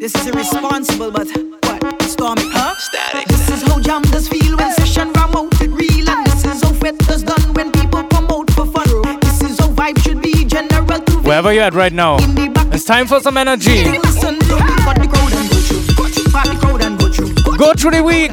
This 0.00 0.14
is 0.14 0.26
irresponsible, 0.26 1.10
but 1.10 1.28
what? 1.64 2.02
Storm 2.02 2.38
it, 2.38 2.50
huh? 2.50 2.74
Static. 2.78 3.26
This 3.28 3.48
is 3.50 3.62
how 3.62 3.78
jam 3.80 4.02
does 4.02 4.26
feel 4.28 4.56
when 4.56 4.72
session 4.72 5.12
ram 5.12 5.36
out 5.36 5.60
it 5.60 5.70
real, 5.70 6.08
and 6.08 6.26
this 6.26 6.44
is 6.46 6.62
how 6.62 6.72
fete 6.72 6.98
does 7.00 7.22
done 7.22 7.42
when 7.52 7.72
people 7.72 8.04
come 8.04 8.26
out 8.30 8.50
for 8.52 8.66
fun. 8.66 9.20
This 9.20 9.42
is 9.42 9.58
how 9.58 9.68
vibe 9.68 9.98
should 10.02 10.22
be 10.22 10.44
general 10.46 11.00
to 11.00 11.12
Wherever 11.20 11.52
you're 11.52 11.64
at 11.64 11.74
right 11.74 11.92
now, 11.92 12.16
it's 12.72 12.84
time 12.84 13.06
for 13.06 13.20
some 13.20 13.36
energy. 13.36 13.84
listen 13.84 14.38
to. 14.38 14.56
Cut 14.56 14.96
the 14.96 15.08
crowd 15.08 15.32
and 15.34 15.50
go 15.50 15.56
through. 15.58 15.94
Go 15.94 16.08
through. 16.08 16.32
Part 16.32 16.48
the 16.48 16.56
crowd 16.56 16.82
and. 16.82 16.94
Go 17.58 17.72
through 17.74 17.92
the 17.92 18.02
week. 18.02 18.32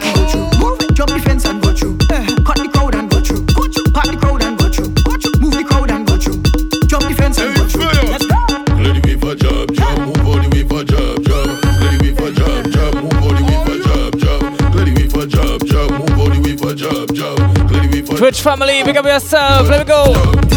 Twitch 18.22 18.42
family, 18.44 18.84
pick 18.84 18.98
up 18.98 19.06
yourself. 19.08 19.68
Let 19.68 19.80
me 19.80 19.86
go. 19.86 20.51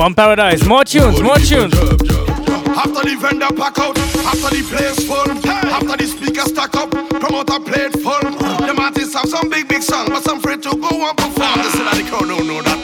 One 0.00 0.14
Paradise. 0.14 0.64
More 0.64 0.82
tunes, 0.82 1.20
more 1.20 1.36
tunes. 1.36 1.74
After 1.76 3.04
the 3.04 3.18
vendor 3.20 3.52
pack 3.52 3.78
out, 3.78 3.98
after 3.98 4.48
the 4.48 4.64
place 4.64 5.04
full, 5.04 5.28
after 5.28 5.94
the 5.94 6.06
speaker 6.06 6.40
stack 6.48 6.74
up, 6.74 6.88
promoter 7.20 7.60
played 7.60 7.92
full. 8.00 8.32
The 8.64 8.74
artists 8.80 9.12
have 9.12 9.28
some 9.28 9.50
big, 9.50 9.68
big 9.68 9.82
song, 9.82 10.08
but 10.08 10.24
some 10.24 10.38
afraid 10.38 10.62
to 10.62 10.70
go 10.70 10.88
and 10.88 11.16
perform. 11.18 11.60
They 11.60 11.68
say 11.68 11.84
that 11.84 12.00
the 12.00 12.08
crowd 12.08 12.28
don't 12.32 12.46
know 12.48 12.62
that 12.62 12.79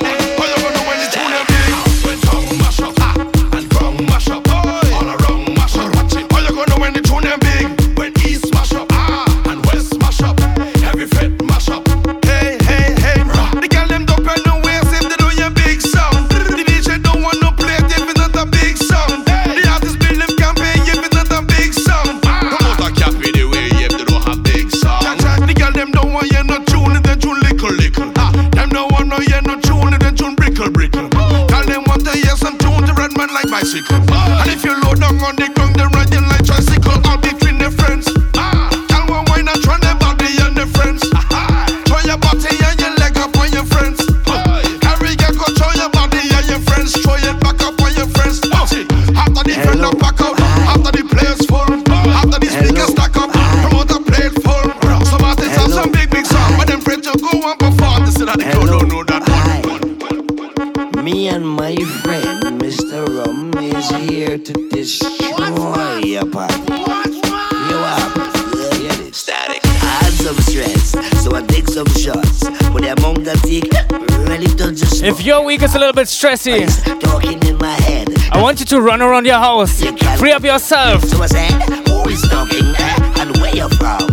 week 75.57 75.62
is 75.62 75.74
a 75.74 75.78
little 75.78 75.94
bit 75.94 76.07
stressy, 76.07 76.66
talking 77.00 77.42
in 77.48 77.57
my 77.57 77.72
head. 77.88 78.09
I 78.30 78.42
want 78.42 78.61
you 78.61 78.66
to 78.66 78.80
run 78.80 79.00
around 79.00 79.24
your 79.24 79.38
house. 79.38 79.82
Free 80.18 80.32
up 80.32 80.44
yourself. 80.44 81.02
So 81.04 81.22
I 81.22 81.26
said, 81.26 81.50
who 81.88 82.09
is 82.11 82.20
talking 82.28 82.74
eh? 82.76 83.20
and 83.20 83.34
where 83.38 83.57
you 83.57 83.68
from? 83.80 84.04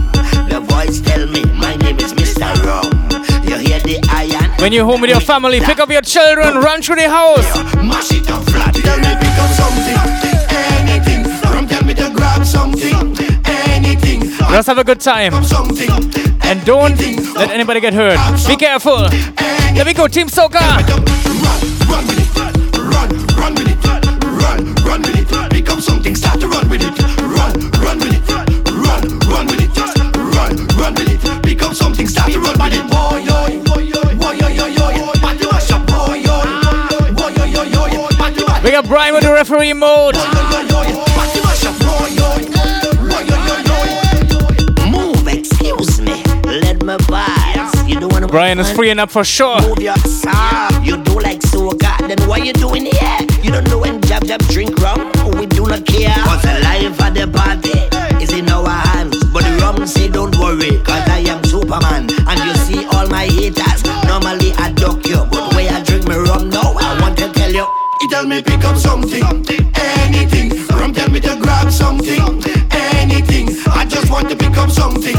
The 0.48 0.64
voice 0.64 1.02
tell 1.02 1.28
me, 1.28 1.44
my 1.60 1.76
name 1.76 2.00
is 2.00 2.14
Mr. 2.14 2.48
Rum. 2.64 2.88
You 3.44 3.58
hear 3.58 3.80
the 3.82 4.00
iron? 4.10 4.52
When 4.62 4.72
you're 4.72 4.86
home 4.86 5.02
with 5.02 5.10
your 5.10 5.20
family, 5.20 5.60
pick 5.60 5.80
up 5.80 5.90
your 5.90 6.02
children, 6.02 6.56
run 6.60 6.82
through 6.82 6.96
the 6.96 7.10
house. 7.10 7.44
Mash 7.76 8.12
it 8.14 8.30
up 8.32 8.44
flat. 8.46 8.74
Tell 8.76 9.00
me 9.00 9.12
pick 9.20 9.38
up 9.44 9.52
something, 9.52 10.00
anything. 10.80 11.24
From 11.52 11.68
tell 11.68 11.84
me 11.84 11.94
to 11.96 12.10
grab 12.16 12.46
something, 12.46 12.96
anything. 13.76 14.22
Just 14.54 14.68
have 14.68 14.78
a 14.78 14.84
good 14.86 15.02
time. 15.02 15.34
And 16.46 16.64
don't 16.64 16.98
let 17.36 17.52
anybody 17.52 17.82
get 17.82 17.94
hurt. 17.94 18.20
Be 18.48 18.56
careful. 18.56 19.10
Let 19.76 19.86
me 19.86 19.94
go, 19.94 20.08
Team 20.08 20.28
Soca. 20.28 21.13
Something, 26.04 26.16
start 26.16 26.40
to 26.42 26.48
run 26.48 26.70
with 26.70 26.82
it. 26.82 27.00
Run, 27.22 27.72
run 27.80 27.98
with 28.00 28.14
it, 28.14 28.30
run, 28.30 29.20
run 29.32 29.46
with 29.48 29.62
it, 29.64 29.72
run, 30.36 30.68
run 30.76 30.94
with 30.96 31.10
it. 31.10 31.42
Become 31.44 31.74
something, 31.74 32.08
start 32.08 32.32
to 32.34 32.40
run 32.40 32.58
with 32.60 32.74
it. 32.74 32.84
Boy, 32.92 33.24
yo, 33.24 33.64
boy, 33.64 33.80
yo, 33.80 34.02
boy, 34.16 34.34
yo, 34.34 34.48
yo, 34.50 34.68
yo. 34.68 34.90
Up, 38.50 38.64
We 38.64 38.72
got 38.72 38.86
Brian 38.88 39.14
with 39.14 39.24
the 39.24 39.32
referee 39.32 39.74
mode. 39.74 40.16
party 40.16 41.40
mash 41.42 41.66
up, 41.66 41.80
boy, 41.80 42.08
yo, 42.12 42.36
boy, 43.08 43.24
yo, 43.24 43.36
yo, 43.48 43.56
yo. 43.64 44.92
Move, 44.92 45.28
excuse 45.30 46.02
me. 46.02 46.22
Let 46.46 46.84
me 46.84 46.98
pass. 47.08 47.88
You 47.88 48.00
don't 48.02 48.12
wanna 48.12 48.28
Brian 48.28 48.60
is 48.60 48.70
freeing 48.72 49.00
up 49.00 49.10
for 49.10 49.24
sure. 49.24 49.62
move 49.62 49.80
your 49.80 49.96
sound. 49.98 50.86
You 50.86 50.98
do 50.98 51.20
like 51.22 51.40
soca, 51.40 51.98
then 52.08 52.28
what 52.28 52.44
you 52.46 52.52
doing 52.52 52.86
here? 52.88 53.18
You 53.42 53.52
don't 53.52 53.70
know 53.70 53.80
when 53.80 54.02
Jab 54.02 54.26
Jab 54.26 54.42
drink 54.48 54.78
rum? 54.82 55.13
We 55.74 55.82
care. 55.82 56.14
Cause 56.24 56.44
the 56.44 56.60
life 56.62 57.02
of 57.02 57.14
the 57.16 57.26
party 57.26 57.74
is 58.24 58.32
in 58.32 58.48
our 58.50 58.70
hands. 58.70 59.18
But 59.34 59.42
the 59.42 59.58
rum 59.58 59.88
say 59.88 60.08
don't 60.08 60.36
worry, 60.38 60.78
cause 60.84 61.10
I 61.10 61.26
am 61.26 61.44
Superman. 61.46 62.10
And 62.28 62.40
you 62.46 62.54
see 62.66 62.86
all 62.94 63.08
my 63.08 63.26
haters, 63.26 63.84
normally 64.06 64.54
I 64.58 64.72
duck 64.72 65.04
you. 65.08 65.26
But 65.32 65.56
when 65.56 65.74
I 65.74 65.84
drink 65.84 66.08
my 66.08 66.18
rum 66.18 66.50
now, 66.50 66.76
I 66.78 67.02
want 67.02 67.18
to 67.18 67.34
tell 67.34 67.52
you. 67.52 67.66
He 68.02 68.08
tell 68.08 68.26
me 68.28 68.44
pick 68.44 68.64
up 68.64 68.78
something, 68.78 69.24
anything. 69.74 70.68
Rum 70.68 70.94
tell 70.94 71.10
me 71.10 71.20
to 71.22 71.38
grab 71.42 71.72
something, 71.72 72.22
anything. 72.72 73.50
I 73.66 73.86
just 73.90 74.12
want 74.12 74.30
to 74.30 74.36
pick 74.36 74.56
up 74.58 74.70
something. 74.70 75.18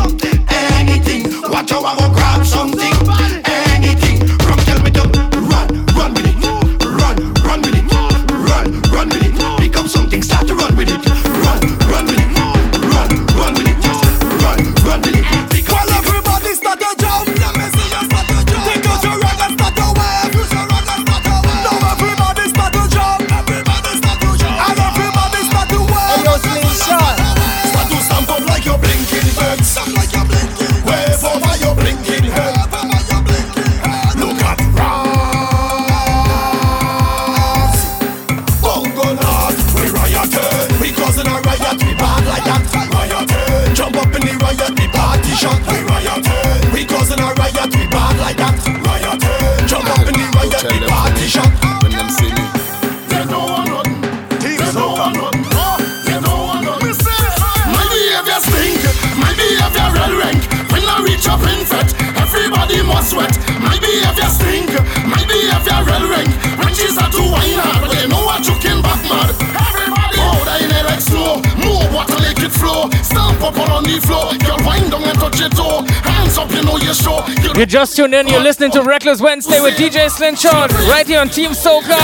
Up 73.45 73.59
on 73.69 73.85
the 73.85 74.01
floor. 74.01 74.33
Girl 74.41 74.59
wind 74.65 74.91
down 74.91 75.05
and 75.05 75.19
touch 75.21 75.39
your 75.39 75.53
toe. 75.53 75.85
Hands 76.03 76.37
up, 76.39 76.51
you 76.51 76.63
know 76.65 76.77
you're 76.81 76.97
sure. 76.97 77.21
You 77.45 77.53
You 77.61 77.67
just 77.67 77.97
tuned 77.97 78.15
in, 78.15 78.27
you're 78.27 78.41
listening 78.41 78.73
to 78.73 78.83
Reckless 78.83 79.21
Wednesday 79.21 79.61
with 79.61 79.77
DJ 79.77 80.09
Slingshot 80.11 80.73
right 80.89 81.07
here 81.07 81.21
on 81.21 81.29
Team 81.29 81.53
Soca. 81.53 82.01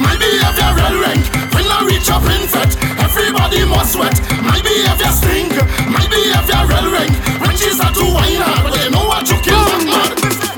My 0.00 0.16
behavior 0.16 0.70
real 0.72 0.96
rank. 1.04 1.24
When 1.52 1.66
I 1.68 1.84
reach 1.84 2.08
up 2.08 2.24
in 2.24 2.48
fat, 2.48 2.72
everybody 2.98 3.64
must 3.68 3.92
sweat. 3.92 4.16
My 4.42 4.56
behavior 4.64 5.12
stink. 5.12 5.52
My 5.92 6.04
behavior 6.08 6.62
real 6.64 6.88
rank. 6.92 7.12
When 7.44 7.54
she's 7.56 7.78
a 7.78 7.88
to 7.92 8.04
wine 8.16 8.40
hard, 8.40 8.64
but 8.64 8.72
they 8.72 8.88
know 8.90 9.04
what 9.04 9.28
you 9.28 9.36
kill 9.44 9.60
back 9.60 9.84
mad. 9.84 10.10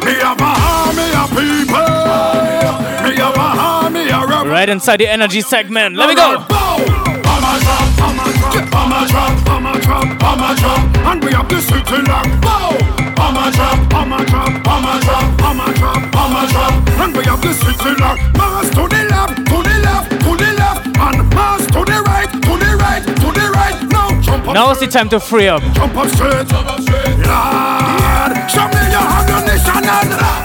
Me 0.07 0.15
have 0.23 0.39
a 0.39 0.53
army 0.55 1.11
of 1.19 1.29
people. 1.35 1.91
Me 3.03 3.13
have 3.19 3.35
a 3.35 3.49
army 3.59 4.07
of 4.15 4.31
rap. 4.31 4.47
Right 4.47 4.69
inside 4.69 4.99
the 5.01 5.09
energy 5.09 5.41
segment. 5.41 5.97
Let 5.97 6.09
me 6.09 6.15
go. 6.15 6.45
I'm 7.31 7.45
a 7.45 7.61
drop, 7.61 8.01
I'm 8.03 8.19
a 8.19 8.33
drop, 8.51 8.75
I'm 8.75 9.09
drop, 9.09 9.49
I'm 9.49 9.58
a 9.79 9.85
drop, 9.85 10.23
I'm 10.23 10.41
a 10.41 10.59
drop, 10.59 10.97
and 11.09 11.25
we 11.25 11.33
have 11.33 11.49
the 11.49 11.61
city 11.61 12.03
lock. 12.03 12.27
Bow! 12.41 12.77
I'm 13.19 13.37
a 13.37 13.51
drop, 13.53 13.95
I'm 13.95 14.13
a 14.13 14.25
drop, 14.25 14.53
I'm 14.67 14.85
a 14.85 15.01
drop, 15.05 15.43
I'm 15.43 15.61
a 15.61 15.75
drop, 15.75 16.17
I'm 16.17 16.37
a 16.37 16.51
drop, 16.51 16.89
and 17.01 17.17
we 17.17 17.25
have 17.25 17.41
the 17.41 17.53
city 17.53 17.95
lock. 18.01 18.19
Mass 18.37 18.69
to 18.71 18.89
the 18.89 19.03
left, 19.11 19.37
to 19.37 19.57
the 19.63 19.77
left, 19.87 20.11
to 20.11 20.37
the 20.37 20.51
left, 20.59 20.87
and 20.87 21.35
mass 21.35 21.67
to 21.67 21.85
the 21.85 22.03
right, 22.07 22.31
to 22.31 22.53
the 22.63 22.77
right, 22.77 23.05
to 23.05 23.29
the 23.39 23.47
right. 23.55 23.77
Now 23.91 24.21
jump 24.21 24.49
up 24.49 24.55
Now 24.55 24.71
is 24.71 24.81
the 24.81 24.87
time 24.87 25.09
to 25.11 25.21
free 25.21 25.49
up. 25.49 25.63
Jump 25.75 25.97
up 25.97 26.09
straight, 26.09 26.47
jump 26.49 26.69
up 26.69 26.81
straight. 26.81 27.19
Lord, 27.29 28.33
show 28.51 28.67
me 28.73 28.83
your 28.91 29.07
ammunition 29.17 29.85
and 29.85 30.11
ra, 30.19 30.38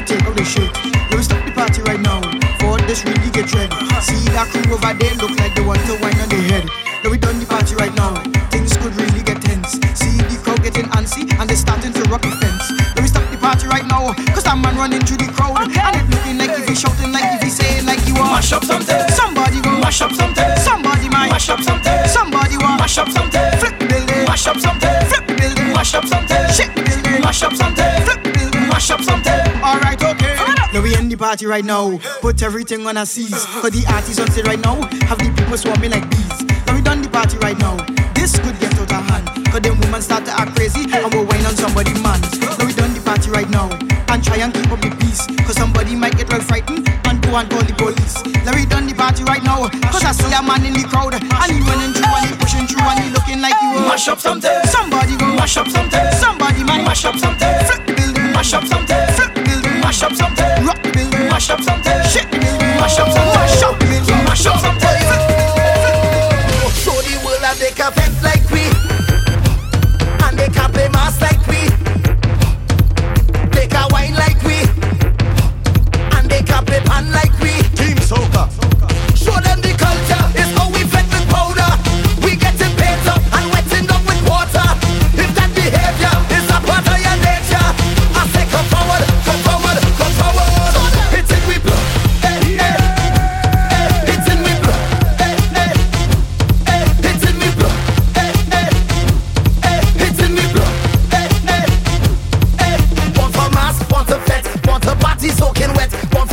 I 0.00 0.02
want 0.02 0.08
to 0.08 0.16
take 0.16 0.28
off 0.32 0.36
the 0.36 0.44
shirt. 0.48 0.72
Let 1.12 1.12
me 1.12 1.20
stop 1.20 1.44
the 1.44 1.52
party 1.52 1.84
right 1.84 2.00
now. 2.00 2.24
For 2.56 2.80
this 2.88 3.04
really 3.04 3.28
get 3.36 3.52
ready. 3.52 3.68
See 4.00 4.16
that 4.32 4.48
crew 4.48 4.64
over 4.72 4.96
there 4.96 5.12
look 5.20 5.36
like 5.36 5.52
they 5.52 5.60
want 5.60 5.84
to 5.84 5.92
wine 6.00 6.16
on 6.24 6.28
their 6.32 6.40
head. 6.40 6.64
Let 7.04 7.12
we 7.12 7.18
done 7.20 7.36
the 7.36 7.44
party 7.44 7.76
right 7.76 7.92
now. 7.92 8.16
Things 8.48 8.72
could 8.80 8.96
really 8.96 9.20
get 9.20 9.44
tense. 9.44 9.76
See 9.92 10.16
the 10.24 10.40
crowd 10.40 10.64
getting 10.64 10.88
antsy 10.96 11.28
and 11.36 11.44
they 11.44 11.52
starting 11.52 11.92
to 11.92 12.00
rock 12.08 12.24
the 12.24 12.32
fence. 12.32 12.72
Let 12.96 13.04
me 13.04 13.12
stop 13.12 13.28
the 13.28 13.36
party 13.36 13.68
right 13.68 13.84
now. 13.84 14.16
Cause 14.32 14.48
that 14.48 14.56
man 14.56 14.72
running 14.80 15.04
through 15.04 15.20
the 15.20 15.28
crowd. 15.36 15.68
And 15.68 15.92
it 15.92 16.06
looking 16.08 16.40
like 16.40 16.56
if 16.56 16.64
he 16.64 16.72
shouting 16.72 17.12
like 17.12 17.36
if 17.36 17.44
he 17.44 17.52
saying 17.52 17.84
like 17.84 18.00
you 18.08 18.16
want 18.16 18.40
Mash 18.40 18.56
up 18.56 18.64
something. 18.64 19.04
Somebody 19.12 19.60
go 19.60 19.84
Mash 19.84 20.00
up 20.00 20.16
something. 20.16 20.48
Somebody 20.64 21.12
might 21.12 21.28
Mash 21.28 21.52
up 21.52 21.60
something. 21.60 21.92
Somebody 22.08 22.56
want 22.56 22.80
Mash 22.80 22.96
up 22.96 23.12
something. 23.12 23.44
Flip 23.60 23.76
the 23.76 23.84
building 23.84 24.24
Mash 24.24 24.48
up 24.48 24.56
something. 24.56 24.89
Party 31.30 31.46
right 31.46 31.64
now. 31.64 31.96
Put 32.20 32.42
everything 32.42 32.84
on 32.88 32.96
a 32.96 33.06
seize. 33.06 33.46
For 33.62 33.70
the 33.70 33.86
artists 33.86 34.18
on 34.18 34.26
stage 34.34 34.50
right 34.50 34.58
now, 34.58 34.82
have 35.06 35.22
the 35.22 35.30
people 35.30 35.54
swarming 35.54 35.94
like 35.94 36.02
bees. 36.10 36.42
Now 36.66 36.74
we 36.74 36.82
done 36.82 37.06
the 37.06 37.08
party 37.08 37.38
right 37.38 37.54
now. 37.54 37.78
This 38.18 38.34
could 38.34 38.58
get 38.58 38.74
out 38.74 38.90
of 38.90 39.06
hand. 39.06 39.46
Cause 39.46 39.62
them 39.62 39.78
women 39.78 40.02
start 40.02 40.26
to 40.26 40.34
act 40.34 40.58
crazy 40.58 40.90
and 40.90 41.06
we'll 41.14 41.22
whine 41.30 41.46
on 41.46 41.54
somebody 41.54 41.94
man. 42.02 42.18
Now 42.58 42.66
we 42.66 42.74
done 42.74 42.90
the 42.98 43.02
party 43.06 43.30
right 43.30 43.46
now. 43.46 43.70
And 44.10 44.18
try 44.26 44.42
and 44.42 44.50
keep 44.50 44.74
up 44.74 44.82
the 44.82 44.90
peace. 44.98 45.30
Cause 45.46 45.54
somebody 45.54 45.94
might 45.94 46.18
get 46.18 46.26
well 46.34 46.42
frightened 46.42 46.90
and 47.06 47.22
go 47.22 47.38
and 47.38 47.46
call 47.46 47.62
the 47.62 47.78
police. 47.78 48.18
Now 48.42 48.50
we 48.58 48.66
done 48.66 48.90
the 48.90 48.94
party 48.98 49.22
right 49.22 49.44
now. 49.46 49.70
Cause 49.94 50.02
I 50.02 50.10
see 50.10 50.34
a 50.34 50.42
man 50.42 50.66
in 50.66 50.74
the 50.74 50.82
crowd. 50.82 51.14
And 51.14 51.22
he 51.46 51.62
running 51.62 51.94
through 51.94 52.10
and 52.10 52.26
he 52.26 52.34
pushing 52.42 52.66
through 52.66 52.90
and 52.90 53.06
he 53.06 53.14
looking 53.14 53.38
like 53.38 53.54
you 53.62 53.86
Mash 53.86 54.10
up 54.10 54.18
something. 54.18 54.50
Somebody 54.66 55.14
go 55.14 55.30
Mash 55.38 55.54
up 55.54 55.70
something. 55.70 56.10
Somebody 56.18 56.66
might 56.66 56.82
Mash 56.82 57.06
up 57.06 57.14
something. 57.14 57.54
Flip 57.70 57.86
the 57.86 57.94
building 57.94 58.34
Mash 58.34 58.50
up 58.50 58.66
something. 58.66 58.98
Flip 59.14 59.30
the 59.30 59.42
building 59.46 59.78
Mash 59.78 60.02
up 60.02 60.10
something. 60.18 60.66
Rock 60.66 60.79
Mash 61.40 61.48
up 61.48 61.60
something. 61.62 62.30
Building 62.30 62.58
Mash 62.76 62.98
up 62.98 63.08
something. 63.10 63.39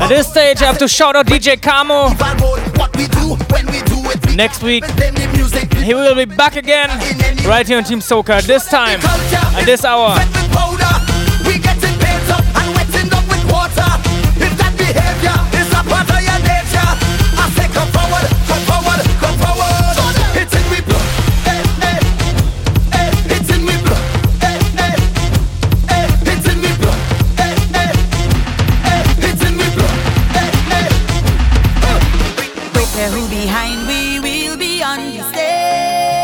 At 0.07 0.11
this 0.11 0.27
stage, 0.29 0.61
I 0.61 0.65
have 0.67 0.77
to 0.77 0.87
shout 0.87 1.17
out 1.17 1.25
DJ 1.25 1.61
Camo. 1.61 2.07
Next 4.37 4.63
week, 4.63 4.85
he 5.83 5.93
will 5.93 6.15
be 6.15 6.23
back 6.23 6.55
again 6.55 6.87
right 7.45 7.67
here 7.67 7.77
on 7.77 7.83
Team 7.83 7.99
Soca 7.99 8.41
this 8.43 8.69
time 8.69 9.01
at 9.01 9.65
this 9.65 9.83
hour. 9.83 10.15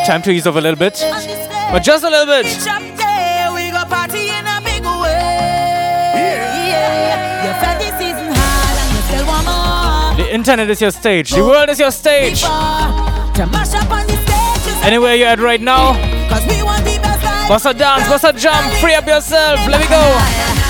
Time 0.06 0.22
to 0.24 0.32
ease 0.32 0.45
off 0.45 0.56
a 0.56 0.60
little 0.60 0.78
bit. 0.78 0.99
But 1.72 1.80
just 1.80 2.04
a 2.04 2.10
little 2.10 2.26
bit. 2.26 2.45
The 10.18 10.28
internet 10.32 10.69
is 10.69 10.82
your 10.82 10.91
stage. 10.91 11.32
The 11.32 11.44
world 11.44 11.69
is 11.69 11.80
your 11.80 11.91
stage. 11.91 12.44
Anywhere 14.84 15.15
you're 15.15 15.30
at 15.30 15.40
right 15.40 15.61
now. 15.61 15.94
Bust 17.48 17.65
a 17.65 17.73
dance, 17.73 18.07
bust 18.07 18.23
a 18.26 18.34
jump, 18.34 18.72
free 18.82 18.95
up 18.95 19.07
yourself. 19.07 19.65
Let 19.68 19.80
me 19.82 19.88
go. 19.88 20.62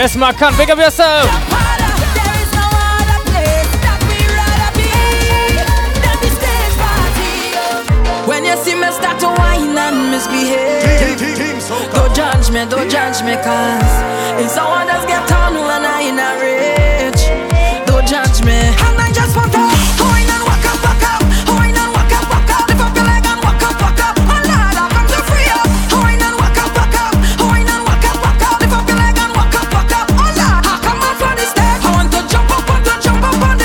In 0.00 0.20
the 0.20 0.32
stage. 0.32 0.40
Yes, 0.40 0.56
pick 0.56 0.70
up 0.70 0.78
yourself. 0.78 1.28
When 8.26 8.44
you 8.44 8.56
see 8.56 8.74
me 8.74 8.90
start 8.92 9.18
to 9.20 9.26
whine 9.26 9.76
and 9.76 10.10
misbehave 10.12 11.18
Don't 11.92 12.14
judge 12.14 12.50
me, 12.50 12.64
don't 12.70 12.88
judge 12.88 13.22
me 13.24 13.34
cause 13.42 13.94
If 14.40 14.50
someone 14.50 14.86
just 14.86 15.08
get 15.08 15.30
on 15.32 15.54
when 15.54 15.84
I 15.84 16.02
in 16.02 16.18
a 16.18 16.39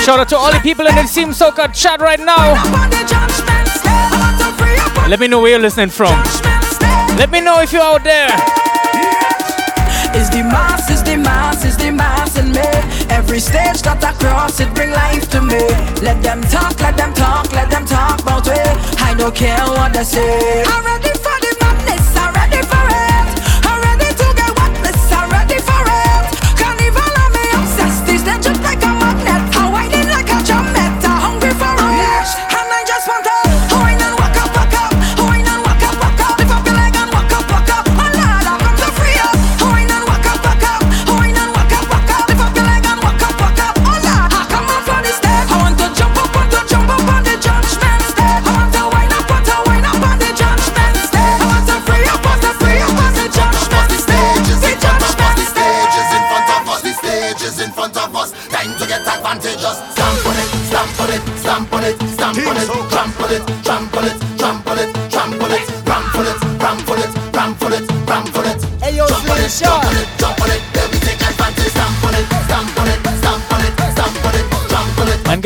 Shout 0.06 0.20
out 0.20 0.28
to 0.28 0.36
all 0.36 0.52
the 0.52 0.60
people 0.60 0.86
in 0.86 0.94
the 0.94 1.02
Team 1.02 1.30
Soca 1.30 1.66
chat 1.74 2.00
right 2.00 2.20
now. 2.20 2.54
Let 5.08 5.18
me 5.18 5.26
know 5.26 5.40
where 5.40 5.50
you're 5.50 5.58
listening 5.58 5.88
from. 5.88 6.14
Let 7.18 7.28
me 7.32 7.40
know 7.40 7.58
if 7.60 7.72
you're 7.72 7.82
out 7.82 8.04
there. 8.04 8.28
Is 10.14 10.30
the 10.30 10.44
mass, 10.46 10.88
is 10.90 11.02
the 11.02 11.16
mass, 11.16 11.64
is 11.64 11.76
the 11.76 11.90
mass 11.90 12.38
in 12.38 12.52
me. 12.52 12.62
Every 13.10 13.40
stage 13.40 13.82
that 13.82 13.98
I 14.04 14.12
cross, 14.12 14.60
it 14.60 14.72
bring 14.76 14.92
life 14.92 15.28
to 15.30 15.42
me. 15.42 15.58
Let 16.00 16.22
them 16.22 16.40
talk, 16.42 16.78
let 16.78 16.96
them 16.96 17.12
talk, 17.12 17.52
let 17.52 17.68
them 17.68 17.84
talk 17.84 18.20
about. 18.20 18.46
I 18.46 19.12
don't 19.18 19.34
care 19.34 19.58
what 19.66 19.92
they 19.92 20.04
say. 20.04 21.05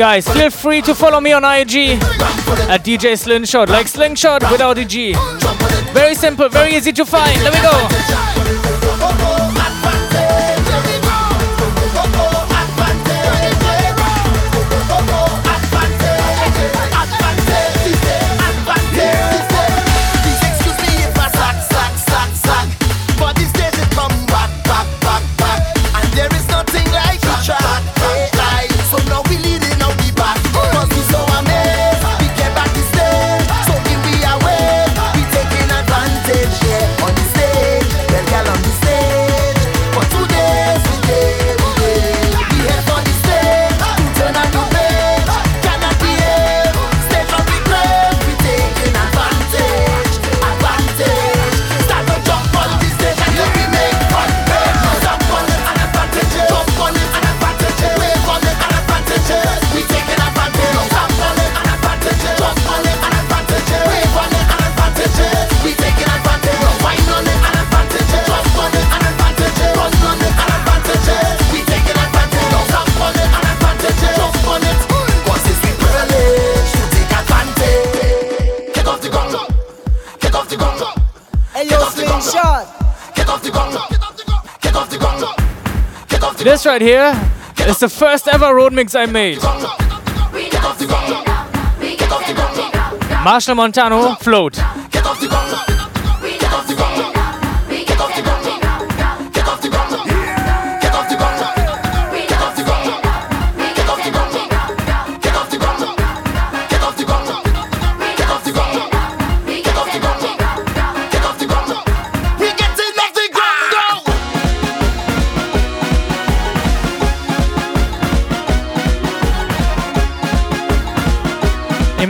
guys, 0.01 0.27
feel 0.29 0.49
free 0.49 0.81
to 0.81 0.95
follow 0.95 1.21
me 1.21 1.31
on 1.31 1.43
IG 1.43 2.01
at 2.71 2.83
DJ 2.83 3.15
Slingshot, 3.15 3.69
like 3.69 3.87
Slingshot 3.87 4.41
without 4.51 4.79
a 4.79 4.83
G. 4.83 5.13
Very 5.93 6.15
simple, 6.15 6.49
very 6.49 6.75
easy 6.75 6.91
to 6.91 7.05
find. 7.05 7.39
Let 7.43 7.53
me 7.53 7.61
go. 7.61 8.30
this 86.61 86.67
right 86.67 86.81
here 86.81 87.19
is 87.67 87.79
the 87.79 87.89
first 87.89 88.27
ever 88.27 88.53
road 88.53 88.71
mix 88.71 88.93
I 88.93 89.07
made. 89.07 89.39
Machel 93.23 93.55
Montano, 93.55 94.15
Float. 94.15 94.59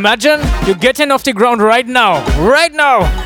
Imagine 0.02 0.41
you're 0.65 0.73
getting 0.73 1.11
off 1.11 1.23
the 1.23 1.32
ground 1.32 1.61
right 1.61 1.86
now, 1.86 2.26
right 2.41 2.73
now. 2.73 3.20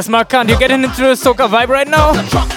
Yes, 0.00 0.08
Mark, 0.08 0.30
can't 0.30 0.48
you 0.48 0.58
getting 0.58 0.82
into 0.82 1.02
the 1.02 1.12
soca 1.12 1.46
vibe 1.46 1.68
right 1.68 1.86
now? 1.86 2.49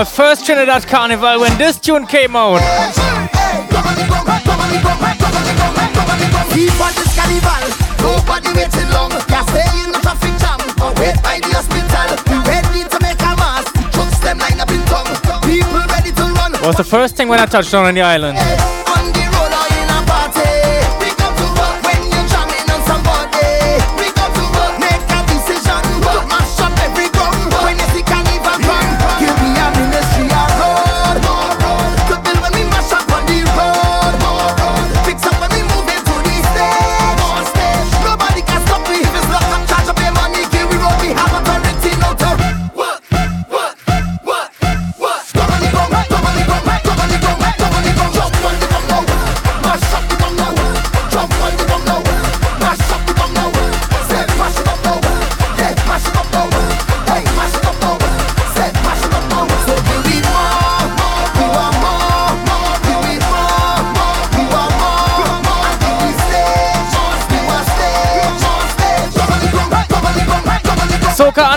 My 0.00 0.04
first 0.04 0.46
Trinidad 0.46 0.86
Carnival 0.86 1.40
when 1.40 1.58
this 1.58 1.78
tune 1.78 2.06
came 2.06 2.34
out. 2.34 2.56
See 6.48 6.68
for 6.78 6.90
this 6.96 7.12
carnival, 7.14 7.68
nobody 8.00 8.48
waiting 8.56 8.88
long. 8.96 9.10
Can't 9.28 9.46
stay 9.50 9.68
in 9.84 9.92
the 9.92 9.98
traffic 10.00 10.34
jam 10.40 10.58
or 10.80 10.94
wait 10.96 11.20
by 11.22 11.36
the 11.44 11.52
hospital. 11.52 12.16
We 12.32 12.40
ready 12.48 12.88
to 12.88 12.98
make 13.02 13.20
a 13.20 13.36
mass. 13.36 13.70
Trucks 13.92 14.18
them 14.20 14.38
line 14.38 14.58
up 14.58 14.70
in 14.70 14.80
tongue. 14.88 15.12
People 15.42 15.84
ready 15.92 16.12
to 16.12 16.22
run. 16.32 16.52
Was 16.66 16.76
the 16.76 16.84
first 16.84 17.14
thing 17.16 17.28
when 17.28 17.38
I 17.38 17.44
touched 17.44 17.70
down 17.70 17.84
on 17.84 17.92
the 17.92 18.00
island. 18.00 18.79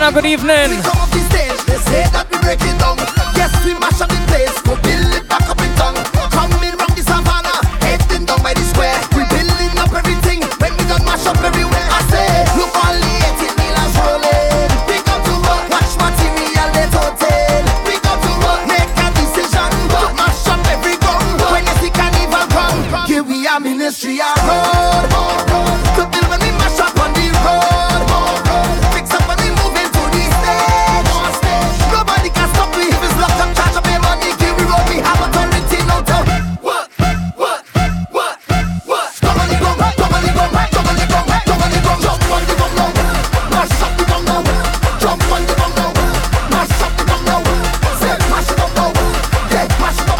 Anna, 0.03 0.11
good 0.11 0.25
evening. 0.25 1.22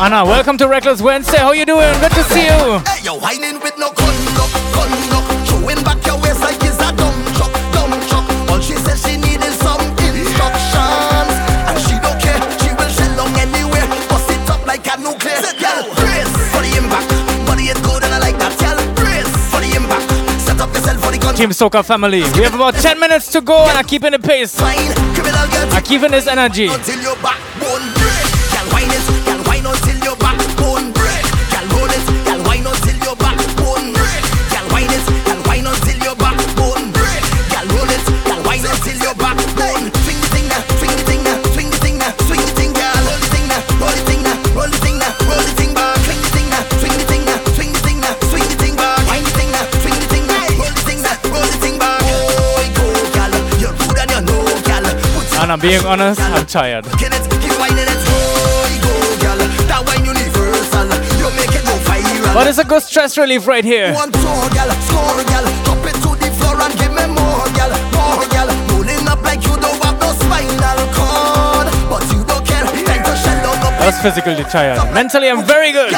Anna, 0.04 0.26
welcome 0.26 0.58
to 0.58 0.68
Reckless 0.68 1.02
Wednesday. 1.02 1.38
How 1.38 1.54
you 1.54 1.66
doing? 1.66 1.88
Good 2.04 2.12
to 2.12 2.24
see 2.28 2.44
you. 2.44 2.84
Hey, 2.84 3.08
you're 3.08 3.16
whining 3.24 3.56
with 3.64 3.72
no 3.80 3.88
conduct, 3.96 4.52
conduct. 4.76 5.86
Back 5.88 6.06
your 6.06 6.20
waist 6.20 6.44
like 6.44 6.60
it's 6.60 6.76
a 6.84 6.92
dumb 6.92 7.16
truck, 7.40 7.56
dumb 7.72 7.96
truck. 8.12 8.28
All 8.52 8.60
she 8.60 8.76
said 8.84 9.00
she 9.00 9.16
needed 9.16 9.56
some 9.64 9.80
instructions, 10.04 11.32
and 11.72 11.80
she 11.88 11.96
don't 12.04 12.20
care. 12.20 12.36
She 12.60 12.76
will 12.76 12.92
shell 12.92 13.16
long 13.16 13.32
anywhere. 13.40 13.88
Bust 14.12 14.28
it 14.28 14.44
up 14.52 14.68
like 14.68 14.84
a 14.92 15.00
nuclear. 15.00 15.40
Girl, 15.56 15.88
brace 15.96 16.36
for 16.52 16.60
the 16.60 16.76
impact. 16.76 17.08
Body 17.48 17.72
is 17.72 17.80
good 17.80 18.04
and 18.04 18.12
I 18.12 18.20
like 18.20 18.36
that. 18.44 18.60
Girl, 18.60 18.76
brace 19.00 19.32
for 19.56 19.64
the 19.64 19.72
impact. 19.72 20.04
Set 20.44 20.60
up 20.60 20.68
yourself 20.76 21.00
for 21.00 21.16
the 21.16 21.20
contact. 21.24 21.40
Team 21.40 21.56
Soca 21.56 21.80
family. 21.80 22.28
We 22.36 22.44
have 22.44 22.56
about 22.56 22.76
10 22.76 23.00
minutes 23.00 23.32
to 23.32 23.40
go 23.40 23.56
and 23.72 23.78
I'm 23.80 23.86
keeping 23.88 24.12
the 24.12 24.20
pace. 24.20 24.60
I'm 24.60 25.84
keeping 25.84 26.12
this 26.12 26.28
energy. 26.28 26.68
until 26.68 27.00
your 27.00 27.16
backbone 27.24 27.43
make 61.40 61.56
it 61.56 61.64
go 61.64 61.72
viral. 61.88 62.34
But 62.36 62.48
it's 62.48 62.58
a 62.58 62.66
good 62.66 62.84
stress 62.84 63.18
relief 63.18 63.48
right 63.48 63.64
here. 63.64 63.94
One 63.94 64.12
tour, 64.12 64.44
girl, 64.52 64.72
score, 64.84 65.24
girl. 65.24 65.48
Drop 65.64 65.88
it 65.88 65.96
to 66.04 66.12
the 66.20 66.30
floor 66.36 66.60
and 66.60 66.74
give 66.76 66.92
me 66.92 67.08
more, 67.16 67.48
girl, 67.56 67.72
more, 67.96 68.28
girl. 68.36 68.52
Rolling 68.76 69.08
up 69.08 69.24
like 69.24 69.40
you 69.48 69.56
don't 69.56 69.80
have 69.88 69.96
no 70.04 70.12
spinal 70.20 70.80
cord, 70.92 71.72
but 71.88 72.04
you 72.12 72.20
don't 72.28 72.44
care. 72.44 72.68
Time 72.68 73.04
to 73.08 73.16
shell 73.16 73.56
up. 73.56 73.80
I 73.80 73.86
was 73.88 73.98
physically 74.04 74.44
tired. 74.52 74.84
Mentally, 74.94 75.30
I'm 75.30 75.46
very 75.46 75.72
good. 75.72 75.96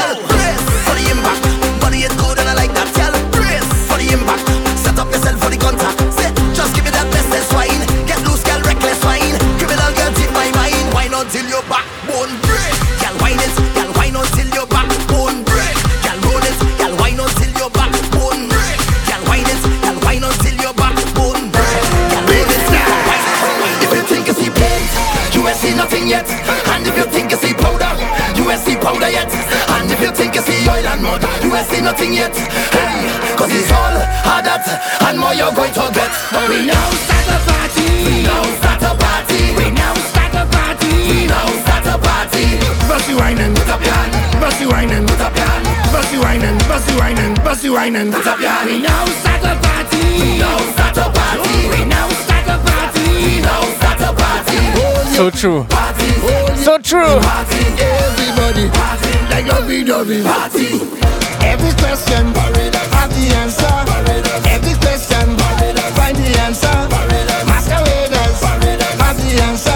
Think 30.15 30.35
you 30.35 30.41
see 30.41 30.63
oil 30.69 30.87
and 30.87 31.03
mud, 31.03 31.21
you 31.43 31.51
ain't 31.51 31.67
see 31.67 31.81
nothing 31.81 32.13
yet. 32.13 32.31
Hey, 32.71 33.11
cause 33.35 33.51
it's 33.51 33.67
all 33.67 33.99
hard 34.23 34.47
that 34.47 34.63
and 35.11 35.19
more 35.19 35.35
you're 35.35 35.51
going 35.51 35.75
to 35.75 35.91
get. 35.91 36.11
We 36.47 36.63
now 36.63 36.87
start 37.03 37.27
a 37.35 37.37
party. 37.43 37.83
We 38.07 38.23
now 38.23 38.43
start 38.63 38.81
a 38.87 38.91
party. 38.95 39.51
We 39.59 39.67
now 39.75 39.93
start 40.07 40.31
a 40.39 40.43
party. 40.47 40.91
We 41.11 41.27
now 41.27 41.47
start 41.67 41.85
a 41.91 41.95
party. 41.99 42.63
Bust 42.87 43.11
whining, 43.11 43.51
put 43.59 43.67
up 43.67 43.83
your 43.83 43.91
hand. 43.91 44.15
You 44.55 44.71
whining, 44.71 45.03
put 45.03 45.19
up 45.19 45.35
your 45.35 45.43
hand. 45.43 45.67
You 46.15 46.23
whining, 46.23 46.55
you 46.55 46.95
whining, 46.95 47.35
you 47.35 47.73
whining, 47.75 48.09
put 48.15 48.27
up 48.27 48.39
your 48.39 48.49
hand. 48.55 48.71
We 48.71 48.79
now 48.79 49.03
start 49.19 49.43
a 49.43 49.53
party. 49.59 49.99
We 50.15 50.39
now 50.39 50.57
start 50.71 50.95
a 50.95 51.05
party. 51.11 51.55
We 51.75 51.83
now 51.91 52.07
start 52.23 52.47
a 52.47 52.57
party. 52.63 53.03
We 53.19 53.43
now 53.43 53.61
start 53.83 53.99
a 53.99 54.09
party. 54.15 54.63
So 55.11 55.27
true. 55.27 55.67
So 56.63 56.79
true. 56.79 57.19
Everybody 57.75 58.71
party 58.71 59.04
like 59.35 59.47
lovey 59.47 59.83
dovey 59.83 60.23
party. 60.23 60.79
Every 61.51 61.73
question 61.81 62.23
have 62.95 63.11
the 63.17 63.25
answer. 63.41 63.75
Every 64.55 64.75
question 64.83 65.27
find 65.97 66.15
the 66.15 66.39
answer. 66.45 66.77
Masqueraders 67.49 68.39
have 69.01 69.17
the 69.17 69.41
answer. 69.43 69.74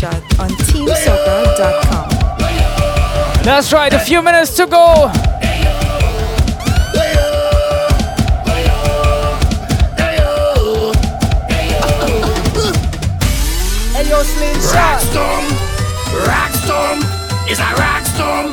DJ 0.00 0.08
Slingshot 0.08 0.40
on 0.40 0.48
TeamSoca.com. 0.50 2.08
That's 3.44 3.72
right, 3.72 3.92
a 3.92 3.98
few 3.98 4.22
minutes 4.22 4.56
to 4.56 4.66
go. 4.66 5.08
Hey 13.92 14.08
yo, 14.08 14.22
Slingshot. 14.22 15.02
Rockstorm, 15.02 15.44
Rockstorm 16.24 16.98
is 17.50 17.58
a 17.58 17.62
rockstorm. 17.62 18.52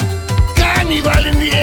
Carnival 0.55 1.25
in 1.25 1.39
the 1.39 1.56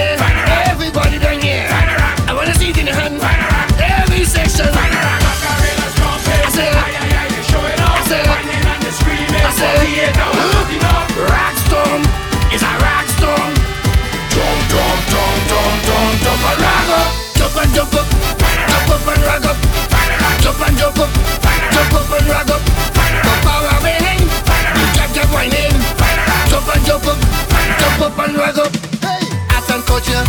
and 22.25 22.33
rag 22.33 22.49
up. 22.49 22.61
Jump 23.23 23.45
around 23.45 23.83
me, 23.83 23.93
you 23.93 24.85
jump, 24.97 25.13
jump, 25.13 25.31
whining. 25.33 25.75
Jump 26.49 26.67
and 26.73 26.85
jump 26.85 27.05
up. 27.05 27.17
Jump 27.79 28.01
up 28.01 28.19
and 28.19 28.37
rag 28.37 28.57
up. 28.57 28.71
Art 29.53 29.69
and 29.69 29.83
culture 29.85 30.25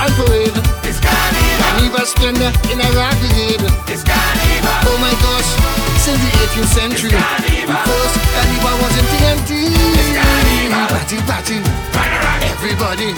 and 0.00 0.12
parade. 0.14 0.54
It's 0.86 1.00
carnival. 1.00 1.58
Carnival 1.60 2.06
splendor 2.06 2.52
in 2.70 2.80
a 2.80 2.88
rock 2.94 3.14
brigade. 3.20 3.64
It's 3.90 4.04
carnival. 4.04 4.74
Oh 4.86 4.98
my 5.00 5.14
gosh, 5.22 5.50
since 6.10 6.26
the 6.26 6.30
18th 6.42 6.72
century. 6.74 7.10
First 7.14 8.16
carnival 8.34 8.76
was 8.82 8.94
in. 8.98 9.06
It's 9.10 10.10
carnival. 10.10 10.90
Party, 10.90 11.18
party. 11.30 11.56
Everybody. 12.50 13.14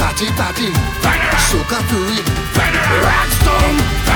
Party, 0.00 0.26
party. 0.40 0.68
Soca 1.48 1.78
fury. 1.88 2.20
Rockstorm. 3.04 3.74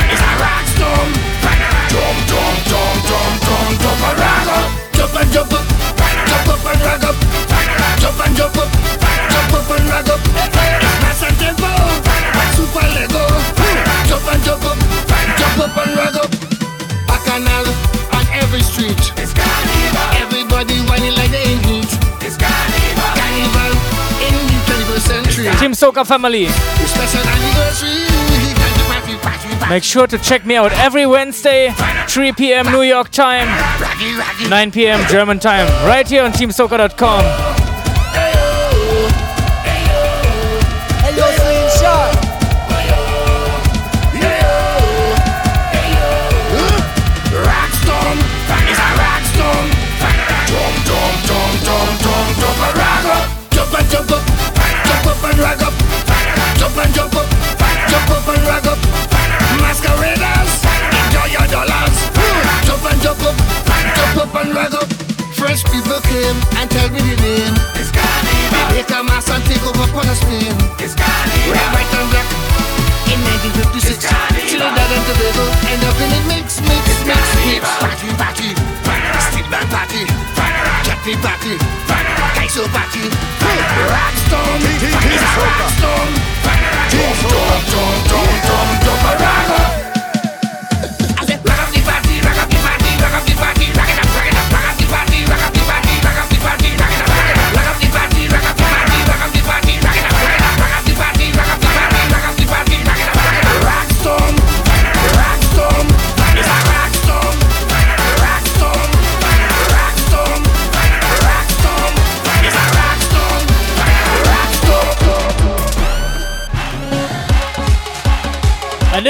It's 0.08 0.24
a 0.24 0.32
rockstorm. 0.40 1.08
Jump, 1.92 2.18
jump, 2.30 2.56
jump, 2.70 2.96
jump, 3.04 3.34
jump, 3.44 3.80
jump 3.82 4.02
and 4.08 4.18
rag 4.20 4.48
up. 4.48 4.68
Jump 4.96 5.16
and 5.20 5.30
jump 5.32 5.52
up. 5.52 5.66
Jump 6.30 6.48
up 6.48 6.66
and 6.70 6.80
rag 6.80 7.04
up. 7.04 7.16
Jump 8.00 8.20
and 8.24 8.36
jump 8.36 8.56
up. 8.56 8.70
Jump 9.32 9.54
up 9.54 9.70
and 9.76 9.86
rag 9.90 10.08
up. 10.08 10.20
Mass 11.04 11.22
and 11.22 11.36
tempo. 11.36 11.70
Super 12.56 12.86
Lego. 12.96 13.24
Jump 14.08 14.32
and 14.32 14.42
jump 14.44 14.64
up. 14.64 14.78
Jump 15.36 15.58
up 15.60 15.76
and 15.76 15.96
rag 15.96 16.16
up. 16.16 16.49
Bacchanal 17.30 17.66
on 18.12 18.26
every 18.32 18.60
street. 18.60 18.98
It's 19.16 19.32
carnival. 19.32 20.02
Everybody 20.18 20.74
whining 20.90 21.14
like 21.14 21.30
they 21.30 21.42
ain't 21.42 21.64
heat. 21.64 21.86
It's 22.26 22.36
carnival. 22.36 23.06
Carnival 23.14 23.72
in 24.26 24.34
the 24.50 24.58
21st 24.66 25.06
century. 25.06 25.44
Team 25.60 25.70
Soca 25.70 26.04
family. 26.04 26.48
Special 26.48 27.22
anniversary. 27.22 28.10
Make 29.68 29.84
sure 29.84 30.08
to 30.08 30.18
check 30.18 30.44
me 30.44 30.56
out 30.56 30.72
every 30.72 31.06
Wednesday, 31.06 31.72
3 32.08 32.32
p.m. 32.32 32.72
New 32.72 32.82
York 32.82 33.10
time, 33.10 33.46
9 34.50 34.72
p.m. 34.72 35.06
German 35.08 35.38
time, 35.38 35.68
right 35.86 36.08
here 36.08 36.24
on 36.24 36.32
TeamSoca.com. 36.32 37.49
rag 58.50 58.66
up. 58.66 58.78
Masqueraders, 59.62 60.52
enjoy 61.06 61.28
your 61.30 61.46
dollars. 61.46 61.98
Jump 62.66 62.84
and 62.90 63.00
jump 63.00 63.22
up. 63.22 63.36
Jump 63.94 64.16
up 64.18 64.34
and 64.42 64.50
rag 64.54 64.74
up. 64.74 64.88
Fresh 65.38 65.62
people 65.70 66.00
came 66.10 66.38
and 66.58 66.66
tell 66.70 66.90
me 66.90 66.98
the 66.98 67.16
name. 67.22 67.54
It's 67.78 67.94
carnival. 67.94 68.74
They 68.74 68.82
take 68.82 68.90
a 68.90 69.00
mass 69.06 69.30
and 69.30 69.42
take 69.46 69.62
over 69.62 69.86
upon 69.86 70.10
a 70.10 70.14
spin. 70.18 70.50
It's 70.82 70.94
carnival. 70.98 71.54
Red, 71.54 71.68
white 71.70 71.94
and 71.94 72.08
black. 72.10 72.28
In 73.10 73.18
1956, 73.26 74.06
Trinidad 74.50 74.90
and 74.94 75.04
Tobago 75.06 75.44
end 75.70 75.82
up 75.86 75.98
in 75.98 76.10
a 76.14 76.20
mix, 76.30 76.62
mix, 76.62 76.84
mix, 77.06 77.22
mix. 77.46 77.62
Party, 77.82 78.10
party, 78.18 78.50
stick 79.30 79.46
band 79.50 79.66
party, 79.70 80.06
chutney 80.86 81.18
party, 81.18 81.54
kaiso 82.50 82.68
party. 82.72 83.08
Rockstorm, 83.86 84.60
it's 84.60 85.22
a 85.22 85.38
rockstorm. 85.38 86.10
Jump, 86.90 87.14
jump, 87.20 87.66
jump, 87.70 88.08
jump, 88.08 88.30
jump, 88.44 88.82
jump, 88.82 89.04
a 89.04 89.16
rag 89.18 89.22
up. 89.22 89.30
I 89.30 89.39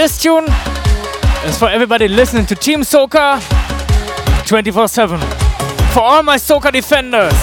this 0.01 0.17
tune 0.17 0.47
is 1.45 1.59
for 1.59 1.69
everybody 1.69 2.09
listening 2.09 2.47
to 2.47 2.55
Team 2.55 2.81
Soca 2.81 3.39
24 4.47 4.89
7. 4.89 5.21
For 5.93 6.01
all 6.01 6.23
my 6.23 6.37
Soca 6.37 6.73
defenders. 6.73 7.35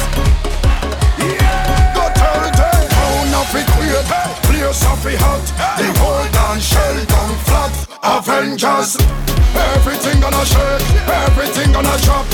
Everything 9.57 10.19
gonna 10.21 10.45
shake, 10.45 10.85
everything 11.25 11.71
gonna 11.73 11.97
drop, 12.05 12.25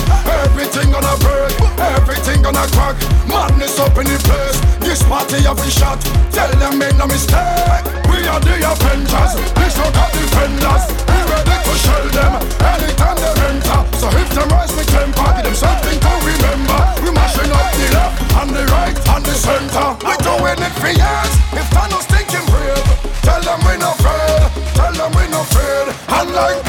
everything 0.43 0.91
gonna 0.91 1.15
break, 1.23 1.53
everything 1.79 2.41
gonna 2.41 2.65
crack. 2.75 2.97
Madness 3.27 3.79
up 3.79 3.97
in 3.97 4.05
the 4.05 4.17
place. 4.27 4.59
This 4.79 5.01
party 5.03 5.41
have 5.43 5.59
a 5.59 5.69
shot. 5.71 5.99
Tell 6.31 6.51
them 6.59 6.77
make 6.77 6.95
no 6.97 7.07
mistake. 7.07 7.83
We 8.11 8.27
are 8.27 8.39
the 8.39 8.55
Avengers. 8.61 9.33
We 9.57 9.65
so 9.71 9.85
got 9.95 10.11
defenders. 10.13 10.83
We 11.09 11.17
ready 11.31 11.57
to 11.65 11.73
shell 11.81 12.07
them 12.13 12.33
anytime 12.61 13.17
they 13.17 13.33
enter. 13.49 13.79
So 13.97 14.07
if 14.13 14.29
them 14.35 14.49
rise 14.49 14.75
with 14.75 14.87
temper, 14.91 15.29
give 15.39 15.45
them 15.49 15.55
something 15.55 15.97
to 15.97 16.11
remember. 16.27 16.79
We 17.01 17.09
mashing 17.15 17.51
up 17.51 17.67
the 17.73 17.87
left 17.95 18.15
and 18.37 18.49
the 18.53 18.63
right 18.75 18.97
and 19.15 19.23
the 19.25 19.33
center. 19.33 19.87
We 20.05 20.13
doing 20.21 20.59
it 20.61 20.73
for 20.77 20.91
years. 20.93 21.33
If 21.57 21.67
Thanos 21.73 22.05
thinking 22.11 22.45
brave, 22.51 22.85
tell 23.25 23.41
them 23.41 23.59
we 23.65 23.77
no 23.81 23.91
afraid. 23.97 24.43
Tell 24.77 24.93
them 24.93 25.11
we 25.17 25.25
no 25.31 25.41
afraid. 25.41 25.87
And 26.11 26.29
like 26.37 26.59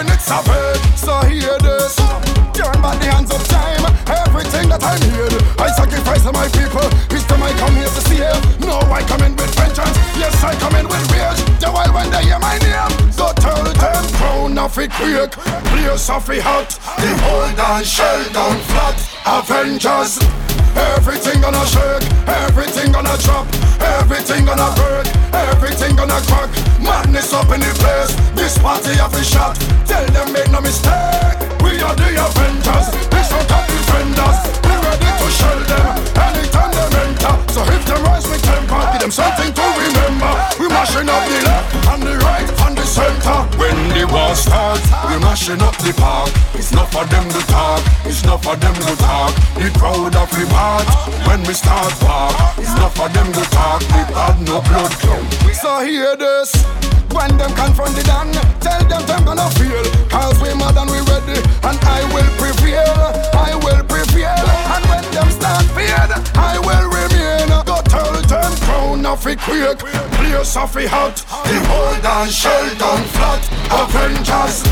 Doing 0.00 0.14
it 0.14 0.20
savage. 0.22 0.80
So 0.96 1.12
hear 1.28 1.58
this. 1.58 1.94
Turn 2.56 2.72
back 2.80 2.96
the 3.00 3.12
hands 3.12 3.30
of 3.30 3.46
time. 3.48 3.84
Everything 4.08 4.70
that 4.70 4.80
I 4.82 4.96
need, 4.96 5.36
I 5.60 5.68
sacrifice 5.76 6.22
to 6.24 6.32
my 6.32 6.48
people. 6.48 6.88
It's 7.12 7.24
time 7.28 7.42
I 7.42 7.52
come 7.60 7.76
here 7.76 7.84
to 7.84 8.00
see 8.08 8.24
it. 8.24 8.60
No, 8.64 8.80
I 8.88 9.02
come 9.02 9.20
in 9.20 9.36
with 9.36 9.52
vengeance. 9.52 9.96
Yes, 10.16 10.42
I 10.42 10.54
come 10.56 10.74
in 10.76 10.88
with 10.88 11.04
The 11.60 11.68
while 11.68 11.92
when 11.92 12.10
they 12.10 12.24
hear 12.24 12.38
my 12.38 12.56
name, 12.58 13.12
so 13.12 13.32
tell 13.36 13.62
them 13.62 14.04
crown 14.16 14.58
of 14.58 14.78
it 14.78 14.90
quick, 14.92 15.32
place 15.32 16.08
of 16.08 16.28
it 16.30 16.40
hot. 16.42 16.70
The 16.96 17.12
whole 17.22 17.52
dance 17.54 17.86
shell 17.86 18.24
down 18.32 18.56
flat. 18.72 18.96
Avengers. 19.26 20.18
Everything 20.96 21.40
gonna 21.42 21.66
shake, 21.66 22.06
everything 22.26 22.92
gonna 22.92 23.16
drop, 23.18 23.46
everything 24.00 24.44
gonna 24.46 24.70
break, 24.78 25.06
everything 25.34 25.96
gonna 25.96 26.20
crack. 26.30 26.48
Madness 26.80 27.32
up 27.34 27.50
in 27.52 27.60
the 27.60 27.72
place. 27.82 28.14
This 28.32 28.56
party 28.58 28.94
have 28.96 29.12
a 29.12 29.22
shot. 29.22 29.58
Tell 29.84 30.06
them 30.14 30.32
make 30.32 30.50
no 30.50 30.60
mistake. 30.60 31.36
We 31.60 31.82
are 31.82 31.94
the 31.94 32.08
Avengers. 32.16 32.86
We 33.12 33.20
so 33.26 33.38
top 33.50 33.66
defenders. 33.66 34.38
We 34.64 34.72
ready 34.80 35.10
to 35.10 35.28
shell 35.28 35.60
them 35.68 35.86
anytime 36.24 36.70
they 36.72 37.04
enter. 37.04 37.34
So 37.52 37.60
if 37.66 37.84
them 37.84 38.02
rise 38.04 38.26
with 38.30 38.42
temper, 38.42 38.80
give 38.92 39.02
them 39.02 39.10
something 39.10 39.52
to 39.52 39.66
remember. 40.20 40.40
We 40.60 40.68
mashing 40.68 41.08
up 41.08 41.24
the 41.24 41.38
left 41.44 41.88
and 41.88 42.02
the 42.02 42.16
right 42.18 42.48
and 42.66 42.76
the 42.76 42.84
center. 42.84 43.38
When 43.56 43.76
the 43.96 44.04
war 44.12 44.34
starts, 44.34 44.84
we 45.08 45.18
mashing 45.20 45.62
up 45.62 45.76
the 45.78 45.92
park. 45.96 46.30
It's 46.54 46.72
not 46.72 46.92
for 46.92 47.04
them 47.06 47.28
to 47.28 47.40
talk. 47.46 47.82
It's 48.04 48.24
not 48.24 48.42
for 48.42 48.56
them 48.56 48.74
to 48.74 48.96
talk. 48.96 49.34
The 49.56 49.70
crowd 49.78 50.14
of 50.16 50.30
the 50.30 50.44
heart 50.52 50.86
when 51.26 51.40
we 51.44 51.54
start 51.54 51.92
walk. 52.02 52.34
It's 52.58 52.74
not 52.76 52.92
for 52.94 53.08
them 53.08 53.32
to 53.32 53.42
talk. 53.50 53.80
We 53.80 54.02
had 54.14 54.36
no 54.44 54.60
blood 54.60 54.92
clot. 55.00 55.24
So 55.54 55.80
hear 55.80 56.16
this. 56.16 56.52
When 57.10 57.36
them 57.36 57.52
confront 57.54 57.96
the 57.96 58.04
Dan, 58.04 58.30
tell 58.60 58.80
them 58.86 59.04
them 59.06 59.24
gonna 59.24 59.50
feel. 59.58 59.82
Cause 60.08 60.38
we 60.40 60.54
mad 60.54 60.76
and 60.78 60.90
we 60.90 61.00
ready, 61.10 61.42
and 61.66 61.78
I 61.82 62.00
will 62.14 62.30
prevail. 62.38 62.96
I 63.34 63.58
will 63.64 63.82
prevail. 63.84 64.46
And 64.74 64.84
when 64.86 65.04
them 65.10 65.28
start 65.30 65.64
feared, 65.74 66.12
I 66.36 66.58
will 66.62 66.86
remain. 66.88 67.69
Them 68.30 68.54
crown 68.62 69.04
of 69.06 69.26
it 69.26 69.40
quick, 69.40 69.78
place 69.80 70.56
of 70.56 70.76
it 70.76 70.86
hot. 70.86 71.16
The 71.50 71.58
whole 71.66 71.98
dance 72.00 72.30
shell 72.30 72.62
down 72.78 73.02
flat. 73.10 73.42
Avengers. 73.74 74.62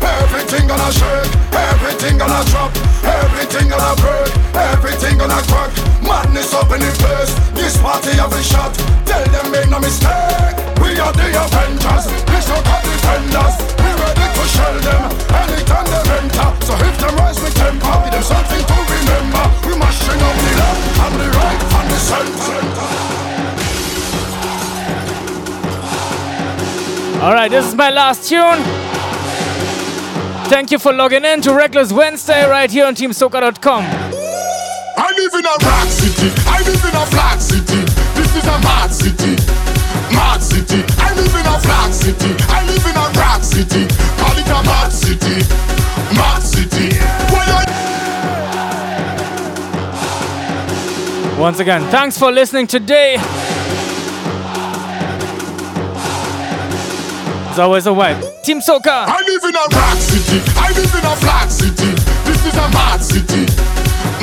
Everything 0.00 0.68
gonna 0.68 0.92
shake, 0.94 1.34
everything 1.52 2.16
gonna 2.18 2.40
drop, 2.48 2.70
everything 3.02 3.68
gonna 3.68 3.98
break, 4.00 4.30
everything 4.54 5.18
gonna 5.18 5.42
crack. 5.50 5.74
Madness 6.00 6.54
up 6.54 6.70
in 6.70 6.80
the 6.80 6.92
place, 7.02 7.34
this 7.52 7.76
party 7.82 8.14
have 8.16 8.32
a 8.32 8.42
shot. 8.42 8.72
Tell 9.04 9.26
them 9.26 9.50
make 9.50 9.68
no 9.68 9.80
mistake, 9.80 10.56
we 10.80 10.94
are 11.02 11.12
the 11.12 11.28
Avengers, 11.34 11.99
Alright, 27.20 27.50
this 27.50 27.66
is 27.66 27.74
my 27.74 27.90
last 27.90 28.30
tune. 28.30 28.62
Thank 30.48 30.70
you 30.70 30.78
for 30.78 30.90
logging 30.90 31.26
in 31.26 31.42
to 31.42 31.52
Reckless 31.52 31.92
Wednesday 31.92 32.48
right 32.48 32.70
here 32.70 32.86
on 32.86 32.94
TeamSoca.com. 32.94 33.84
I 33.84 35.12
live 35.14 35.34
in 35.34 35.44
a 35.44 35.54
rock 35.60 35.88
city. 35.88 36.32
I 36.48 36.62
live 36.64 36.82
in 36.82 36.96
a 36.96 37.06
flat 37.12 37.42
city. 37.42 37.84
This 38.16 38.34
is 38.34 38.44
a 38.44 38.58
mad 38.64 38.90
city. 38.90 39.36
Mad 40.16 40.40
city. 40.40 40.82
I 40.96 41.14
live 41.14 41.34
in 41.34 41.46
a 41.46 41.60
flat 41.60 41.92
city. 41.92 42.34
I 42.48 42.64
live 42.64 42.86
in 42.88 42.96
a 42.96 43.06
rock 43.20 43.42
city. 43.42 43.86
Call 44.16 44.38
it 44.38 44.48
a 44.48 44.62
mad 44.64 44.90
city. 44.90 45.44
Mad 46.16 46.42
city. 46.42 46.96
Once 51.38 51.58
again, 51.58 51.82
thanks 51.90 52.18
for 52.18 52.32
listening 52.32 52.66
today. 52.66 53.18
It's 57.50 57.58
always 57.58 57.84
a 57.88 57.90
vibe. 57.90 58.22
Team 58.44 58.60
Soca. 58.60 59.10
I 59.10 59.22
live 59.26 59.42
in 59.42 59.56
a 59.56 59.66
rock 59.74 59.98
city. 59.98 60.38
I 60.54 60.70
live 60.70 60.94
in 60.94 61.04
a 61.04 61.16
flat 61.16 61.50
city. 61.50 61.90
This 62.22 62.46
is 62.46 62.54
a 62.54 62.70
mad 62.70 63.02
city. 63.02 63.42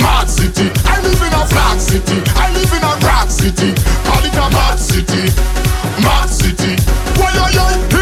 Mad 0.02 0.30
city. 0.30 0.72
I 0.88 1.02
live 1.04 1.22
in 1.22 1.34
a 1.36 1.44
flat 1.46 1.78
city. 1.78 2.24
I 2.40 2.48
live 2.56 2.72
in 2.72 2.84
a 2.88 2.94
rock 3.06 3.30
city. 3.30 3.76
Call 4.08 4.24
it 4.24 4.32
a 4.32 4.48
mad 4.56 4.80
city. 4.80 5.28
Mad 6.02 6.30
city. 6.30 6.80
Why 7.20 7.36
are 7.36 7.52
you 7.52 7.97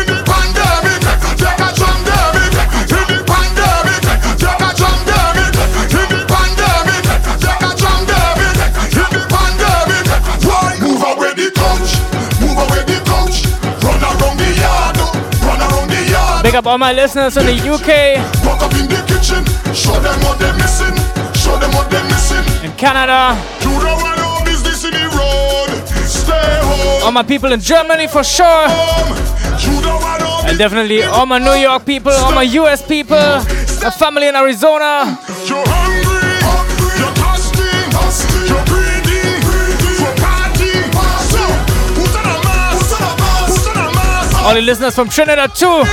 up 16.55 16.65
all 16.67 16.77
my 16.77 16.93
listeners 16.93 17.35
in 17.37 17.45
the 17.45 17.53
UK, 17.53 18.15
Walk 18.45 18.61
up 18.63 18.73
in 18.73 18.87
the 18.87 18.99
kitchen, 19.07 19.43
show 19.73 19.97
them 19.99 20.17
what 20.21 20.39
they're 20.39 20.53
missing, 20.55 20.95
show 21.35 21.57
them 21.59 21.71
what 21.73 21.89
they're 21.91 22.03
missing. 22.05 22.43
in 22.63 22.71
Canada, 22.77 23.35
You 23.61 23.71
don't 23.79 24.01
want 24.01 24.17
no 24.17 24.39
business 24.45 24.83
in 24.85 24.91
the 24.91 25.05
road, 25.19 25.69
stay 26.07 26.59
home. 26.63 27.03
all 27.03 27.11
my 27.11 27.23
people 27.23 27.51
in 27.51 27.59
Germany 27.59 28.07
for 28.07 28.23
sure, 28.23 28.67
You 29.59 29.81
don't 29.81 30.01
want 30.01 30.21
no 30.21 30.41
and 30.47 30.57
definitely 30.57 31.03
all 31.03 31.25
my 31.25 31.39
New 31.39 31.55
York 31.59 31.85
people, 31.85 32.11
all 32.11 32.31
my 32.31 32.43
US 32.61 32.81
people, 32.85 33.17
my 33.83 33.89
family 33.91 34.27
in 34.27 34.35
Arizona. 34.35 35.17
You're 35.47 35.63
hungry, 35.67 36.37
you're 36.99 37.15
thirsty, 37.19 37.71
you're 38.49 38.65
greedy, 38.71 39.23
for 39.99 40.13
party. 40.23 40.73
So, 41.33 41.41
put 41.97 42.15
on 42.15 42.25
a 42.29 42.37
mask, 42.45 42.95
put 43.65 43.77
on 43.77 43.87
a 43.89 43.93
mask. 43.95 44.45
All 44.45 44.53
the 44.53 44.61
listeners 44.61 44.93
from 44.95 45.09
Trinidad 45.09 45.55
too. 45.55 45.83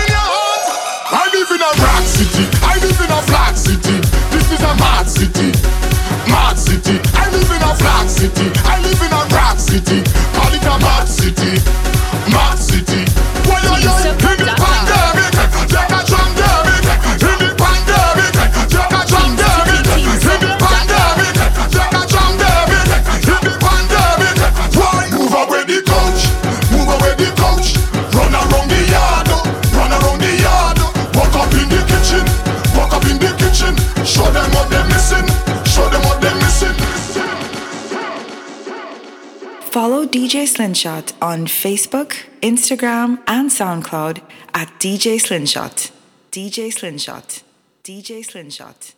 A 7.72 7.76
flat 7.76 8.10
city. 8.10 8.50
I 8.64 8.80
live 8.82 9.00
in 9.00 9.12
a 9.12 9.22
rock 9.34 9.58
city. 9.58 10.02
Call 10.34 10.52
it 10.52 10.62
a 10.62 10.78
mad 10.78 11.08
city. 11.08 11.81
DJ 40.12 40.46
Slingshot 40.46 41.14
on 41.22 41.46
Facebook, 41.46 42.12
Instagram, 42.42 43.18
and 43.26 43.48
SoundCloud 43.48 44.20
at 44.52 44.68
DJ 44.78 45.18
Slingshot. 45.18 45.90
DJ 46.30 46.70
Slingshot. 46.70 47.42
DJ 47.82 48.22
Slingshot. 48.22 48.92